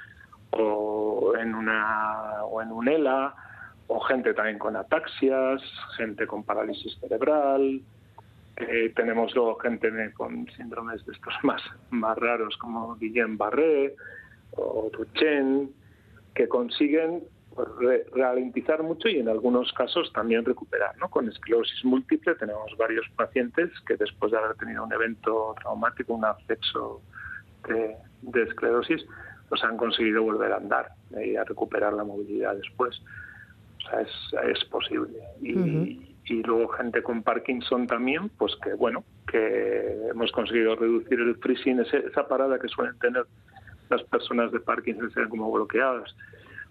o 0.51 1.34
en 1.38 1.53
una 1.53 2.43
o 2.45 2.61
en 2.61 2.71
un 2.71 2.88
ELA 2.88 3.36
o 3.88 3.99
gente 4.01 4.34
también 4.34 4.57
con 4.57 4.75
ataxias, 4.75 5.61
gente 5.97 6.25
con 6.27 6.43
parálisis 6.43 6.97
cerebral. 6.99 7.82
Eh, 8.55 8.93
tenemos 8.95 9.34
luego 9.36 9.55
gente 9.55 9.89
con 10.13 10.47
síndromes 10.55 11.05
de 11.05 11.13
estos 11.13 11.34
más, 11.43 11.61
más 11.89 12.17
raros 12.17 12.55
como 12.57 12.95
Guillain-Barré 12.97 13.95
o 14.51 14.89
Duchenne, 14.91 15.69
que 16.34 16.47
consiguen 16.47 17.23
ralentizar 18.16 18.84
mucho 18.84 19.10
y 19.10 19.20
en 19.20 19.30
algunos 19.30 19.72
casos 19.74 20.12
también 20.14 20.45
recuperar. 20.45 20.97
¿no? 20.97 21.10
Con 21.10 21.28
esclerosis 21.28 21.84
múltiple 21.84 22.36
tenemos 22.36 22.76
varios 22.78 23.06
pacientes 23.16 23.70
que 23.88 23.97
después 23.97 24.32
de 24.32 24.38
haber 24.38 24.56
tenido 24.56 24.84
un 24.84 24.93
evento 24.93 25.56
traumático, 25.62 26.14
un 26.14 26.26
acceso 26.26 27.02
de, 27.68 28.43
esclerosis, 28.43 29.06
pues 29.50 29.64
han 29.64 29.78
conseguido 29.78 30.24
volver 30.24 30.54
a 30.54 30.58
andar 30.58 30.89
y 31.24 31.36
a 31.36 31.43
recuperar 31.43 31.93
la 31.93 32.04
movilidad 32.04 32.56
después. 32.56 33.02
O 33.78 33.89
sea, 33.89 34.02
es, 34.02 34.58
es 34.58 34.66
posible. 34.66 35.20
Y, 35.41 36.16
y 36.26 36.43
luego 36.43 36.68
gente 36.70 37.02
con 37.02 37.24
Parkinson 37.24 37.88
también, 37.88 38.30
pues 38.30 38.56
que 38.64 38.74
bueno, 38.74 39.04
que 39.28 40.10
hemos 40.12 40.32
conseguido 40.32 40.76
reducir 40.76 41.20
el 41.20 41.36
freezing, 41.38 41.80
esa 41.80 42.28
parada 42.28 42.60
que 42.60 42.68
suelen 42.68 42.97
tener 43.00 43.26
las 43.89 44.04
personas 44.04 44.52
de 44.52 44.60
Parkinson, 44.60 45.12
sean 45.12 45.30
como 45.30 45.52
bloqueadas 45.52 46.16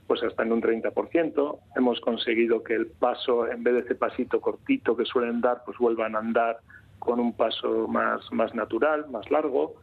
pues 0.09 0.23
hasta 0.23 0.43
en 0.43 0.53
un 0.53 0.63
30%. 0.63 1.59
Hemos 1.77 2.01
conseguido 2.01 2.65
que 2.65 2.75
el 2.75 2.87
paso, 2.87 3.47
en 3.47 3.63
vez 3.63 3.75
de 3.75 3.81
ese 3.81 3.95
pasito 3.95 4.41
cortito 4.41 4.97
que 4.97 5.05
suelen 5.05 5.41
dar, 5.43 5.63
pues 5.65 5.79
vuelvan 5.79 6.17
a 6.17 6.19
andar 6.19 6.59
con 6.99 7.21
un 7.21 7.35
paso 7.37 7.87
más, 7.87 8.21
más 8.33 8.55
natural, 8.55 9.09
más 9.11 9.31
largo. 9.31 9.75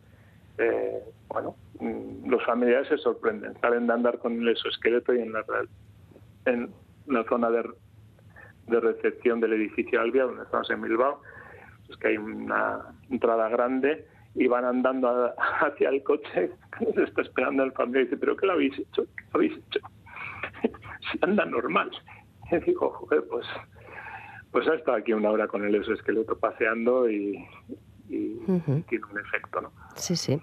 eh, 0.57 0.99
bueno, 1.30 1.55
mm, 1.80 2.30
los 2.30 2.43
familiares 2.45 2.88
se 2.88 2.97
sorprenden, 2.97 3.53
salen 3.59 3.88
de 3.88 3.93
andar 3.93 4.19
con 4.19 4.41
el 4.41 4.47
exoesqueleto 4.47 5.13
y 5.13 5.19
en 5.19 5.34
la, 5.34 5.43
en 6.45 6.69
la 7.07 7.23
zona 7.26 7.49
de, 7.51 7.69
de 8.67 8.80
recepción 8.80 9.39
del 9.41 9.53
edificio 9.53 10.01
Albia, 10.01 10.23
donde 10.23 10.43
estamos 10.43 10.69
en 10.69 10.82
Bilbao, 10.82 11.21
es 11.89 11.97
que 11.97 12.07
hay 12.07 12.17
una 12.17 12.80
entrada 13.09 13.49
grande 13.49 14.07
y 14.34 14.47
van 14.47 14.65
andando 14.65 15.34
hacia 15.61 15.89
el 15.89 16.03
coche, 16.03 16.51
se 16.95 17.03
está 17.03 17.21
esperando 17.21 17.63
el 17.63 17.73
familiar 17.73 18.03
y 18.03 18.05
dice, 18.05 18.17
pero 18.17 18.36
¿qué 18.36 18.45
lo 18.47 18.53
habéis 18.53 18.80
hecho? 18.80 19.05
¿Qué 19.15 19.23
lo 19.34 19.39
habéis 19.39 19.57
hecho? 19.57 19.80
Si 21.11 21.20
anda 21.22 21.45
normal. 21.45 21.91
Y 22.51 22.57
digo, 22.66 22.89
joder, 22.91 23.24
pues, 23.30 23.45
pues 24.51 24.68
ha 24.68 24.76
estado 24.76 24.97
aquí 24.97 25.13
una 25.13 25.32
hora 25.32 25.47
con 25.47 25.66
el 25.66 25.76
exoesqueleto 25.76 26.38
paseando 26.38 27.09
y, 27.09 27.45
tiene 28.07 29.05
un 29.11 29.20
efecto, 29.20 29.61
¿no? 29.61 29.72
Sí, 29.95 30.16
sí. 30.16 30.39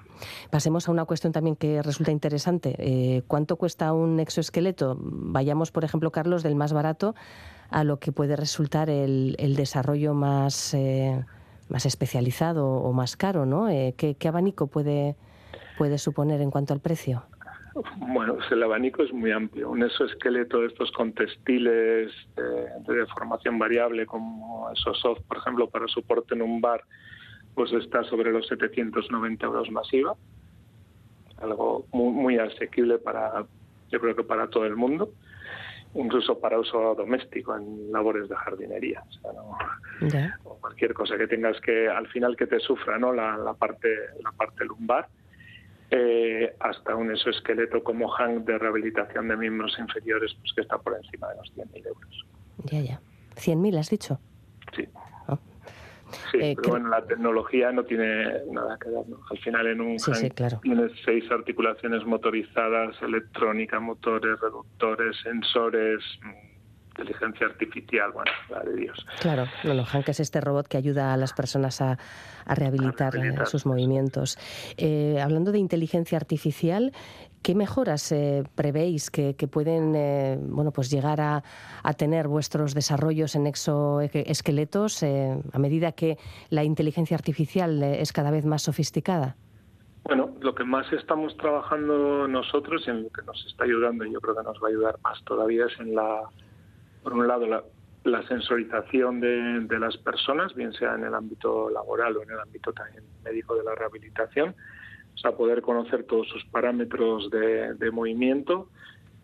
Pasemos 0.51 0.89
a 0.89 0.93
una 0.93 1.05
cuestión 1.05 1.33
también 1.33 1.55
que 1.55 1.81
resulta 1.81 2.11
interesante. 2.11 2.75
Eh, 2.79 3.23
¿Cuánto 3.29 3.57
cuesta 3.57 3.93
un 3.93 4.19
exoesqueleto? 4.19 4.99
Vayamos, 5.01 5.71
por 5.71 5.85
ejemplo, 5.85 6.11
Carlos, 6.11 6.43
del 6.43 6.57
más 6.57 6.73
barato 6.73 7.15
a 7.71 7.85
lo 7.85 8.01
que 8.01 8.11
puede 8.11 8.35
resultar 8.35 8.91
el, 8.91 9.37
el 9.39 9.55
desarrollo 9.55 10.13
más... 10.13 10.75
Eh, 10.75 11.25
más 11.73 11.87
especializado 11.87 12.67
o 12.69 12.93
más 12.93 13.17
caro, 13.17 13.47
¿no? 13.47 13.69
Eh, 13.69 13.95
¿qué, 13.97 14.29
abanico 14.29 14.67
puede, 14.69 15.17
puede 15.79 15.99
suponer 15.99 16.41
en 16.41 16.51
cuanto 16.51 16.75
al 16.75 16.81
precio? 16.81 17.25
Bueno, 17.97 18.35
pues 18.35 18.51
el 18.53 18.63
abanico 18.63 19.03
es 19.03 19.13
muy 19.13 19.31
amplio. 19.31 19.71
Un 19.71 19.83
exoesqueleto 19.83 20.61
de 20.61 20.67
estos 20.67 20.91
con 20.93 21.13
textiles 21.13 22.13
de, 22.37 22.95
deformación 22.95 23.59
variable, 23.59 24.07
como 24.07 24.71
soft, 24.75 25.23
por 25.27 25.39
ejemplo, 25.39 25.69
para 25.69 25.89
soporte 25.89 26.35
en 26.35 26.43
un 26.43 26.61
bar, 26.61 26.83
pues 27.55 27.73
está 27.73 28.05
sobre 28.05 28.33
los 28.33 28.47
790 28.49 29.47
euros 29.47 29.71
masiva. 29.71 30.15
Algo 31.39 31.87
muy, 31.93 32.13
muy 32.13 32.39
asequible 32.39 32.99
para, 32.99 33.47
yo 33.91 34.01
creo 34.01 34.15
que 34.15 34.25
para 34.25 34.49
todo 34.49 34.67
el 34.67 34.77
mundo 34.77 35.13
incluso 35.95 36.39
para 36.39 36.59
uso 36.59 36.95
doméstico 36.95 37.57
en 37.57 37.93
labores 37.93 38.29
de 38.29 38.37
jardinería. 38.37 39.03
O, 40.45 40.57
cualquier 40.61 40.95
cosa 40.95 41.17
que 41.17 41.27
tengas 41.27 41.61
que, 41.61 41.89
al 41.89 42.09
final 42.09 42.37
que 42.37 42.47
te 42.47 42.59
sufra 42.61 42.99
¿no? 42.99 43.13
la, 43.13 43.55
parte, 43.59 43.89
la 44.23 44.33
parte 44.33 44.65
lumbar, 44.65 45.09
eh, 45.95 46.57
hasta 46.59 46.97
un 46.97 47.11
exoesqueleto 47.11 47.85
como 47.85 48.09
hang 48.09 48.47
de 48.47 48.57
rehabilitación 48.57 49.29
de 49.29 49.37
miembros 49.37 49.79
inferiores, 49.79 50.35
pues 50.41 50.53
que 50.55 50.63
está 50.63 50.79
por 50.79 50.97
encima 50.97 51.29
de 51.29 51.37
los 51.37 51.55
100.000 51.55 51.87
euros. 51.87 52.27
Ya, 52.65 52.81
ya. 52.81 53.01
¿100.000 53.37 53.79
has 53.79 53.91
dicho? 53.91 54.19
Sí. 54.75 54.89
Sí, 56.31 56.39
eh, 56.41 56.55
pero 56.57 56.71
bueno, 56.71 56.89
la 56.89 57.05
tecnología 57.05 57.73
no 57.73 57.85
tiene 57.85 58.45
nada 58.51 58.79
que 58.79 58.89
ver. 58.91 59.05
Al 59.31 59.39
final 59.39 59.67
en 59.67 59.81
un 59.81 59.99
sí, 59.99 60.31
claro. 60.31 60.61
tienes 60.63 60.93
seis 61.05 61.25
articulaciones 61.31 62.05
motorizadas, 62.05 63.01
electrónica, 63.01 63.81
motores, 63.81 64.39
reductores, 64.41 65.17
sensores, 65.23 66.03
inteligencia 67.03 67.47
artificial, 67.47 68.13
bueno, 68.13 68.31
la 68.51 68.61
de 68.61 68.77
Dios. 68.77 69.07
Claro, 69.21 69.45
bueno, 69.65 69.85
Hank 69.85 70.09
es 70.09 70.21
este 70.21 70.41
robot 70.41 70.69
que 70.69 70.77
ayuda 70.77 71.13
a 71.13 71.17
las 71.17 71.33
personas 71.33 71.81
a, 71.81 71.99
rehabilitar, 72.47 73.15
eh, 73.17 73.35
sus 73.47 73.67
movimientos. 73.67 74.39
Eh, 74.77 75.21
hablando 75.21 75.53
de 75.53 75.59
inteligencia 75.59 76.19
artificial, 76.19 76.93
¿qué 77.43 77.55
mejoras 77.55 78.11
eh, 78.13 78.45
prevéis 78.55 79.11
que, 79.11 79.35
pueden 79.51 79.93
bueno, 80.55 80.73
pues 80.73 80.91
llegar 80.91 81.21
a, 81.21 81.43
tener 81.97 82.29
vuestros 82.29 82.75
desarrollos 82.75 83.35
en 83.35 83.47
exoesqueletos 83.47 85.03
a 85.03 85.59
medida 85.59 85.93
que 85.93 86.17
la 86.51 86.65
inteligencia 86.65 87.17
artificial 87.17 87.83
es 87.83 88.13
cada 88.13 88.31
vez 88.31 88.45
más 88.45 88.63
sofisticada? 88.63 89.37
Bueno, 90.05 90.35
lo 90.41 90.55
que 90.55 90.65
más 90.65 90.93
estamos 90.93 91.37
trabajando 91.37 92.27
nosotros 92.27 92.83
y 92.87 92.91
en 92.91 93.05
lo 93.05 93.09
que 93.11 93.23
nos 93.23 93.45
está 93.47 93.65
ayudando, 93.65 94.05
y 94.05 94.13
yo 94.13 94.21
creo 94.21 94.37
que 94.37 94.43
nos 94.43 94.61
va 94.61 94.67
a 94.67 94.71
ayudar 94.71 94.99
más 95.05 95.23
todavía, 95.25 95.67
es 95.67 95.79
en 95.79 95.95
la 95.95 96.23
por 97.03 97.13
un 97.13 97.27
lado, 97.27 97.47
la, 98.05 98.23
sensorización 98.29 99.21
de, 99.21 99.79
las 99.79 99.97
personas, 99.99 100.55
bien 100.55 100.73
sea 100.73 100.95
en 100.95 101.05
el 101.05 101.15
ámbito 101.15 101.71
laboral 101.71 102.17
o 102.17 102.23
en 102.23 102.31
el 102.31 102.41
ámbito 102.41 102.73
también 102.73 103.05
médico 103.25 103.55
de 103.57 103.65
la 103.65 103.75
rehabilitación, 103.75 104.55
o 105.15 105.19
sea, 105.19 105.33
poder 105.33 105.63
conocer 105.63 106.05
todos 106.05 106.29
sus 106.29 106.45
parámetros 106.47 107.31
de, 107.31 107.91
movimiento, 107.93 108.69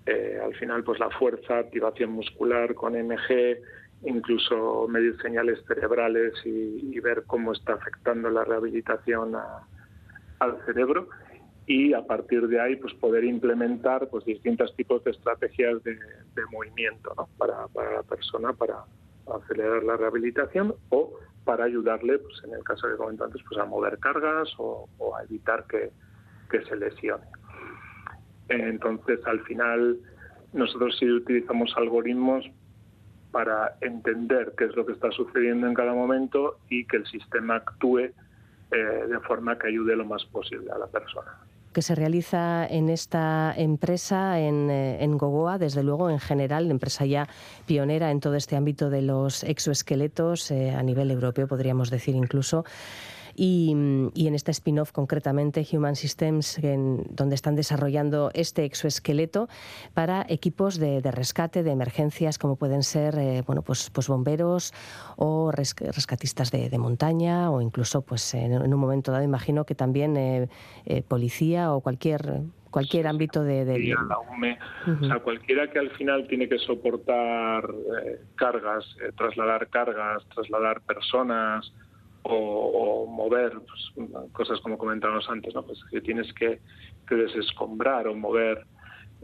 eh, 0.06 0.38
al 0.42 0.54
final, 0.54 0.84
pues 0.84 0.98
la 0.98 1.10
fuerza, 1.10 1.58
activación 1.58 2.12
muscular 2.12 2.74
con 2.74 2.94
MG, 2.94 3.58
incluso 4.04 4.86
medir 4.88 5.20
señales 5.20 5.58
cerebrales 5.66 6.34
y, 6.44 6.98
ver 7.00 7.24
cómo 7.26 7.52
está 7.52 7.74
afectando 7.74 8.28
la 8.28 8.44
rehabilitación 8.44 9.36
al 10.40 10.64
cerebro 10.66 11.08
y 11.68 11.92
a 11.92 12.00
partir 12.02 12.48
de 12.48 12.58
ahí 12.58 12.76
pues 12.76 12.94
poder 12.94 13.24
implementar 13.24 14.08
pues 14.08 14.24
distintos 14.24 14.74
tipos 14.74 15.04
de 15.04 15.10
estrategias 15.10 15.84
de, 15.84 15.98
movimiento 16.50 17.12
¿no? 17.14 17.28
para, 17.36 17.66
la 17.74 18.02
persona 18.04 18.54
para 18.54 18.84
acelerar 19.26 19.84
la 19.84 19.98
rehabilitación 19.98 20.74
o 20.88 21.12
para 21.44 21.64
ayudarle 21.64 22.18
pues 22.20 22.42
en 22.44 22.54
el 22.54 22.64
caso 22.64 22.88
que 22.88 22.96
comenté 22.96 23.24
antes 23.24 23.42
pues 23.46 23.60
a 23.60 23.66
mover 23.66 23.98
cargas 23.98 24.48
o, 24.56 24.88
a 25.14 25.22
evitar 25.24 25.66
que, 25.66 25.92
se 26.50 26.76
lesione 26.76 27.26
entonces 28.48 29.20
al 29.26 29.40
final 29.40 29.98
nosotros 30.54 30.96
sí 30.98 31.10
utilizamos 31.10 31.70
algoritmos 31.76 32.50
para 33.30 33.76
entender 33.82 34.54
qué 34.56 34.64
es 34.64 34.74
lo 34.74 34.86
que 34.86 34.94
está 34.94 35.10
sucediendo 35.10 35.66
en 35.66 35.74
cada 35.74 35.92
momento 35.92 36.60
y 36.70 36.86
que 36.86 36.96
el 36.96 37.06
sistema 37.06 37.56
actúe 37.56 37.98
eh, 37.98 38.14
de 38.70 39.20
forma 39.20 39.58
que 39.58 39.68
ayude 39.68 39.94
lo 39.96 40.06
más 40.06 40.24
posible 40.24 40.70
a 40.72 40.78
la 40.78 40.86
persona 40.86 41.30
que 41.78 41.82
se 41.82 41.94
realiza 41.94 42.66
en 42.66 42.88
esta 42.88 43.54
empresa, 43.56 44.40
en, 44.40 44.68
eh, 44.68 44.96
en, 45.00 45.16
Gogoa, 45.16 45.58
desde 45.58 45.84
luego 45.84 46.10
en 46.10 46.18
general, 46.18 46.68
empresa 46.72 47.06
ya 47.06 47.28
pionera 47.66 48.10
en 48.10 48.18
todo 48.18 48.34
este 48.34 48.56
ámbito 48.56 48.90
de 48.90 49.00
los 49.00 49.44
exoesqueletos 49.44 50.50
eh, 50.50 50.72
a 50.72 50.82
nivel 50.82 51.12
europeo, 51.12 51.46
podríamos 51.46 51.88
decir 51.90 52.16
incluso. 52.16 52.64
Y, 53.40 53.70
en 53.70 54.34
este 54.34 54.50
spin-off 54.50 54.90
concretamente 54.90 55.64
Human 55.72 55.94
Systems, 55.94 56.58
en, 56.58 57.04
donde 57.10 57.36
están 57.36 57.54
desarrollando 57.54 58.32
este 58.34 58.64
exoesqueleto 58.64 59.48
para 59.94 60.26
equipos 60.28 60.76
de, 60.80 61.00
rescate, 61.12 61.62
de 61.62 61.70
emergencias, 61.70 62.36
como 62.36 62.56
pueden 62.56 62.82
ser 62.82 63.16
eh, 63.16 63.44
bueno, 63.46 63.62
pues, 63.62 63.90
pues 63.90 64.08
bomberos 64.08 64.74
o 65.16 65.52
rescatistas 65.52 66.50
de, 66.50 66.76
montaña 66.78 67.50
o 67.50 67.60
incluso 67.60 68.02
pues 68.02 68.34
en, 68.34 68.52
un 68.60 68.80
momento 68.80 69.12
dado 69.12 69.24
imagino 69.24 69.64
que 69.64 69.74
también 69.76 70.16
eh, 70.16 70.48
eh, 70.86 71.02
policía 71.02 71.72
o 71.72 71.80
cualquier 71.80 72.42
cualquier 72.70 73.06
ámbito 73.06 73.42
de, 73.42 73.64
la 73.64 74.18
UME, 74.18 74.58
o 75.00 75.06
sea, 75.06 75.20
cualquiera 75.20 75.70
que 75.70 75.78
al 75.78 75.90
final 75.92 76.26
tiene 76.28 76.48
que 76.48 76.58
soportar 76.58 77.64
cargas, 78.34 78.84
trasladar 79.16 79.68
cargas, 79.68 80.22
trasladar 80.34 80.82
personas, 80.82 81.72
o, 82.22 83.06
mover 83.06 83.52
pues, 83.52 84.10
cosas 84.32 84.60
como 84.60 84.78
comentábamos 84.78 85.28
antes, 85.28 85.54
¿no? 85.54 85.62
pues 85.62 85.78
que 85.90 86.00
tienes 86.00 86.32
que, 86.34 86.60
desescombrar 87.08 88.06
o 88.06 88.14
mover 88.14 88.66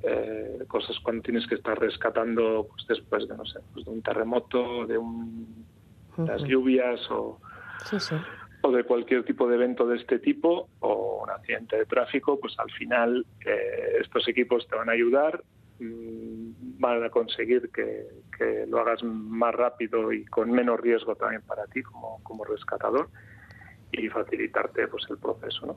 eh, 0.03 0.65
cosas 0.69 0.99
cuando 1.01 1.23
tienes 1.23 1.47
que 1.47 1.55
estar 1.57 1.79
rescatando 1.79 2.67
pues, 2.69 2.87
después 2.89 3.29
de 3.29 3.37
no 3.37 3.45
sé 3.45 3.61
pues, 3.73 3.85
de 3.85 3.91
un 3.91 4.03
terremoto, 4.03 4.87
de 4.87 4.97
un, 4.97 5.67
las 6.17 6.43
lluvias 6.45 7.01
o, 7.11 7.39
o 8.63 8.73
de 8.73 8.85
cualquier 8.85 9.25
tipo 9.25 9.47
de 9.47 9.57
evento 9.57 9.87
de 9.87 9.97
este 9.97 10.19
tipo 10.19 10.69
o 10.81 11.25
un 11.25 11.31
accidente 11.31 11.77
de 11.77 11.85
tráfico, 11.85 12.41
pues 12.41 12.59
al 12.59 12.71
final 12.71 13.27
eh, 13.45 13.99
estos 14.01 14.27
equipos 14.29 14.67
te 14.67 14.77
van 14.77 14.89
a 14.89 14.93
ayudar 14.93 15.43
Mm, 15.81 16.79
van 16.79 17.03
a 17.03 17.11
conseguir 17.11 17.71
que, 17.71 18.07
lo 18.67 18.81
hagas 18.81 19.03
más 19.03 19.55
rápido 19.55 20.13
y 20.13 20.25
con 20.25 20.51
menos 20.51 20.81
riesgo 20.81 21.15
también 21.17 21.43
para 21.43 21.67
ti 21.67 21.83
como, 21.83 22.23
como 22.23 22.45
rescatador 22.45 23.09
y 23.93 24.09
facilitarte 24.09 24.89
pues 24.89 25.05
el 25.09 25.19
proceso 25.19 25.67
¿no? 25.67 25.77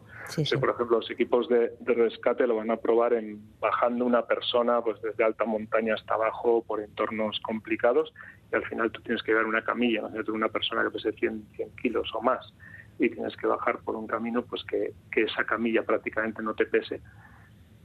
por 0.60 0.70
ejemplo 0.70 0.98
los 0.98 1.10
equipos 1.12 1.48
de, 1.50 1.74
rescate 1.86 2.48
lo 2.48 2.56
van 2.56 2.72
a 2.72 2.78
probar 2.78 3.14
en 3.14 3.40
bajando 3.60 4.06
una 4.06 4.26
persona 4.26 4.82
pues 4.82 5.02
desde 5.02 5.24
alta 5.24 5.46
montaña 5.46 5.94
hasta 5.94 6.16
abajo 6.16 6.64
por 6.66 6.82
entornos 6.82 7.40
complicados 7.42 8.14
y 8.52 8.56
al 8.56 8.66
final 8.66 8.92
tú 8.92 9.02
tienes 9.02 9.22
que 9.24 9.32
llevar 9.32 9.46
una 9.46 9.64
camilla 9.64 10.02
¿no? 10.02 10.34
una 10.34 10.50
persona 10.50 10.84
que 10.84 10.92
pese 10.92 11.12
100, 11.12 11.48
100 11.56 11.76
kilos 11.76 12.10
o 12.14 12.22
más 12.22 12.54
y 13.00 13.10
tienes 13.10 13.36
que 13.38 13.46
bajar 13.46 13.80
por 13.80 13.96
un 13.96 14.08
camino 14.08 14.42
pues 14.44 14.64
que, 14.64 14.94
que 15.12 15.24
esa 15.24 15.44
camilla 15.44 15.84
prácticamente 15.84 16.42
no 16.42 16.56
te 16.56 16.66
pese 16.66 17.02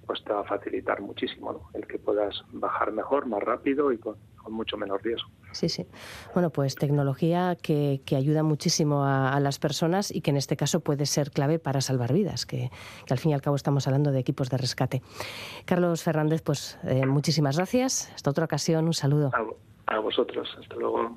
pues 0.07 0.23
te 0.25 0.33
va 0.33 0.41
a 0.41 0.45
facilitar 0.45 1.01
muchísimo 1.01 1.71
el 1.75 1.87
que 1.87 1.99
puedas 1.99 2.43
bajar 2.53 2.93
mejor, 2.93 3.27
más 3.27 3.43
rápido 3.43 3.93
y 3.93 3.99
con, 3.99 4.17
mucho 4.49 4.77
menos 4.77 5.01
riesgo. 5.03 5.29
Sí, 5.53 5.69
sí. 5.69 5.87
Bueno, 6.35 6.51
pues 6.51 6.75
tecnología 6.75 7.57
que, 7.61 8.01
ayuda 8.17 8.43
muchísimo 8.43 9.05
a, 9.05 9.39
las 9.39 9.59
personas 9.59 10.15
y 10.15 10.21
que 10.21 10.31
en 10.31 10.37
este 10.37 10.57
caso 10.57 10.81
puede 10.81 11.07
ser 11.07 11.31
clave 11.31 11.59
para 11.59 11.81
salvar 11.81 12.13
vidas, 12.13 12.45
que, 12.45 12.71
al 13.09 13.19
fin 13.19 13.31
y 13.31 13.35
al 13.35 13.41
cabo 13.41 13.57
estamos 13.57 13.87
hablando 13.87 14.11
de 14.11 14.19
equipos 14.19 14.51
de 14.51 14.59
rescate. 14.59 15.03
Carlos 15.65 16.03
Fernández, 16.03 16.43
pues 16.43 16.79
eh, 16.85 17.07
muchísimas 17.07 17.57
gracias. 17.57 18.11
Hasta 18.15 18.31
otra 18.31 18.45
ocasión, 18.45 18.87
un 18.87 18.95
saludo. 18.95 19.31
a 19.87 19.99
vosotros, 19.99 20.49
hasta 20.61 20.75
luego. 20.75 21.17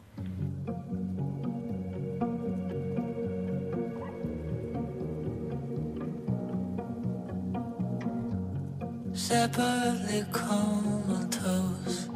separately 9.15 10.25
comatose, 10.33 12.09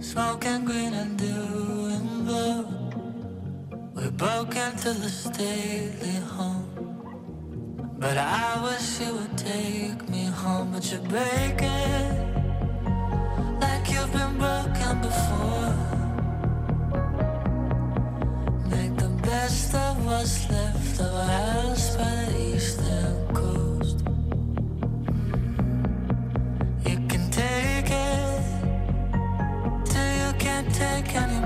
smoking 0.00 0.64
green 0.64 0.94
and 0.94 1.18
doing 1.18 2.24
blue. 2.24 2.66
We 3.94 4.08
broke 4.10 4.56
into 4.56 4.94
the 4.94 5.10
stately 5.10 6.16
home, 6.34 6.66
but 7.98 8.16
I 8.16 8.62
wish 8.64 9.00
you 9.00 9.12
would 9.12 9.36
take 9.36 10.08
me 10.08 10.24
home. 10.24 10.72
But 10.72 10.90
you're 10.90 11.00
breaking 11.02 12.40
like 13.60 13.90
you've 13.90 14.12
been 14.12 14.38
broken 14.38 15.00
before. 15.02 15.74
Make 18.70 18.96
the 18.96 19.10
best 19.22 19.74
of 19.74 20.06
what's 20.06 20.50
left 20.50 21.00
of 21.00 21.06
us, 21.06 21.28
house 21.28 21.96
by 21.96 22.32
the 22.32 22.56
east 22.56 22.80
end. 22.80 23.21
take 30.82 31.14
any 31.14 31.41